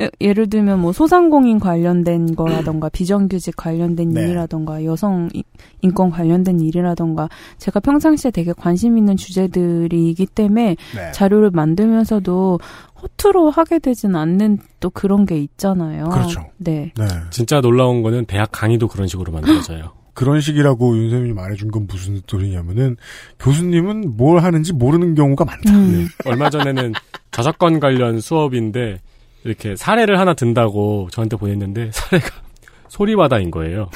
[0.00, 4.22] 예- 예를 들면 뭐 소상공인 관련된 거라던가 비정규직 관련된 네.
[4.22, 5.44] 일이라던가 여성 이-
[5.82, 11.12] 인권 관련된 일이라던가 제가 평상시에 되게 관심 있는 주제들이기 때문에 네.
[11.12, 12.58] 자료를 만들면서도
[13.02, 16.04] 허투루 하게 되진 않는 또 그런 게 있잖아요.
[16.08, 16.46] 그렇죠.
[16.56, 16.92] 네.
[16.96, 17.04] 네.
[17.30, 19.92] 진짜 놀라운 거는 대학 강의도 그런 식으로 만들어져요.
[20.14, 22.96] 그런 식이라고 윤쌤이 말해준 건 무슨 소리냐면은
[23.38, 25.72] 교수님은 뭘 하는지 모르는 경우가 많다.
[25.72, 26.08] 음.
[26.24, 26.92] 얼마 전에는
[27.30, 29.00] 저작권 관련 수업인데
[29.44, 32.28] 이렇게 사례를 하나 든다고 저한테 보냈는데 사례가
[32.88, 33.88] 소리바다인 거예요.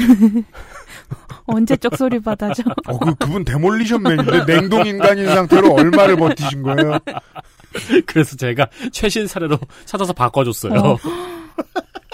[1.47, 2.63] 언제적 소리 받아죠?
[2.87, 6.99] 어, 그, 그분 데몰리션맨인데 냉동인간인 상태로 얼마를 버티신 거예요?
[8.07, 10.73] 그래서 제가 최신 사례로 찾아서 바꿔줬어요.
[10.81, 10.97] 어.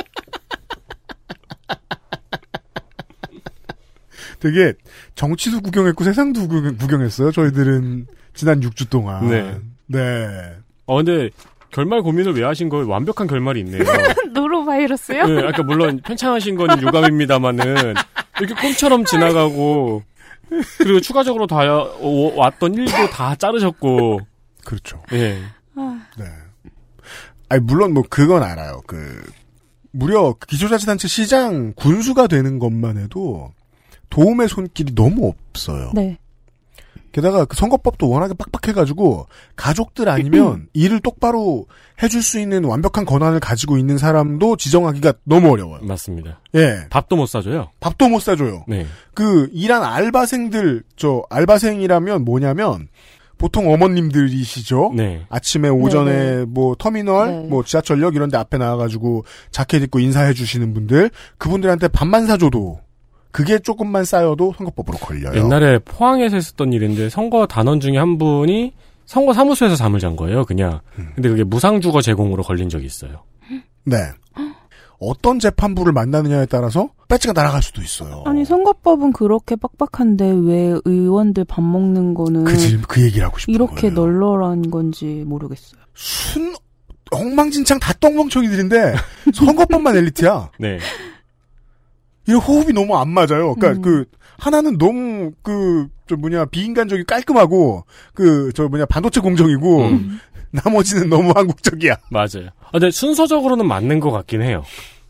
[4.43, 4.75] 되게
[5.15, 7.31] 정치도 구경했고 세상도 구경, 구경 했어요.
[7.31, 9.29] 저희들은 지난 6주 동안.
[9.29, 9.57] 네.
[9.87, 10.57] 네.
[10.87, 11.31] 어 근데
[11.71, 12.89] 결말 고민을 왜 하신 거예요?
[12.89, 13.85] 완벽한 결말이 있네요.
[14.35, 15.27] 노로바이러스요?
[15.27, 17.95] 네, 아까 물론 편찬하신 거는 유감입니다만은
[18.41, 20.03] 이렇게 꿈처럼 지나가고
[20.79, 24.21] 그리고 추가적으로 다 어, 왔던 일도 다 자르셨고
[24.65, 25.03] 그렇죠.
[25.13, 25.39] 예.
[25.77, 26.25] 아, 네.
[27.49, 28.83] 아니, 물론 뭐 그건 알아요.
[28.87, 29.23] 그,
[29.93, 33.53] 무려 기초자치단체 시장 군수가 되는 것만 해도
[34.13, 35.91] 도움의 손길이 너무 없어요.
[35.95, 36.19] 네.
[37.13, 41.67] 게다가 그 선거법도 워낙에 빡빡해가지고 가족들 아니면 일을 똑바로
[42.03, 45.81] 해줄 수 있는 완벽한 권한을 가지고 있는 사람도 지정하기가 너무 어려워요.
[45.83, 46.41] 맞습니다.
[46.55, 46.87] 예.
[46.91, 47.71] 밥도 못 사줘요.
[47.81, 48.65] 밥도 못 사줘요.
[48.69, 48.87] 네.
[49.15, 52.89] 그 일한 알바생들 저 알바생이라면 뭐냐면
[53.39, 54.93] 보통 어머님들이시죠.
[54.95, 55.27] 네.
[55.29, 57.49] 아침에 오전에 네, 뭐 터미널, 네.
[57.49, 62.81] 뭐 지하철역 이런 데 앞에 나와가지고 자켓 입고 인사해 주시는 분들 그분들한테 밥만 사줘도
[63.33, 65.35] 그게 조금만 쌓여도 선거법으로 걸려요.
[65.37, 68.75] 옛날에 포항에서 했었던 일인데 선거 단원 중에 한 분이
[69.07, 70.45] 선거 사무소에서 잠을 잔 거예요.
[70.45, 70.81] 그냥.
[70.99, 71.09] 음.
[71.15, 73.23] 근데 그게 무상주거 제공으로 걸린 적이 있어요.
[73.85, 73.97] 네.
[75.01, 78.23] 어떤 재판부를 만나느냐에 따라서 배지가 날아갈 수도 있어요.
[78.25, 83.53] 아니 선거법은 그렇게 빡빡한데 왜 의원들 밥 먹는 거는 그, 지- 그 얘기를 하고 싶은
[83.53, 83.95] 이렇게 거예요.
[83.95, 85.81] 널널한 건지 모르겠어요.
[85.95, 86.55] 순
[87.11, 88.95] 엉망진창 다 똥멍청이들인데
[89.35, 90.51] 선거법만 엘리트야.
[90.61, 90.79] 네.
[92.29, 93.55] 이 호흡이 너무 안 맞아요.
[93.55, 93.83] 그러니까 음.
[93.83, 94.05] 그
[94.39, 100.19] 하나는 너무 그 저 뭐냐 비인간적이 깔끔하고 그 저 뭐냐 반도체 공정이고 음.
[100.51, 101.97] 나머지는 너무 한국적이야.
[102.11, 102.49] 맞아요.
[102.67, 104.63] 아, 근데 순서적으로는 맞는 것 같긴 해요.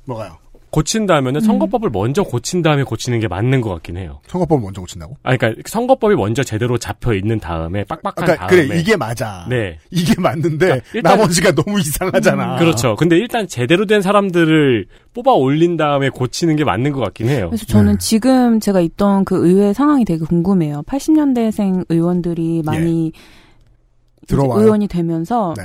[0.04, 0.36] 뭐가요?
[0.72, 1.44] 고친다면 은 음.
[1.44, 4.20] 선거법을 먼저 고친 다음에 고치는 게 맞는 것 같긴 해요.
[4.26, 5.18] 선거법 먼저 고친다고?
[5.22, 9.46] 아, 그러니까 선거법이 먼저 제대로 잡혀 있는 다음에 빡빡한 그러니까 다음에 그래 이게 맞아.
[9.50, 9.78] 네.
[9.90, 12.56] 이게 맞는데 그러니까 일단- 나머지가 너무 이상하잖아.
[12.58, 12.96] 그렇죠.
[12.96, 17.48] 근데 일단 제대로 된 사람들을 뽑아 올린 다음에 고치는 게 맞는 것 같긴 해요.
[17.50, 17.98] 그래서 저는 네.
[17.98, 20.84] 지금 제가 있던 그 의회 상황이 되게 궁금해요.
[20.86, 24.26] 80년대생 의원들이 많이 예.
[24.26, 24.62] 들어와요.
[24.62, 25.64] 의원이 되면서 네.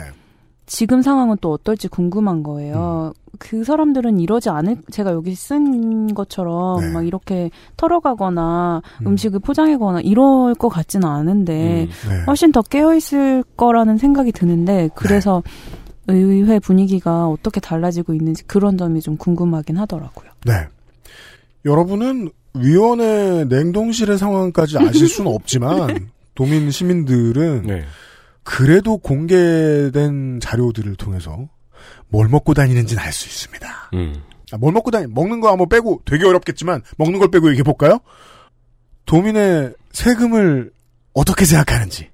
[0.67, 3.13] 지금 상황은 또 어떨지 궁금한 거예요.
[3.15, 3.27] 음.
[3.39, 6.91] 그 사람들은 이러지 않을 제가 여기 쓴 것처럼 네.
[6.91, 9.07] 막 이렇게 털어가거나 음.
[9.07, 9.17] 음.
[9.17, 12.09] 식을 포장하거나 이럴 것 같지는 않은데 음.
[12.09, 12.23] 네.
[12.27, 15.41] 훨씬 더 깨어 있을 거라는 생각이 드는데 그래서
[16.07, 20.29] 의회 분위기가 어떻게 달라지고 있는지 그런 점이 좀 궁금하긴 하더라고요.
[20.45, 20.53] 네.
[21.63, 27.83] 여러분은 위원회 냉동실의 상황까지 아실 수는 없지만 도민 시민들은 네.
[28.47, 31.49] 그래도 공개된 자료들을 통해서
[32.07, 33.91] 뭘 먹고 다니는지는 알 수 있습니다.
[33.93, 34.23] 음.
[34.53, 37.99] 아, 뭘 먹고 다니, 먹는 거 한번 빼고 되게 어렵겠지만 먹는 걸 빼고 얘기해 볼까요?
[39.05, 40.71] 도민의 세금을
[41.13, 42.09] 어떻게 생각하는지,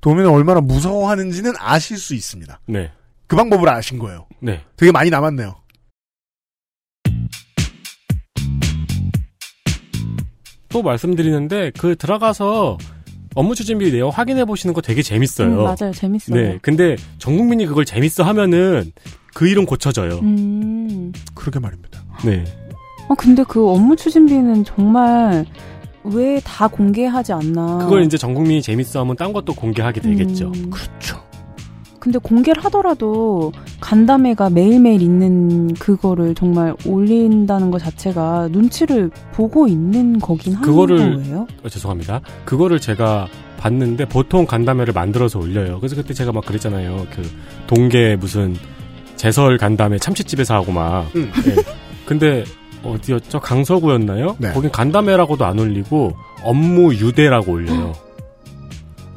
[0.00, 2.60] 도민을 얼마나 무서워하는지는 아실 수 있습니다.
[2.66, 2.92] 네.
[3.26, 4.28] 그 방법을 아신 거예요.
[4.38, 4.64] 네.
[4.76, 5.56] 되게 많이 남았네요.
[10.68, 12.78] 또 말씀드리는데 그 들어가서
[13.38, 15.46] 업무 추진비 내용 확인해 보시는 거 되게 재밌어요.
[15.48, 15.92] 음, 맞아요.
[15.94, 16.36] 재밌어요.
[16.36, 16.58] 네.
[16.60, 18.90] 근데 전 국민이 그걸 재밌어 하면은
[19.32, 20.18] 그 일은 고쳐져요.
[20.22, 21.12] 음.
[21.34, 22.02] 그러게 말입니다.
[22.24, 22.42] 네.
[23.08, 25.46] 아, 근데 그 업무 추진비는 정말
[26.02, 27.78] 왜 다 공개하지 않나.
[27.78, 30.50] 그걸 이제 전 국민이 재밌어 하면 딴 것도 공개하게 되겠죠.
[30.56, 31.22] 음, 그렇죠.
[32.08, 40.54] 근데 공개를 하더라도 간담회가 매일매일 있는 그거를 정말 올린다는 것 자체가 눈치를 보고 있는 거긴
[40.54, 41.46] 한 그거를- 거예요.
[41.62, 42.22] 어, 죄송합니다.
[42.46, 43.28] 그거를 제가
[43.58, 45.80] 봤는데 보통 간담회를 만들어서 올려요.
[45.80, 47.06] 그래서 그때 제가 막 그랬잖아요.
[47.14, 47.28] 그
[47.66, 48.56] 동계 무슨
[49.16, 51.14] 제설 간담회 참치집에서 하고 막.
[51.14, 51.30] 음.
[51.44, 51.56] 네.
[52.06, 52.44] 근데
[52.84, 53.40] 어디였죠?
[53.40, 54.36] 강서구였나요?
[54.38, 54.52] 네.
[54.54, 57.92] 거긴 간담회라고도 안 올리고 업무 유대라고 올려요.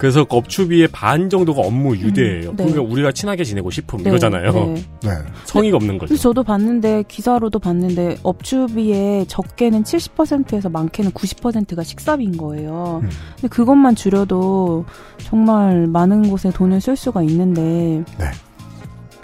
[0.01, 2.49] 그래서 업추비의 반 정도가 업무 유대예요.
[2.49, 2.65] 음, 네.
[2.65, 4.51] 그러니까 우리가 친하게 지내고 싶음 네, 이거잖아요.
[4.51, 4.73] 네.
[5.03, 5.09] 네.
[5.45, 6.07] 성의가 없는 거죠.
[6.07, 13.01] 그래서 저도 봤는데 기사로도 봤는데 업주비의 적게는 70%에서 많게는 90%가 식사비인 거예요.
[13.03, 13.09] 음.
[13.35, 14.85] 근데 그것만 줄여도
[15.19, 18.25] 정말 많은 곳에 돈을 쓸 수가 있는데 네.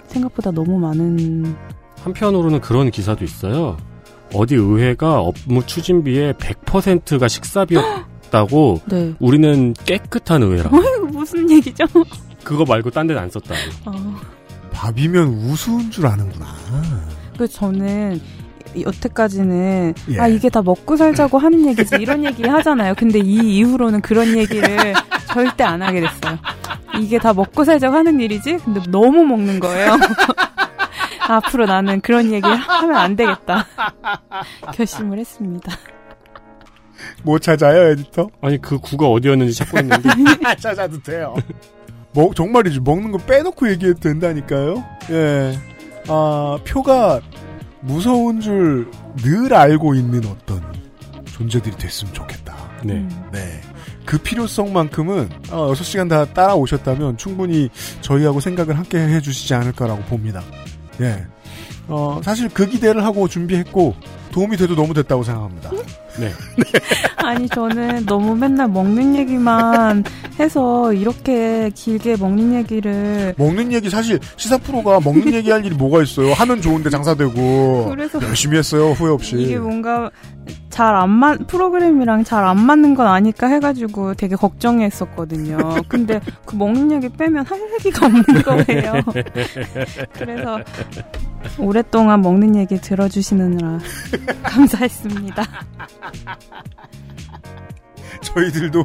[0.06, 1.56] 생각보다 너무 많은
[2.04, 3.76] 한편으로는 그런 기사도 있어요.
[4.32, 7.82] 어디 의회가 업무 추진비의 100%가 식사비였
[8.30, 9.14] 다고 네.
[9.18, 10.76] 우리는 깨끗한 의회라고.
[11.12, 11.84] 무슨 얘기죠?
[12.44, 13.54] 그거 말고 딴 데는 안 썼다고.
[13.86, 14.16] 어.
[14.72, 16.46] 밥이면 우스운 줄 아는구나.
[17.34, 18.20] 그래서 저는
[18.74, 20.20] 이- 여태까지는 예.
[20.20, 22.94] 아 이게 다 먹고 살자고 하는 얘기지 이런 얘기 하잖아요.
[22.96, 24.92] 근데 이 이후로는 그런 얘기를
[25.32, 26.38] 절대 안 하게 됐어요.
[27.00, 28.58] 이게 다 먹고 살자고 하는 일이지?
[28.64, 29.96] 근데 너무 먹는 거예요.
[31.28, 33.66] 앞으로 나는 그런 얘기 하면 안 되겠다.
[34.74, 35.72] 결심을 했습니다.
[37.22, 38.28] 뭐 찾아요, 에디터?
[38.40, 40.08] 아니 그 구가 어디였는지 찾고 있는데
[40.60, 41.34] 찾아도 돼요.
[42.14, 42.80] 먹, 정말이지.
[42.80, 44.84] 먹는 거 빼놓고 얘기해도 된다니까요.
[45.10, 45.58] 예.
[46.08, 47.20] 아, 표가
[47.80, 48.90] 무서운 줄
[49.22, 50.62] 늘 알고 있는 어떤
[51.26, 52.56] 존재들이 됐으면 좋겠다.
[52.84, 53.06] 네.
[53.32, 53.60] 네.
[54.04, 57.68] 그 필요성만큼은 어, 6시간 다 따라오셨다면 충분히
[58.00, 60.42] 저희하고 생각을 함께 해주시지 않을까라고 봅니다.
[61.00, 61.26] 예.
[61.88, 63.94] 어, 사실 그 기대를 하고 준비했고
[64.30, 65.70] 도움이 돼도 너무 됐다고 생각합니다.
[66.20, 66.30] 네.
[67.16, 70.04] 아니 저는 너무 맨날 먹는 얘기만
[70.38, 76.02] 해서 이렇게 길게 먹는 얘기를 먹는 얘기 사실 시사 프로가 먹는 얘기 할 일이 뭐가
[76.02, 76.32] 있어요.
[76.32, 78.90] 하면 좋은데 장사되고 그래서 열심히 했어요.
[78.92, 79.36] 후회 없이.
[79.36, 80.10] 이게 뭔가
[80.78, 85.58] 잘안 맞, 프로그램이랑 잘 안 맞는 건 아닐까 해가지고 되게 걱정했었거든요.
[85.88, 88.92] 근데 그 먹는 얘기 빼면 할 얘기가 없는 거예요.
[90.12, 90.60] 그래서
[91.58, 93.80] 오랫동안 먹는 얘기 들어주시느라
[94.44, 95.42] 감사했습니다.
[98.22, 98.84] 저희들도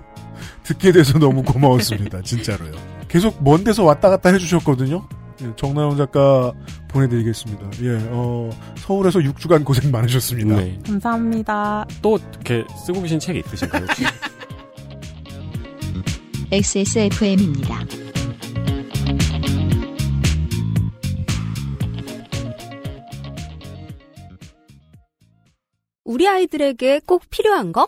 [0.63, 2.21] 듣게 돼서 너무 고마웠습니다.
[2.23, 2.71] 진짜로요.
[3.07, 5.07] 계속 먼 데서 왔다 갔다 해주셨거든요.
[5.41, 6.53] 예, 정나영 작가
[6.87, 7.71] 보내드리겠습니다.
[7.81, 10.55] 예, 어, 서울에서 6주간 고생 많으셨습니다.
[10.57, 10.79] 네.
[10.85, 11.85] 감사합니다.
[12.01, 13.85] 또 이렇게 쓰고 계신 책이 있으신가요?
[16.51, 17.79] XSFM입니다.
[26.05, 27.87] 우리 아이들에게 꼭 필요한 거?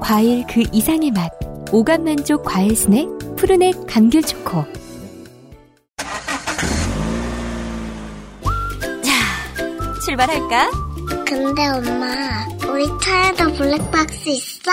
[0.00, 1.30] 과일 그 이상의 맛.
[1.72, 3.06] 오감 만족 과일 스낵
[3.36, 4.64] 푸르넥 감귤 초코.
[10.04, 10.70] 출발할까?
[11.24, 14.72] 근데 엄마, 우리 차에도 블랙박스 있어?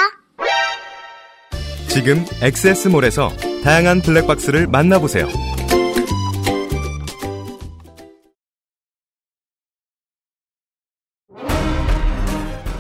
[1.90, 3.30] 지금 엑세스몰에서
[3.64, 5.28] 다양한 블랙박스를 만나보세요.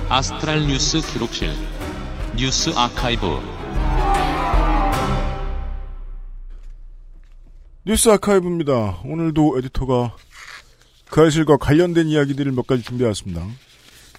[0.09, 1.51] 아스트랄 뉴스 기록실
[2.37, 3.25] 뉴스 아카이브
[7.83, 8.99] 뉴스 아카이브입니다.
[9.05, 10.15] 오늘도 에디터가
[11.09, 13.43] 그 아실과 관련된 이야기들을 몇 가지 준비해왔습니다.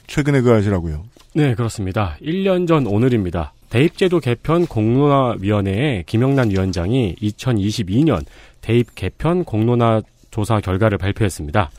[0.08, 1.04] 최근에 그 아시라고요.
[1.34, 2.16] 네, 그렇습니다.
[2.20, 3.52] 1년 전 오늘입니다.
[3.70, 8.24] 대입제도 개편 공론화위원회의 김영란 위원장이 2022년
[8.60, 11.70] 대입 개편 공론화 조사 결과를 발표했습니다.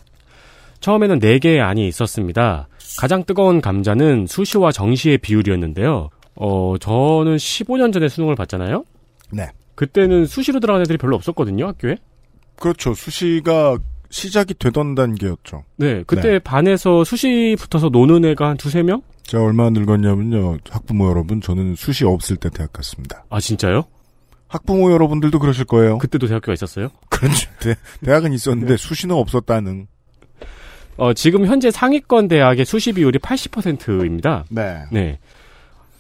[0.80, 2.70] 처음에는 4개의 안이 있었습니다.
[2.98, 6.11] 가장 뜨거운 감자는 수시와 정시의 비율이었는데요.
[6.40, 8.86] 어, 저는 15년 전에 수능을 봤잖아요?
[9.32, 9.49] 네.
[9.76, 11.98] 그때는 수시로 들어간 애들이 별로 없었거든요, 학교에?
[12.56, 12.94] 그렇죠.
[12.94, 13.78] 수시가
[14.10, 15.64] 시작이 되던 단계였죠.
[15.76, 16.40] 네, 그때 네.
[16.40, 19.02] 반에서 수시 붙어서 노는 애가 한 두세 명?
[19.24, 20.57] 제가 얼마나 늙었냐면요.
[20.70, 23.26] 학부모 여러분, 저는 수시 없을 때 대학 갔습니다.
[23.30, 23.84] 아, 진짜요?
[24.48, 25.99] 학부모 여러분들도 그러실 거예요.
[25.99, 26.90] 그때도 대학교가 있었어요?
[27.10, 27.52] 그렇죠.
[27.60, 29.88] 대, 대학은 있었는데 수시는 없었다는.
[30.98, 34.45] 어, 지금 현재 상위권 대학의 수시 비율이 80%입니다.
[34.49, 34.86] 네.
[34.91, 35.20] 네.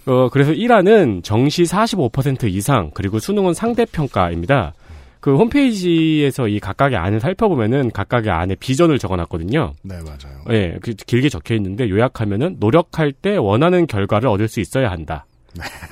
[0.05, 4.73] 어, 그래서 1안은 정시 45% 이상, 그리고 수능은 상대평가입니다.
[5.19, 9.73] 그 홈페이지에서 이 각각의 안을 살펴보면은 각각의 안에 비전을 적어놨거든요.
[9.83, 10.43] 네, 맞아요.
[10.51, 15.25] 예, 그 길게 적혀 있는데 요약하면은 노력할 때 원하는 결과를 얻을 수 있어야 한다.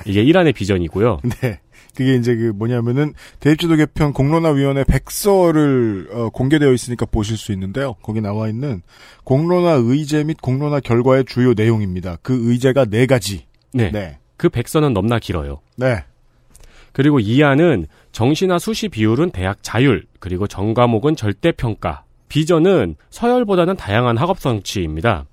[0.06, 1.20] 이게 1안의 비전이고요.
[1.42, 1.60] 네.
[1.94, 7.94] 그게 이제 그 뭐냐면은 대입제도 개편 공론화위원회 백서를 어, 공개되어 있으니까 보실 수 있는데요.
[8.02, 8.82] 거기 나와 있는
[9.24, 12.18] 공론화 의제 및 공론화 결과의 주요 내용입니다.
[12.22, 13.47] 그 의제가 네 가지.
[13.72, 13.90] 네.
[13.90, 14.18] 네.
[14.36, 15.60] 그 백서는 넘나 길어요.
[15.76, 16.04] 네.
[16.92, 22.04] 그리고 이하는 정시나 수시 비율은 대학 자율, 그리고 전과목은 절대평가.
[22.28, 25.26] 비전은 서열보다는 다양한 학업 성취입니다.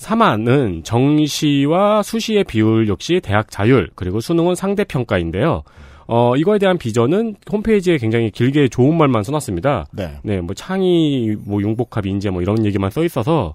[0.00, 5.62] 3안은 정시와 수시의 비율 역시 대학 자율, 그리고 수능은 상대평가인데요.
[6.06, 9.86] 어, 이거에 대한 비전은 홈페이지에 굉장히 길게 좋은 말만 써놨습니다.
[9.92, 10.18] 네.
[10.22, 13.54] 네, 뭐 창의, 뭐 융복합 인재 뭐 이런 얘기만 써 있어서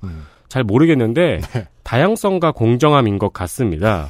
[0.55, 1.41] 잘 모르겠는데
[1.83, 4.07] 다양성과 공정함인 것 같습니다.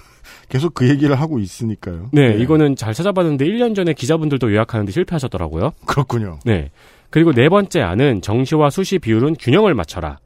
[0.48, 2.10] 계속 그 얘기를 하고 있으니까요.
[2.14, 5.72] 네, 이거는 잘 찾아봤는데 1년 전에 기자분들도 요약하는데 실패하셨더라고요.
[5.88, 6.38] 그렇군요.
[6.46, 6.70] 네.
[7.10, 10.20] 그리고 네 번째 안은 정시와 수시 비율은 균형을 맞춰라.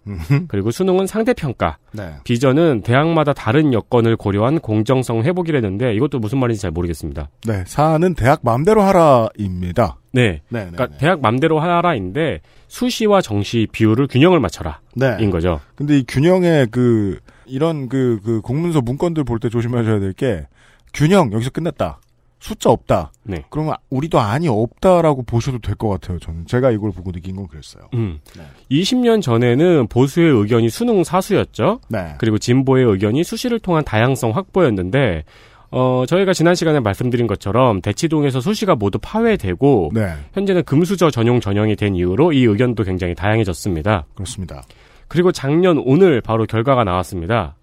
[0.49, 1.77] 그리고 수능은 상대평가.
[1.93, 2.15] 네.
[2.25, 7.29] 비전은 대학마다 다른 여건을 고려한 공정성 회복이라는데 이것도 무슨 말인지 잘 모르겠습니다.
[7.47, 9.95] 네, 사안은 대학 마음대로 하라입니다.
[10.11, 10.41] 네.
[10.49, 14.79] 네, 네, 그러니까 대학 맘대로 하라인데 수시와 정시 비율을 균형을 맞춰라.
[14.95, 15.17] 네.
[15.19, 15.59] 인 거죠.
[15.75, 20.47] 근데 이 균형의 그 이런 그, 그 공문서 문건들 볼 때 조심하셔야 될 게
[20.93, 21.99] 균형 여기서 끝났다.
[22.39, 23.11] 숫자 없다.
[23.23, 23.43] 네.
[23.49, 26.19] 그러면 우리도 안이 없다라고 보셔도 될 것 같아요.
[26.19, 27.83] 저는 제가 이걸 보고 느낀 건 그랬어요.
[27.95, 28.19] 음.
[28.71, 31.81] 20년 전에는 보수의 의견이 수능 사수였죠.
[31.89, 32.15] 네.
[32.17, 35.25] 그리고 진보의 의견이 수시를 통한 다양성 확보였는데
[35.71, 40.13] 어, 저희가 지난 시간에 말씀드린 것처럼 대치동에서 수시가 모두 파회되고 네.
[40.33, 44.05] 현재는 금수저 전용 전형이 된 이후로 이 의견도 굉장히 다양해졌습니다.
[44.15, 44.63] 그렇습니다.
[45.07, 47.55] 그리고 작년 오늘 바로 결과가 나왔습니다.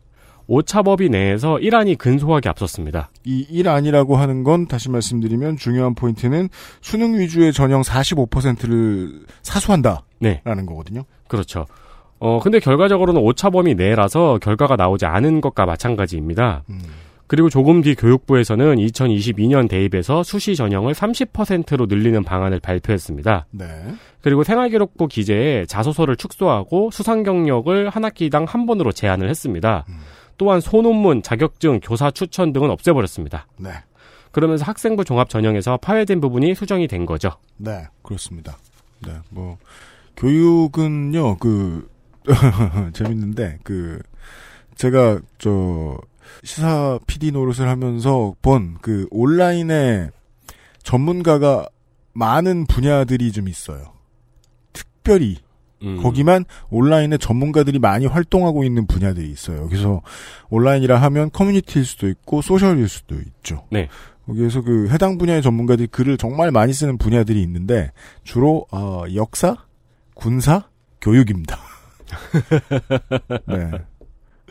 [0.48, 3.10] 오차범위 내에서 1안이 근소하게 앞섰습니다.
[3.24, 6.48] 이 일안이라고 하는 건 다시 말씀드리면 중요한 포인트는
[6.80, 10.02] 수능 위주의 전형 45%를 사수한다.
[10.20, 10.40] 네.
[10.44, 11.02] 라는 거거든요.
[11.26, 11.66] 그렇죠.
[12.18, 16.62] 어, 근데 결과적으로는 오차범위 내라서 결과가 나오지 않은 것과 마찬가지입니다.
[17.26, 23.46] 그리고 조금 뒤 교육부에서는 2022년 대입에서 수시 전형을 30%로 늘리는 방안을 발표했습니다.
[23.50, 23.66] 네.
[24.20, 29.84] 그리고 생활기록부 기재에 자소서를 축소하고 수상 경력을 한 학기당 한 번으로 제한을 했습니다.
[30.38, 33.46] 또한 소논문, 자격증, 교사 추천 등은 없애버렸습니다.
[33.58, 33.70] 네.
[34.30, 37.30] 그러면서 학생부 종합 전형에서 파회된 부분이 수정이 된 거죠.
[37.56, 38.58] 네, 그렇습니다.
[39.06, 39.56] 네, 뭐
[40.16, 41.88] 교육은요, 그
[42.92, 43.98] 재밌는데 그
[44.74, 45.96] 제가 저
[46.47, 50.10] 시사 PD 노릇을 하면서 본 그 온라인에
[50.82, 51.66] 전문가가
[52.12, 53.93] 많은 분야들이 좀 있어요.
[54.73, 55.39] 특별히
[55.82, 56.01] 음.
[56.02, 59.68] 거기만 온라인에 전문가들이 많이 활동하고 있는 분야들이 있어요.
[59.68, 60.01] 그래서
[60.48, 63.66] 온라인이라 하면 커뮤니티일 수도 있고 소셜일 수도 있죠.
[63.70, 63.89] 네.
[64.27, 67.90] 거기에서 그 해당 분야의 전문가들이 글을 정말 많이 쓰는 분야들이 있는데
[68.24, 69.56] 주로 어, 역사,
[70.14, 70.68] 군사,
[71.01, 71.59] 교육입니다.
[73.47, 73.70] 네.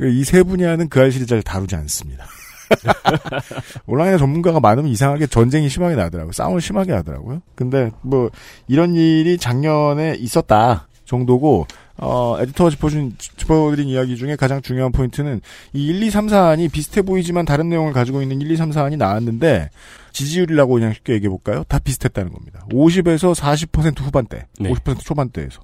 [0.02, 2.26] 이 세 분야는 그 알실이 잘 다루지 않습니다.
[3.86, 6.32] 온라인에 전문가가 많으면 이상하게 전쟁이 심하게 나더라고요.
[6.32, 7.42] 싸움을 심하게 하더라고요.
[7.56, 8.30] 근데 뭐
[8.68, 11.68] 이런 일이 작년에 있었다 정도고
[11.98, 15.40] 어, 에디터가 짚어준, 짚어드린 이야기 중에 가장 중요한 포인트는
[15.74, 18.98] 이 1, 2, 3, 4안이 비슷해 보이지만 다른 내용을 가지고 있는 1, 2, 3, 4안이
[18.98, 19.70] 나왔는데
[20.12, 21.64] 지지율이라고 그냥 쉽게 얘기해볼까요?
[21.70, 22.66] 다 비슷했다는 겁니다.
[22.72, 24.70] 50에서 40% 후반대, 네.
[24.72, 25.62] 50% 초반대에서.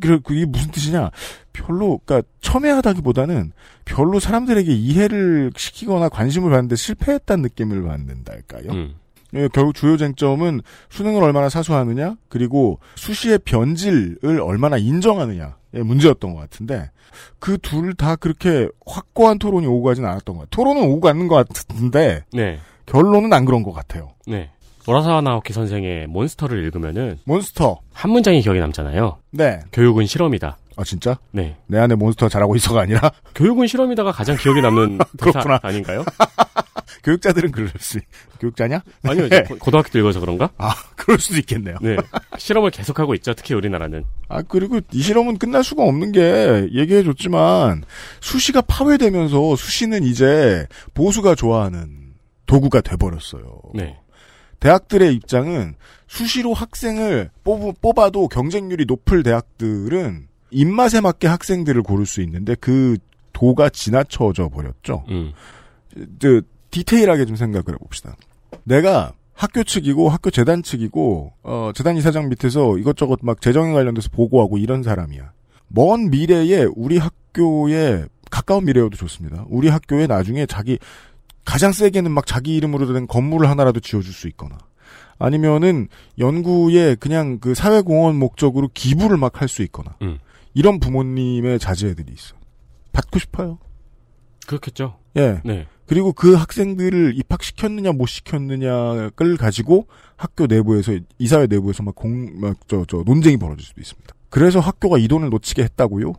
[0.00, 1.10] 그, 이게 무슨 뜻이냐?
[1.52, 3.52] 별로, 그니까, 첨예하다기보다는
[3.84, 8.70] 별로 사람들에게 이해를 시키거나 관심을 받는데 실패했다는 느낌을 받는달까요?
[8.70, 8.94] 음.
[9.34, 10.60] 예, 결국 주요 쟁점은
[10.90, 15.52] 수능을 얼마나 사수하느냐, 그리고 수시의 변질을 얼마나 인정하느냐의
[15.84, 16.90] 문제였던 것 같은데,
[17.38, 20.48] 그 둘 다 그렇게 확고한 토론이 오고 가진 않았던 것 같아요.
[20.50, 22.58] 토론은 오고 가는 것 같은데, 네.
[22.86, 24.10] 결론은 안 그런 것 같아요.
[24.26, 24.50] 네.
[24.86, 27.78] 오라사와 나오키 선생의 몬스터를 읽으면은 몬스터.
[27.92, 29.16] 한 문장이 기억에 남잖아요.
[29.30, 29.60] 네.
[29.72, 30.58] 교육은 실험이다.
[30.76, 31.18] 아, 진짜?
[31.30, 31.56] 네.
[31.66, 33.10] 내 안에 몬스터 자라고 있어가 아니라?
[33.34, 35.58] 교육은 실험이다가 가장 기억에 남는 그렇구나.
[35.62, 36.04] 아닌가요?
[37.04, 37.98] 교육자들은 그럴 수,
[38.38, 38.82] 교육자냐?
[39.02, 39.42] 아니요, 네.
[39.44, 40.50] 이제 고등학교 때 읽어서 그런가?
[40.56, 41.76] 아, 그럴 수도 있겠네요.
[41.80, 41.96] 네.
[42.38, 44.04] 실험을 계속하고 있죠, 특히 우리나라는.
[44.28, 47.82] 아, 그리고 이 실험은 끝날 수가 없는 게 얘기해줬지만
[48.20, 52.12] 수시가 파괴되면서 수시는 이제 보수가 좋아하는
[52.46, 53.60] 도구가 돼버렸어요.
[53.74, 53.98] 네.
[54.60, 55.74] 대학들의 입장은
[56.06, 62.96] 수시로 학생을 뽑, 뽑아도 경쟁률이 높을 대학들은 입맛에 맞게 학생들을 고를 수 있는데 그
[63.32, 65.04] 도가 지나쳐져 버렸죠.
[65.08, 65.32] 음.
[66.18, 68.16] 저, 디테일하게 좀 생각을 해봅시다.
[68.64, 74.58] 내가 학교 측이고 학교 재단 측이고 어, 재단 이사장 밑에서 이것저것 막 재정에 관련돼서 보고하고
[74.58, 75.32] 이런 사람이야.
[75.68, 79.44] 먼 미래에 우리 학교에 가까운 미래여도 좋습니다.
[79.48, 80.78] 우리 학교에 나중에 자기
[81.44, 84.58] 가장 세게는 막 자기 이름으로 된 건물을 하나라도 지어줄 수 있거나
[85.18, 85.88] 아니면은
[86.18, 90.18] 연구에 그냥 그 사회공헌 목적으로 기부를 막 할 수 있거나 음.
[90.54, 92.34] 이런 부모님의 자제들이 있어.
[92.92, 93.58] 받고 싶어요.
[94.46, 94.98] 그렇겠죠.
[95.16, 95.40] 예.
[95.44, 95.66] 네.
[95.86, 102.84] 그리고 그 학생들을 입학시켰느냐 못 시켰느냐를 가지고 학교 내부에서 이사회 내부에서 막 공 막 저
[102.88, 104.14] 저 논쟁이 벌어질 수도 있습니다.
[104.30, 106.12] 그래서 학교가 이 돈을 놓치게 했다고요?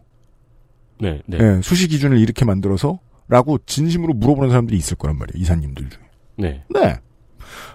[1.01, 1.38] 네, 네.
[1.39, 5.41] 예, 수시 기준을 이렇게 만들어서라고 진심으로 물어보는 사람들이 있을 거란 말이에요.
[5.41, 6.03] 이사님들 중에.
[6.38, 6.64] 네.
[6.69, 6.97] 네.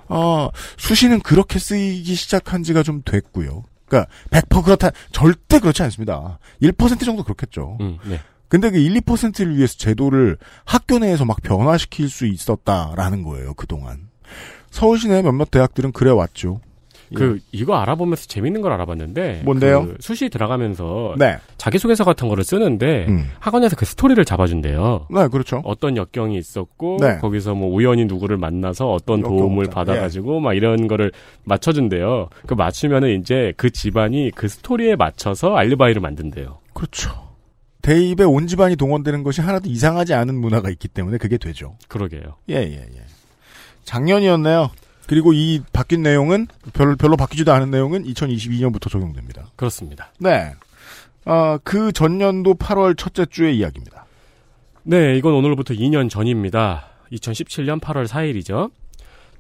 [0.09, 0.49] 어,
[0.79, 3.65] 수시는 그렇게 쓰이기 시작한 지가 좀 됐고요.
[3.89, 6.39] 그러니까 100% 그렇다 절대 그렇지 않습니다.
[6.63, 7.79] 1% 정도 그렇겠죠.
[7.81, 8.21] 음, 네.
[8.49, 14.09] 근데 그 1, 2%를 위해서 제도를 학교 내에서 막 변화시킬 수 있었다라는 거예요, 그동안.
[14.71, 16.61] 서울시내 몇몇 대학들은 그래 왔죠.
[17.15, 19.87] 그 이거 알아보면서 재밌는 걸 알아봤는데 뭔데요?
[19.87, 21.37] 그 수시 들어가면서 네.
[21.57, 23.31] 자기소개서 같은 거를 쓰는데 음.
[23.39, 25.07] 학원에서 그 스토리를 잡아준대요.
[25.11, 25.63] 네, 그렇죠.
[25.65, 27.19] 어떤 역경이 있었고 네.
[27.19, 29.69] 거기서 뭐 우연히 누구를 만나서 어떤 도움을.
[29.69, 31.13] 받아가지고 막 이런 거를
[31.45, 32.29] 맞춰준대요.
[32.47, 36.59] 그 맞추면은 이제 그 집안이 그 스토리에 맞춰서 알리바이를 만든대요.
[36.73, 37.29] 그렇죠.
[37.83, 41.77] 대입에 온 집안이 동원되는 것이 하나도 이상하지 않은 문화가 있기 때문에 그게 되죠.
[41.89, 42.37] 그러게요.
[42.51, 43.03] 예, 예, 예.
[43.85, 44.71] 작년이었네요.
[45.09, 49.47] 그리고 이 바뀐 내용은 별로, 별로 바뀌지도 않은 내용은 2022년부터 적용됩니다.
[49.57, 50.13] 그렇습니다.
[50.21, 50.53] 네.
[51.25, 54.05] 아, 그 전년도 8월 첫째 주의 이야기입니다.
[54.83, 56.89] 네, 이건 오늘부터 2년 전입니다.
[57.11, 58.71] 2017년 8월 4일이죠.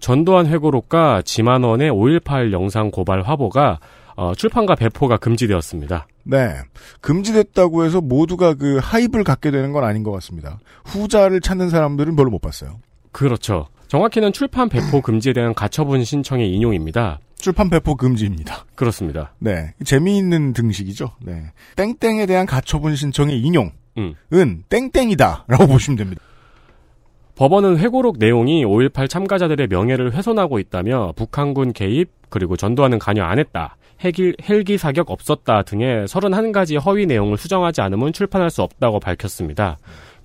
[0.01, 3.79] 전두환 회고록과 지만원의 5.18 영상 고발 화보가
[4.17, 6.07] 어, 출판과 배포가 금지되었습니다.
[6.25, 6.55] 네.
[7.03, 10.59] 금지됐다고 해서 모두가 그 하입을 갖게 되는 건 아닌 것 같습니다.
[10.87, 12.81] 후자를 찾는 사람들은 별로 못 봤어요.
[13.13, 13.69] 그렇죠.
[13.89, 17.21] 정확히는 출판 배포 금지에 대한 가처분 신청의 인용입니다.
[17.37, 18.65] 출판 배포 금지입니다.
[18.75, 19.33] 그렇습니다.
[19.39, 19.75] 네.
[19.85, 21.13] 재미있는 등식이죠.
[21.21, 21.53] 네.
[21.77, 24.15] 땡땡에 대한 가처분 신청의 인용은 음.
[24.69, 26.23] 땡땡이다 라고 보시면 됩니다.
[27.37, 33.77] 법원은 회고록 내용이 5.18 참가자들의 명예를 훼손하고 있다며 북한군 개입 그리고 전두환은 관여 안 했다.
[34.03, 39.79] 헬기, 헬기 사격 없었다 등의 31가지 허위 내용을 수정하지 않으면 출판할 수 없다고 밝혔습니다.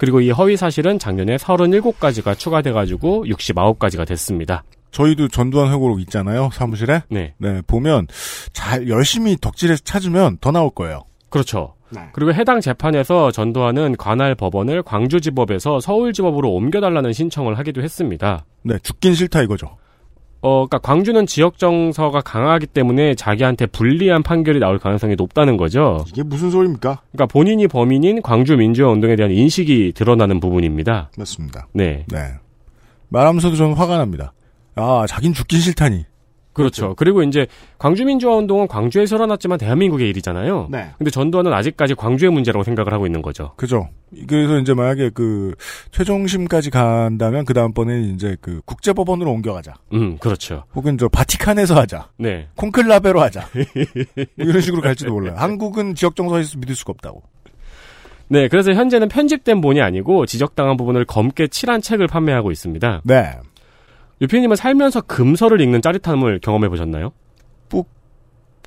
[0.03, 4.65] 그리고 이 허위 사실은 작년에 37가지가 추가돼가지고 69가지가 됐습니다.
[4.91, 6.49] 저희도 전두환 회고록 있잖아요.
[6.51, 7.03] 사무실에.
[7.09, 7.35] 네.
[7.37, 7.61] 네.
[7.65, 8.07] 보면
[8.51, 11.03] 잘 열심히 덕질해서 찾으면 더 나올 거예요.
[11.29, 11.75] 그렇죠.
[11.89, 12.01] 네.
[12.11, 18.43] 그리고 해당 재판에서 전두환은 관할 법원을 광주지법에서 서울지법으로 옮겨달라는 신청을 하기도 했습니다.
[18.63, 18.75] 네.
[18.83, 19.77] 죽긴 싫다 이거죠.
[20.43, 26.03] 어, 그러니까 광주는 지역 정서가 강하기 때문에 자기한테 불리한 판결이 나올 가능성이 높다는 거죠.
[26.09, 26.99] 이게 무슨 소리입니까?
[27.13, 31.11] 그러니까 본인이 범인인 광주 민주화 운동에 대한 인식이 드러나는 부분입니다.
[31.17, 31.67] 맞습니다.
[31.71, 32.05] 네.
[32.11, 32.33] 네.
[33.07, 34.33] 말하면서도 저는 화가 납니다.
[34.75, 36.05] 아, 자긴 죽긴 싫다니.
[36.53, 36.93] 그렇죠.
[36.95, 37.47] 그리고 이제
[37.77, 40.67] 광주 민주화 운동은 광주에서 일어났지만 대한민국의 일이잖아요.
[40.71, 40.91] 네.
[40.97, 43.53] 근데 전두환은 아직까지 광주의 문제라고 생각을 하고 있는 거죠.
[43.55, 43.89] 그죠.
[44.27, 45.55] 그래서 이제 만약에 그
[45.91, 49.73] 최종심까지 간다면 그 다음번에는 이제 그 국제법원으로 옮겨가자.
[49.93, 50.63] 음, 그렇죠.
[50.75, 52.09] 혹은 저 바티칸에서 하자.
[52.17, 52.47] 네.
[52.55, 53.47] 콘클라베로 하자.
[53.53, 55.35] 뭐 이런 식으로 갈지도 몰라요.
[55.37, 57.23] 한국은 지역 정서에서 믿을 수가 없다고.
[58.29, 63.01] 네, 그래서 현재는 편집된 본이 아니고 지적당한 부분을 검게 칠한 책을 판매하고 있습니다.
[63.03, 63.33] 네.
[64.21, 67.11] 유피님은 살면서 금서를 읽는 짜릿함을 경험해 보셨나요?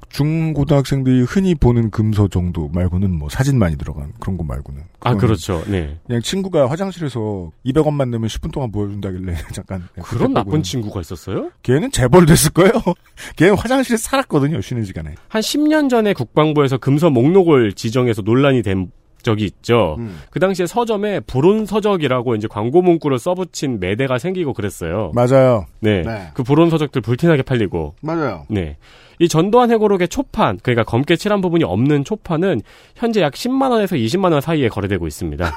[0.08, 4.82] 중고등학생들이 흔히 보는 금서 정도 말고는 뭐 사진 많이 들어간 그런 거 말고는.
[5.00, 5.62] 아, 그렇죠.
[5.66, 5.98] 네.
[6.06, 9.86] 그냥 친구가 화장실에서 200원만 내면 10분 동안 보여준다길래 잠깐.
[10.02, 10.62] 그런 나쁜.
[10.62, 11.50] 친구가 있었어요?
[11.62, 12.72] 걔는 재벌 됐을 거예요.
[13.36, 15.14] 걔는 화장실에 살았거든요, 쉬는 시간에.
[15.28, 18.90] 한 10년 전에 국방부에서 금서 목록을 지정해서 논란이 된
[19.26, 19.96] 적이 있죠.
[19.98, 20.20] 음.
[20.30, 25.12] 그 당시에 서점에 불온 서적이라고 이제 광고 문구를 써붙인 매대가 생기고 그랬어요.
[25.14, 25.66] 맞아요.
[25.80, 26.00] 네.
[26.02, 26.30] 네.
[26.32, 27.94] 그 불온 서적들 불티나게 팔리고.
[28.00, 28.46] 맞아요.
[28.48, 28.78] 네.
[29.18, 32.60] 이 전두환 해고록의 초판, 그러니까 검게 칠한 부분이 없는 초판은
[32.94, 35.52] 현재 약 10만 원에서 20만 원 사이에 거래되고 있습니다.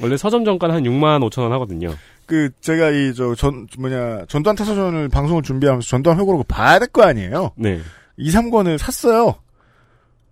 [0.00, 1.92] 원래 서점 정가는 한 6만 5천 원 하거든요.
[2.26, 7.02] 그 제가 이 저 전 뭐냐 전두환 타서전을 방송을 준비하면서 전두환 회고록을 봐야 될 거
[7.02, 7.52] 아니에요.
[7.56, 7.80] 네.
[8.16, 9.36] 2, 3권을 샀어요.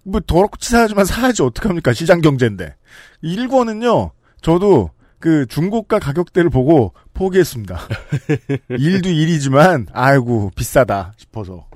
[0.07, 2.75] 뭐 더럽고 치사하지만 사야지 어떡합니까 시장 경제인데.
[3.25, 4.11] 1권은요.
[4.41, 7.79] 저도 그 중고가 가격대를 보고 포기했습니다.
[8.71, 11.67] 일도 일이지만 아이고 비싸다 싶어서.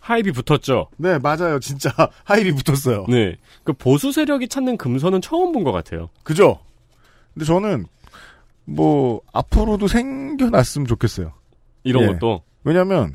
[0.00, 0.88] 하입이 붙었죠.
[0.96, 1.90] 네 맞아요 진짜
[2.24, 3.04] 하입이 붙었어요.
[3.08, 3.36] 네.
[3.64, 6.08] 그 보수 세력이 찾는 금서는 처음 본 것 같아요.
[6.22, 6.60] 그죠?
[7.34, 7.84] 근데 저는
[8.64, 11.32] 뭐 앞으로도 생겨났으면 좋겠어요.
[11.84, 12.06] 이런 예.
[12.08, 12.42] 것도.
[12.64, 13.14] 왜냐면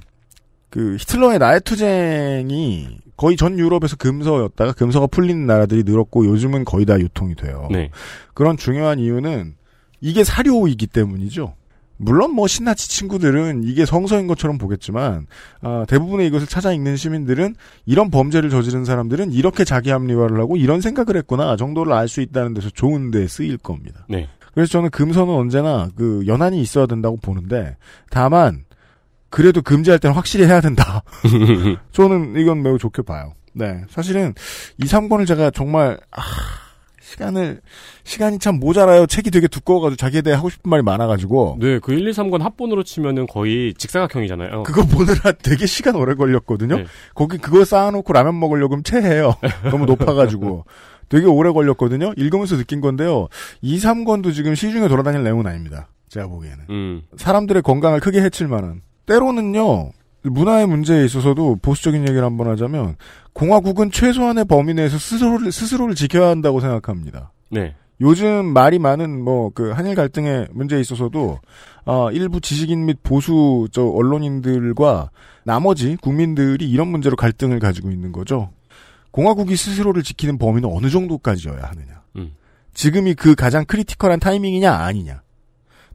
[0.70, 7.36] 그 히틀러의 나이투쟁이 거의 전 유럽에서 금서였다가 금서가 풀리는 나라들이 늘었고 요즘은 거의 다 유통이
[7.36, 7.68] 돼요.
[7.72, 7.90] 네.
[8.34, 9.56] 그런 중요한 이유는
[10.02, 11.54] 이게 사료이기 때문이죠.
[11.98, 15.28] 물론 뭐 신나치 친구들은 이게 성서인 것처럼 보겠지만
[15.62, 20.82] 아, 대부분의 이것을 찾아 읽는 시민들은 이런 범죄를 저지른 사람들은 이렇게 자기 합리화를 하고 이런
[20.82, 24.06] 생각을 했구나 정도를 알 수 있다는 데서 좋은데 쓰일 겁니다.
[24.10, 24.28] 네.
[24.54, 27.78] 그래서 저는 금서는 언제나 그 연한이 있어야 된다고 보는데
[28.10, 28.66] 다만
[29.34, 31.02] 그래도 금지할 때는 확실히 해야 된다.
[31.92, 33.34] 저는 이건 매우 좋게 봐요.
[33.54, 33.82] 네.
[33.90, 34.36] 사실은
[34.78, 36.22] 2, 3권을 제가 정말, 아,
[37.02, 37.62] 시간을,
[38.04, 39.08] 시간이 참 모자라요.
[39.08, 41.58] 책이 되게 두꺼워가지고 자기에 대해 하고 싶은 말이 많아가지고.
[41.60, 44.64] 네, 그 1, 2, 3권 합본으로 치면은 거의 직사각형이잖아요.
[44.64, 46.78] 그거 보느라 되게 시간 오래 걸렸거든요.
[46.78, 46.86] 네.
[47.16, 49.34] 거기 그거 쌓아놓고 라면 먹으려고 하면 체해요.
[49.72, 50.66] 너무 높아가지고.
[51.10, 52.14] 되게 오래 걸렸거든요.
[52.18, 53.30] 읽으면서 느낀 건데요.
[53.64, 55.88] 2, 3권도 지금 시중에 돌아다닐 내용은 아닙니다.
[56.10, 56.66] 제가 보기에는.
[56.70, 57.02] 음.
[57.18, 58.84] 사람들의 건강을 크게 해칠 만한.
[59.06, 59.92] 때로는요,
[60.24, 62.96] 문화의 문제에 있어서도 보수적인 얘기를 한번 하자면,
[63.34, 67.32] 공화국은 최소한의 범위 내에서 스스로를, 스스로를 지켜야 한다고 생각합니다.
[67.50, 67.76] 네.
[68.02, 71.40] 요즘 말이 많은 뭐 그 한일 갈등의 문제에 있어서도
[71.86, 75.12] 어, 일부 지식인 및 보수 저 언론인들과
[75.44, 78.52] 나머지 국민들이 이런 문제로 갈등을 가지고 있는 거죠.
[79.12, 82.02] 공화국이 스스로를 지키는 범위는 어느 정도까지여야 하느냐.
[82.18, 82.34] 음.
[82.74, 85.22] 지금이 그 가장 critical한 타이밍이냐 아니냐.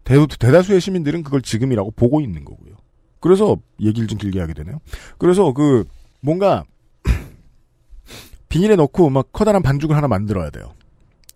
[0.04, 2.76] 대, 대다수의 시민들은 그걸 지금이라고 보고 있는 거고요.
[3.20, 4.80] 그래서 얘기를 좀 길게 하게 되네요.
[5.18, 5.84] 그래서 그
[6.20, 6.64] 뭔가
[8.48, 10.72] 비닐에 넣고 막 커다란 반죽을 하나 만들어야 돼요.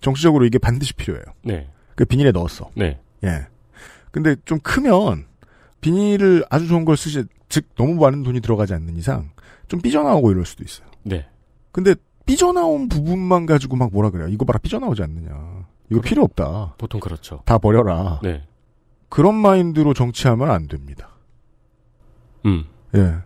[0.01, 1.25] 정치적으로 이게 반드시 필요해요.
[1.43, 1.69] 네.
[1.95, 2.71] 그 비닐에 넣었어.
[2.75, 3.01] 네.
[3.25, 3.47] 예.
[4.11, 5.27] 근데 좀 크면
[5.81, 9.31] 비닐을 아주 좋은 걸 쓰지, 즉 너무 많은 돈이 들어가지 않는 이상
[9.69, 10.87] 좀 삐져나오고 이럴 수도 있어요.
[11.03, 11.27] 네.
[11.71, 11.95] 근데
[12.27, 14.29] 삐져나온 부분만 가지고 막 뭐라 그래요.
[14.29, 15.67] 이거 봐라 삐져나오지 않느냐.
[15.91, 16.75] 이거 필요 없다.
[16.79, 17.43] 보통 그렇죠.
[17.45, 18.21] 다 버려라.
[18.23, 18.43] 네.
[19.09, 21.11] 그런 마인드로 정치하면 안 됩니다.
[22.47, 22.65] 음.
[22.95, 23.17] 예.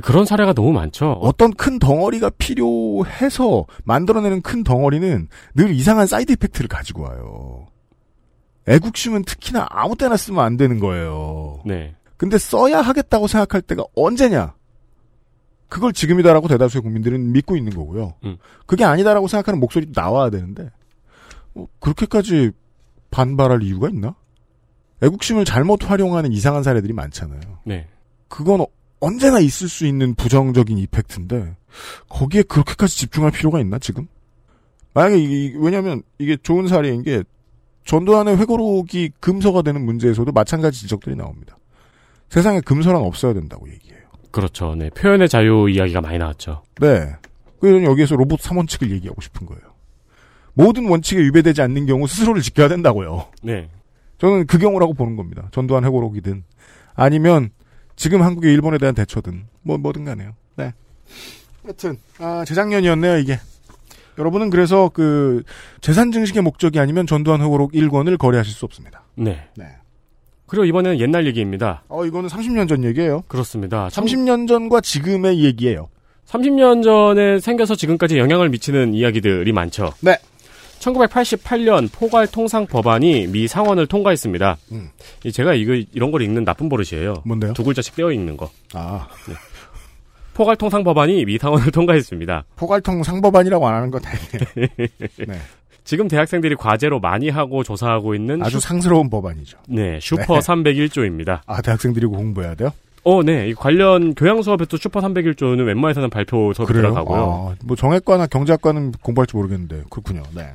[0.00, 1.12] 그런 사례가 너무 많죠.
[1.20, 7.66] 어떤 큰 덩어리가 필요해서 만들어내는 큰 덩어리는 늘 이상한 side effect를 가지고 와요.
[8.68, 11.60] 애국심은 특히나 아무 때나 쓰면 안 되는 거예요.
[11.66, 11.96] 네.
[12.16, 14.54] 근데 써야 하겠다고 생각할 때가 언제냐?
[15.68, 18.14] 그걸 지금이다라고 대다수의 국민들은 믿고 있는 거고요.
[18.24, 18.36] 음.
[18.66, 20.70] 그게 아니다라고 생각하는 목소리도 나와야 되는데
[21.54, 22.50] 뭐 그렇게까지
[23.10, 24.14] 반발할 이유가 있나?
[25.02, 27.40] 애국심을 잘못 활용하는 이상한 사례들이 많잖아요.
[27.64, 27.88] 네.
[28.30, 28.64] 그건
[29.00, 31.56] 언제나 있을 수 있는 부정적인 effect인데
[32.08, 34.06] 거기에 그렇게까지 집중할 필요가 있나 지금?
[34.94, 37.22] 만약에 이, 왜냐하면 이게 좋은 사례인 게
[37.84, 41.58] 전두환의 회고록이 금서가 되는 문제에서도 마찬가지 지적들이 나옵니다.
[42.28, 44.00] 세상에 금서란 없어야 된다고 얘기해요.
[44.30, 44.74] 그렇죠.
[44.76, 44.90] 네.
[44.90, 46.62] 표현의 자유 이야기가 많이 나왔죠.
[46.80, 47.12] 네.
[47.58, 49.62] 그래서 여기에서 로봇 3원칙을 얘기하고 싶은 거예요.
[50.54, 53.26] 모든 원칙에 위배되지 않는 경우 스스로를 지켜야 된다고요.
[53.42, 53.68] 네.
[54.18, 55.48] 저는 그 경우라고 보는 겁니다.
[55.52, 56.44] 전두환 회고록이든
[56.94, 57.50] 아니면
[58.00, 60.32] 지금 한국의 일본에 대한 대처든 뭐 뭐든 간에요.
[60.56, 60.72] 네.
[61.68, 63.38] 여튼 아, 재작년이었네요 이게.
[64.16, 65.42] 여러분은 그래서 그
[65.82, 69.02] 재산 증식의 목적이 아니면 전두환 회고록 1권을 거래하실 수 없습니다.
[69.16, 69.46] 네.
[69.54, 69.66] 네.
[70.46, 71.82] 그리고 이번에는 옛날 얘기입니다.
[71.88, 73.22] 어 이거는 30년 전 얘기예요.
[73.28, 73.88] 그렇습니다.
[73.88, 75.90] 30년 전과 지금의 얘기예요.
[76.26, 79.92] 30년 전에 생겨서 지금까지 영향을 미치는 이야기들이 많죠.
[80.00, 80.16] 네.
[80.80, 84.56] 1988년 포괄 통상 법안이 미 상원을 통과했습니다.
[84.72, 84.88] 음.
[85.24, 87.22] 이 제가 이거 이런 걸 읽는 나쁜 버릇이에요.
[87.24, 87.52] 뭔데요?
[87.52, 88.50] 두 글자씩 떼어 읽는 거.
[88.74, 89.06] 아.
[89.28, 89.34] 네.
[90.34, 92.44] 포괄 통상 법안이 미 상원을 통과했습니다.
[92.56, 94.68] 포괄 통 상 법안이라고 안 하는 거 다행이에요.
[95.28, 95.38] 네.
[95.84, 99.58] 지금 대학생들이 과제로 많이 하고 조사하고 있는 아주 슈, 상스러운 법안이죠.
[99.68, 100.40] 네, 슈퍼 네.
[100.40, 101.40] 301조입니다.
[101.46, 102.70] 아 대학생들이 공부해야 돼요?
[103.02, 103.48] 어, 네.
[103.48, 106.82] 이 관련 교양 수업에도 슈퍼 301조는 웬만해서는 발표 그래요?
[106.82, 107.50] 들어가고요.
[107.50, 110.22] 아, 뭐 정외과나 경제학과는 공부할지 모르겠는데 그렇군요.
[110.34, 110.48] 네.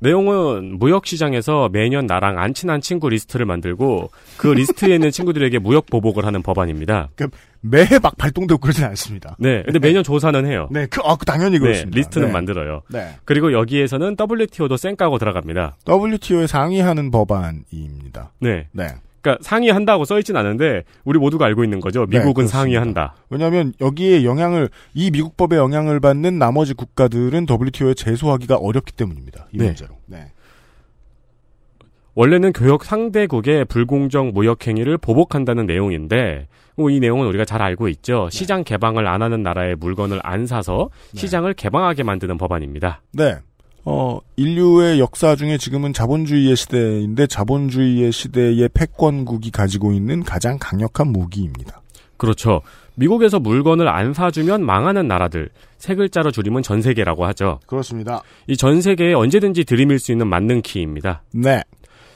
[0.00, 5.86] 내용은 무역 시장에서 매년 나랑 안 친한 친구 리스트를 만들고 그 리스트에 있는 친구들에게 무역
[5.86, 7.10] 보복을 하는 법안입니다.
[7.14, 7.28] 그
[7.60, 9.36] 매해 막 발동되고 그러진 않습니다.
[9.38, 10.68] 네, 근데 매년 조사는 해요.
[10.70, 11.94] 네, 그, 아, 그 당연히 그렇습니다.
[11.94, 12.32] 네, 리스트는 네.
[12.32, 12.82] 만들어요.
[12.88, 13.16] 네.
[13.24, 15.76] 그리고 여기에서는 WTO도 쌩 까고 들어갑니다.
[15.86, 18.32] WTO에 상의하는 법안입니다.
[18.40, 18.66] 네.
[18.72, 18.88] 네.
[19.20, 22.06] 그러니까 상의한다고 써있진 않은데 우리 모두가 알고 있는 거죠.
[22.06, 22.58] 네, 미국은 그렇습니다.
[22.58, 23.14] 상의한다.
[23.28, 29.46] 왜냐하면 여기에 영향을 이 미국 법에 영향을 받는 나머지 국가들은 WTO에 제소하기가 어렵기 때문입니다.
[29.52, 29.66] 이 네.
[29.66, 29.94] 문제로.
[30.06, 30.32] 네.
[32.14, 38.28] 원래는 교역 상대국의 불공정 무역 행위를 보복한다는 내용인데 뭐이 내용은 우리가 잘 알고 있죠.
[38.30, 38.36] 네.
[38.36, 43.02] 시장 개방을 안 하는 나라의 물건을 안 사서 시장을 개방하게 만드는 법안입니다.
[43.12, 43.36] 네.
[43.84, 51.80] 어, 인류의 역사 중에 지금은 자본주의의 시대인데 자본주의의 시대의 패권국이 가지고 있는 가장 강력한 무기입니다.
[52.16, 52.60] 그렇죠.
[52.96, 55.48] 미국에서 물건을 안 사주면 망하는 나라들.
[55.78, 57.60] 세 글자로 줄이면 전 세계라고 하죠.
[57.66, 58.22] 그렇습니다.
[58.46, 61.22] 이 전 세계에 언제든지 들이밀 수 있는 만능 키입니다.
[61.32, 61.62] 네.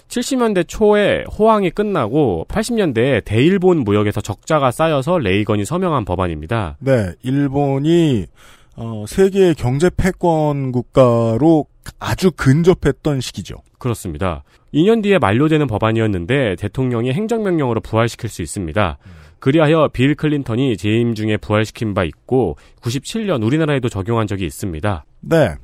[0.09, 6.77] 70년대 초에 호황이 끝나고 80년대에 대일본 무역에서 적자가 쌓여서 레이건이 서명한 법안입니다.
[6.81, 7.13] 네.
[7.23, 8.27] 일본이
[8.77, 11.67] 어, 세계의 경제 패권 국가로
[11.99, 13.57] 아주 근접했던 시기죠.
[13.79, 14.43] 그렇습니다.
[14.73, 18.99] 2년 뒤에 만료되는 법안이었는데 대통령이 행정명령으로 부활시킬 수 있습니다.
[19.39, 25.05] 그리하여 빌 클린턴이 재임 중에 부활시킨 바 있고 97년 우리나라에도 적용한 적이 있습니다.
[25.21, 25.55] 네.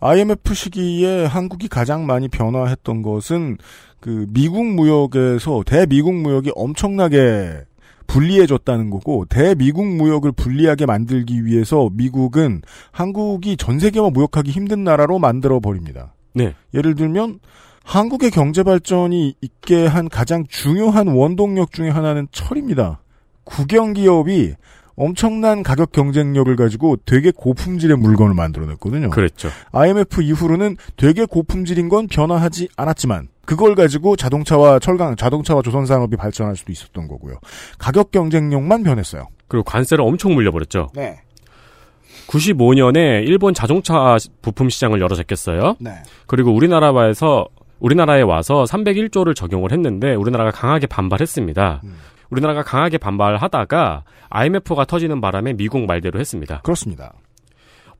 [0.00, 3.58] IMF 시기에 한국이 가장 많이 변화했던 것은
[4.00, 7.64] 그 미국 무역에서 대미국 무역이 엄청나게
[8.10, 15.60] 불리해졌다는 거고 대미국 무역을 불리하게 만들기 위해서 미국은 한국이 전 세계와 무역하기 힘든 나라로 만들어
[15.60, 16.14] 버립니다.
[16.34, 16.54] 네.
[16.74, 17.38] 예를 들면
[17.84, 23.00] 한국의 경제 발전이 있게 한 가장 중요한 원동력 중의 하나는 철입니다.
[23.44, 24.54] 국영 기업이
[25.00, 29.08] 엄청난 가격 경쟁력을 가지고 되게 고품질의 물건을 만들어냈거든요.
[29.08, 29.48] 그랬죠.
[29.72, 36.54] IMF 이후로는 되게 고품질인 건 변화하지 않았지만 그걸 가지고 자동차와 철강, 자동차와 조선 산업이 발전할
[36.54, 37.36] 수도 있었던 거고요.
[37.78, 39.28] 가격 경쟁력만 변했어요.
[39.48, 40.90] 그리고 관세를 엄청 물려버렸죠.
[40.94, 41.22] 네.
[42.26, 45.76] 95년에 일본 자동차 부품 시장을 열어 제꼈어요.
[45.80, 45.94] 네.
[46.26, 47.48] 그리고 우리나라에서
[47.78, 51.80] 우리나라에 와서 301조를 적용을 했는데 우리나라가 강하게 반발했습니다.
[51.84, 51.94] 음.
[52.30, 56.60] 우리나라가 강하게 반발하다가 IMF가 터지는 바람에 미국 말대로 했습니다.
[56.62, 57.12] 그렇습니다.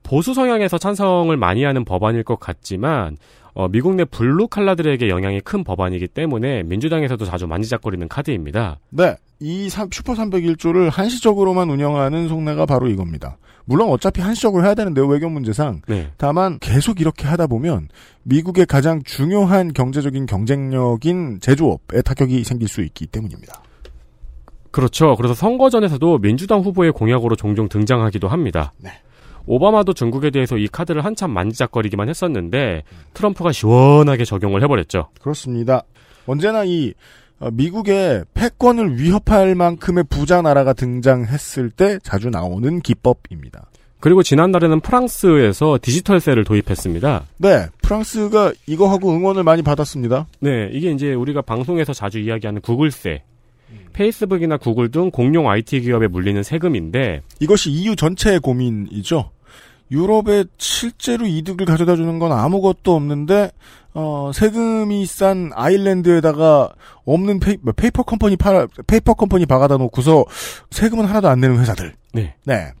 [0.03, 3.17] 보수 성향에서 찬성을 많이 하는 법안일 것 같지만
[3.53, 8.79] 어, 미국 내 블루 칼라들에게 영향이 큰 법안이기 때문에 민주당에서도 자주 만지작거리는 카드입니다.
[8.89, 9.15] 네.
[9.41, 13.37] 이 삼- 슈퍼 301조를 한시적으로만 운영하는 속내가 바로 이겁니다.
[13.65, 15.05] 물론 어차피 한시적으로 해야 되는데요.
[15.05, 15.81] 외교 문제상.
[15.87, 16.09] 네.
[16.17, 17.89] 다만 계속 이렇게 하다 보면
[18.23, 23.61] 미국의 가장 중요한 경제적인 경쟁력인 제조업에 타격이 생길 수 있기 때문입니다.
[24.71, 25.15] 그렇죠.
[25.15, 28.73] 그래서 선거전에서도 민주당 후보의 공약으로 종종 등장하기도 합니다.
[28.77, 28.91] 네.
[29.45, 32.83] 오바마도 중국에 대해서 이 카드를 한참 만지작거리기만 했었는데
[33.13, 35.09] 트럼프가 시원하게 적용을 해버렸죠.
[35.19, 35.83] 그렇습니다.
[36.25, 36.93] 언제나 이
[37.39, 43.65] 어, 미국의 패권을 위협할 만큼의 부자 나라가 등장했을 때 자주 나오는 기법입니다.
[43.99, 47.23] 그리고 지난달에는 프랑스에서 디지털세를 도입했습니다.
[47.37, 50.27] 네, 프랑스가 이거하고 응원을 많이 받았습니다.
[50.39, 53.23] 네, 이게 이제 우리가 방송에서 자주 이야기하는 구글세.
[53.93, 59.31] 페이스북이나 구글 등 공룡 IT 기업에 물리는 세금인데 이것이 EU 전체의 고민이죠.
[59.91, 63.51] 유럽에 실제로 이득을 가져다 주는 건 아무것도 없는데
[63.93, 66.69] 어, 세금이 싼 아일랜드에다가
[67.03, 70.25] 없는 페이, 뭐, 페이퍼 컴퍼니 팔 페이퍼 컴퍼니 박아다 놓고서
[70.69, 71.93] 세금은 하나도 안 내는 회사들.
[72.13, 72.35] 네.
[72.45, 72.71] 네.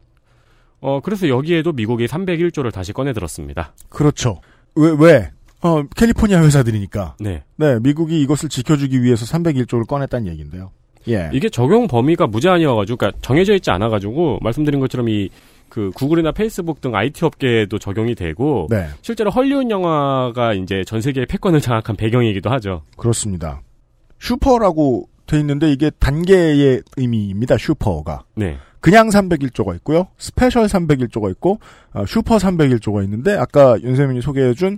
[0.79, 3.73] 어 그래서 여기에도 미국이 301조를 다시 꺼내 들었습니다.
[3.89, 4.41] 그렇죠.
[4.75, 5.31] 왜 왜?
[5.61, 7.17] 어, 캘리포니아 회사들이니까.
[7.19, 7.43] 네.
[7.57, 10.71] 네, 미국이 이것을 지켜주기 위해서 301조를 꺼냈다는 얘기인데요.
[11.07, 11.29] 예.
[11.33, 15.29] 이게 적용 범위가 무제한이어가지고, 그러니까 정해져 있지 않아가지고 말씀드린 것처럼 이
[15.71, 18.87] 그 구글이나 페이스북 등 IT 업계에도 적용이 되고 네.
[19.01, 22.81] 실제로 헐리우드 영화가 이제 전 세계의 패권을 장악한 배경이기도 하죠.
[22.97, 23.61] 그렇습니다.
[24.19, 27.57] 슈퍼라고 돼 있는데 이게 단계의 의미입니다.
[27.57, 28.25] 슈퍼가.
[28.35, 28.57] 네.
[28.81, 30.07] 그냥 301조가 있고요.
[30.17, 31.59] special 301조가 있고
[31.93, 34.77] 어, 슈퍼 301조가 있는데 아까 윤세민이 소개해준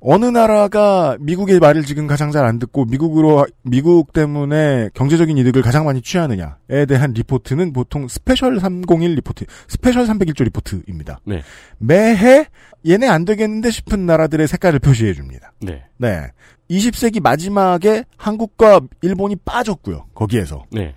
[0.00, 5.84] 어느 나라가 미국의 말을 지금 가장 잘 안 듣고 미국으로 미국 때문에 경제적인 이득을 가장
[5.84, 11.20] 많이 취하느냐에 대한 리포트는 보통 special 301 리포트, special 301조 리포트입니다.
[11.24, 11.42] 네.
[11.78, 12.46] 매해
[12.88, 15.52] 얘네 안 되겠는데 싶은 나라들의 색깔을 표시해 줍니다.
[15.60, 15.84] 네.
[15.98, 16.28] 네.
[16.70, 20.06] 20세기 마지막에 한국과 일본이 빠졌고요.
[20.14, 20.64] 거기에서.
[20.70, 20.94] 네.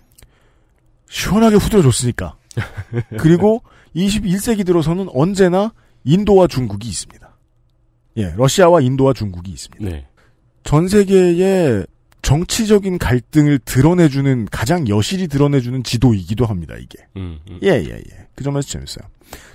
[1.09, 2.35] 시원하게 후들어줬으니까.
[3.19, 3.63] 그리고
[3.95, 5.73] 21세기 들어서는 언제나
[6.05, 7.22] 인도와 중국이 있습니다.
[8.17, 9.85] 예, 러시아와 인도와 중국이 있습니다.
[9.89, 10.07] 네.
[10.63, 11.85] 전 세계의
[12.21, 16.75] 정치적인 갈등을 드러내주는 가장 여실히 드러내주는 지도이기도 합니다.
[16.79, 16.99] 이게.
[17.17, 17.59] 음, 음.
[17.63, 18.27] 예, 예, 예.
[18.35, 19.05] 그 점에서 재밌어요.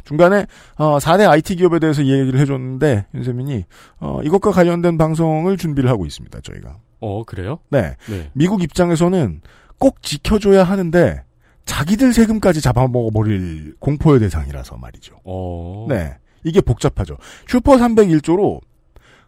[0.05, 3.65] 중간에 어, 4대 IT 기업에 대해서 얘기를 해줬는데 윤세민이
[4.01, 6.41] 어, 이것과 관련된 방송을 준비를 하고 있습니다.
[6.41, 6.79] 저희가.
[7.01, 7.59] 어 그래요?
[7.71, 7.97] 네.
[8.09, 8.31] 네.
[8.35, 9.41] 미국 입장에서는
[9.79, 11.23] 꼭 지켜줘야 하는데
[11.65, 15.21] 자기들 세금까지 잡아먹어버릴 공포의 대상이라서 말이죠.
[15.25, 15.87] 어.
[15.89, 16.17] 네.
[16.45, 17.17] 이게 복잡하죠.
[17.47, 18.61] 슈퍼 301조로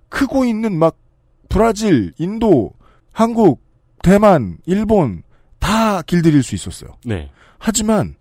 [0.08, 0.96] 크고 있는 막
[1.48, 2.72] 브라질, 인도,
[3.12, 3.62] 한국,
[4.02, 5.22] 대만, 일본
[5.58, 6.90] 다 길들일 수 있었어요.
[7.04, 7.30] 네.
[7.58, 8.14] 하지만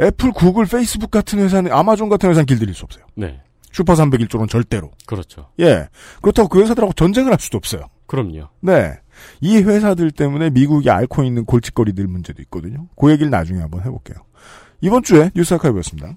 [0.00, 3.04] 애플, 구글, 페이스북 같은 회사는 아마존 같은 회사는 길들일 수 없어요.
[3.14, 3.40] 네.
[3.72, 4.90] 슈퍼 301조는 절대로.
[5.06, 5.48] 그렇죠.
[5.60, 5.88] 예.
[6.20, 7.86] 그렇다고 그 회사들하고 전쟁을 할 수도 없어요.
[8.06, 8.48] 그럼요.
[8.60, 8.92] 네.
[9.40, 12.88] 이 회사들 때문에 미국이 앓고 있는 골칫거리들 문제도 있거든요.
[13.00, 14.18] 그 얘기를 나중에 한번 해볼게요.
[14.82, 16.16] 이번 주에 뉴스 아카이브였습니다.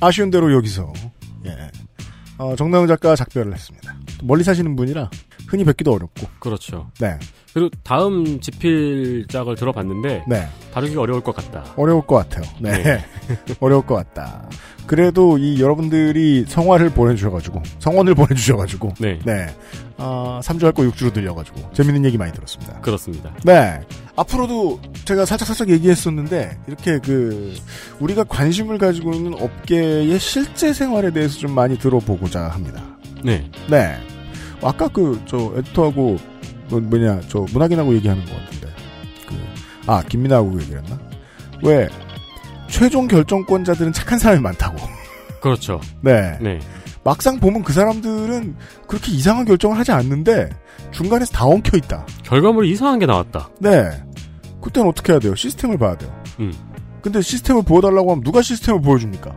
[0.00, 0.92] 아쉬운 대로 여기서
[1.46, 1.70] 예.
[2.38, 3.96] 어, 정나은 작가와 작별을 했습니다.
[4.22, 5.10] 멀리 사시는 분이라
[5.48, 6.26] 흔히 뵙기도 어렵고.
[6.38, 6.90] 그렇죠.
[7.00, 7.18] 네.
[7.56, 10.46] 그리고 다음 집필작을 들어봤는데 네.
[10.74, 11.64] 다루기가 어려울 것 같다.
[11.78, 12.44] 어려울 것 같아요.
[12.60, 12.82] 네.
[12.82, 13.04] 네.
[13.60, 14.46] 어려울 것 같다.
[14.86, 19.18] 그래도 이 여러분들이 성화를 보내주셔가지고, 성원을 보내주셔가지고, 네.
[19.24, 19.46] 네.
[19.96, 22.78] 아, 3주 할 거 6주로 들려가지고, 재밌는 얘기 많이 들었습니다.
[22.82, 23.32] 그렇습니다.
[23.42, 23.80] 네.
[24.16, 27.54] 앞으로도 제가 살짝 살짝 얘기했었는데, 이렇게 그,
[28.00, 32.82] 우리가 관심을 가지고 있는 업계의 실제 생활에 대해서 좀 많이 들어보고자 합니다.
[33.24, 33.50] 네.
[33.70, 33.96] 네.
[34.62, 36.18] 아까 그, 저, 에디터하고,
[36.68, 38.68] 뭐, 뭐냐, 저, 문학인하고 얘기하는 것 같은데.
[39.26, 39.34] 그,
[39.86, 40.98] 아, 김민아하고 얘기를 했나?
[41.62, 41.88] 왜,
[42.68, 44.76] 최종 결정권자들은 착한 사람이 많다고.
[45.40, 45.80] 그렇죠.
[46.00, 46.38] 네.
[46.40, 46.58] 네.
[47.04, 48.56] 막상 보면 그 사람들은
[48.88, 50.50] 그렇게 이상한 결정을 하지 않는데,
[50.90, 52.04] 중간에서 다 엉켜 있다.
[52.24, 53.50] 결과물이 이상한 게 나왔다.
[53.60, 53.90] 네.
[54.60, 55.34] 그때는 어떻게 해야 돼요?
[55.34, 56.10] 시스템을 봐야 돼요.
[56.40, 56.52] 음.
[57.00, 59.36] 근데 시스템을 보여달라고 하면 누가 시스템을 보여줍니까?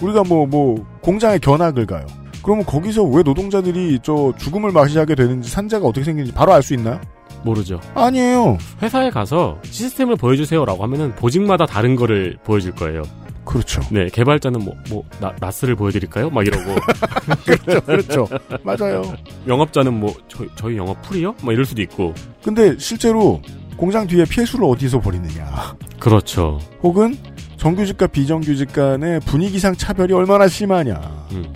[0.00, 2.06] 우리가 뭐, 뭐, 공장에 견학을 가요.
[2.48, 6.98] 그러면 거기서 왜 노동자들이 저 죽음을 맞이하게 되는지 산재가 어떻게 생기는지 바로 알 수 있나요?
[7.44, 7.78] 모르죠.
[7.94, 8.56] 아니에요.
[8.80, 13.02] 회사에 가서 시스템을 보여주세요라고 하면은 보직마다 다른 거를 보여줄 거예요.
[13.44, 13.82] 그렇죠.
[13.90, 16.30] 네, 개발자는 뭐, 뭐, 나, 나스를 보여드릴까요?
[16.30, 16.74] 막 이러고.
[17.44, 18.28] 그렇죠, 그렇죠.
[18.62, 19.02] 맞아요.
[19.46, 21.34] 영업자는 뭐, 저희, 저희 영업 풀이요?
[21.42, 22.14] 막 이럴 수도 있고.
[22.42, 23.42] 근데 실제로
[23.76, 25.76] 공장 뒤에 폐수를 어디서 버리느냐.
[26.00, 26.58] 그렇죠.
[26.82, 27.14] 혹은
[27.58, 30.94] 정규직과 비정규직 간의 분위기상 차별이 얼마나 심하냐.
[31.32, 31.52] 음.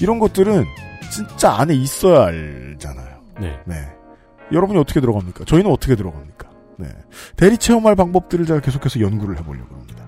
[0.00, 0.64] 이런 것들은
[1.10, 3.22] 진짜 안에 있어야 알잖아요.
[3.40, 3.58] 네.
[3.64, 3.74] 네.
[4.52, 5.44] 여러분이 어떻게 들어갑니까?
[5.44, 6.48] 저희는 어떻게 들어갑니까?
[6.78, 6.88] 네.
[7.36, 10.06] 대리 체험할 방법들을 제가 계속해서 연구를 해보려고 합니다.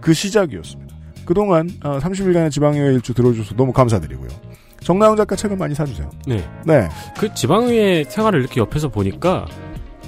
[0.00, 0.96] 그 시작이었습니다.
[1.24, 4.28] 그동안 30일간의 지방의회 일주 들어주셔서 너무 감사드리고요.
[4.80, 6.10] 정나영 작가 책을 많이 사주세요.
[6.26, 6.48] 네.
[6.64, 6.88] 네.
[7.18, 9.46] 그 지방의회 생활을 이렇게 옆에서 보니까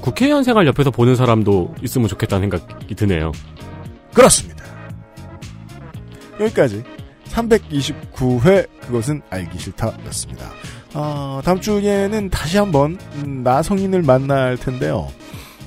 [0.00, 3.32] 국회의원 생활 옆에서 보는 사람도 있으면 좋겠다는 생각이 드네요.
[4.12, 4.64] 그렇습니다.
[6.40, 6.82] 여기까지
[7.32, 10.50] 329회 그것은 알기 싫다였습니다.
[10.94, 15.09] 어, 다음 주에는 다시 한번 음, 나성인을 만날 텐데요.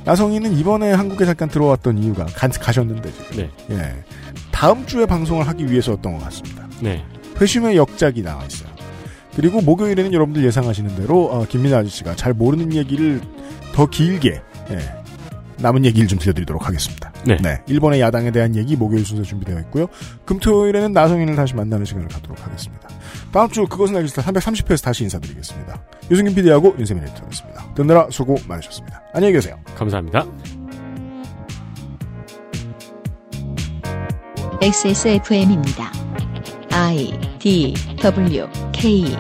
[0.03, 3.37] 나성인은 이번에 한국에 잠깐 들어왔던 이유가 간, 가셨는데 지금.
[3.37, 3.49] 네.
[3.71, 4.03] 예.
[4.51, 6.67] 다음 주에 방송을 하기 위해서였던 것 같습니다.
[6.79, 7.03] 네.
[7.41, 8.69] 회심의 역작이 나와 있어요.
[9.35, 13.19] 그리고 목요일에는 여러분들 예상하시는 대로 어, 김민아 아저씨가 잘 모르는 얘기를
[13.73, 14.79] 더 길게 예,
[15.57, 17.11] 남은 얘기를 좀 들려드리도록 하겠습니다.
[17.25, 17.61] 네.
[17.67, 19.87] 일본의 야당에 대한 얘기 목요일 순서 준비되어 있고요.
[20.25, 22.87] 금토요일에는 나성인을 다시 만나는 시간을 갖도록 하겠습니다.
[23.31, 25.83] 다음 주 그것은 알기 싫다 330회에서 다시 인사드리겠습니다.
[26.09, 27.73] 유승균 PD하고 윤세민 에디터였습니다.
[27.73, 29.01] 듣느라 수고 많으셨습니다.
[29.13, 29.59] 안녕히 계세요.
[29.75, 30.25] 감사합니다.
[34.61, 35.91] XSFM입니다.
[36.71, 39.17] I D W K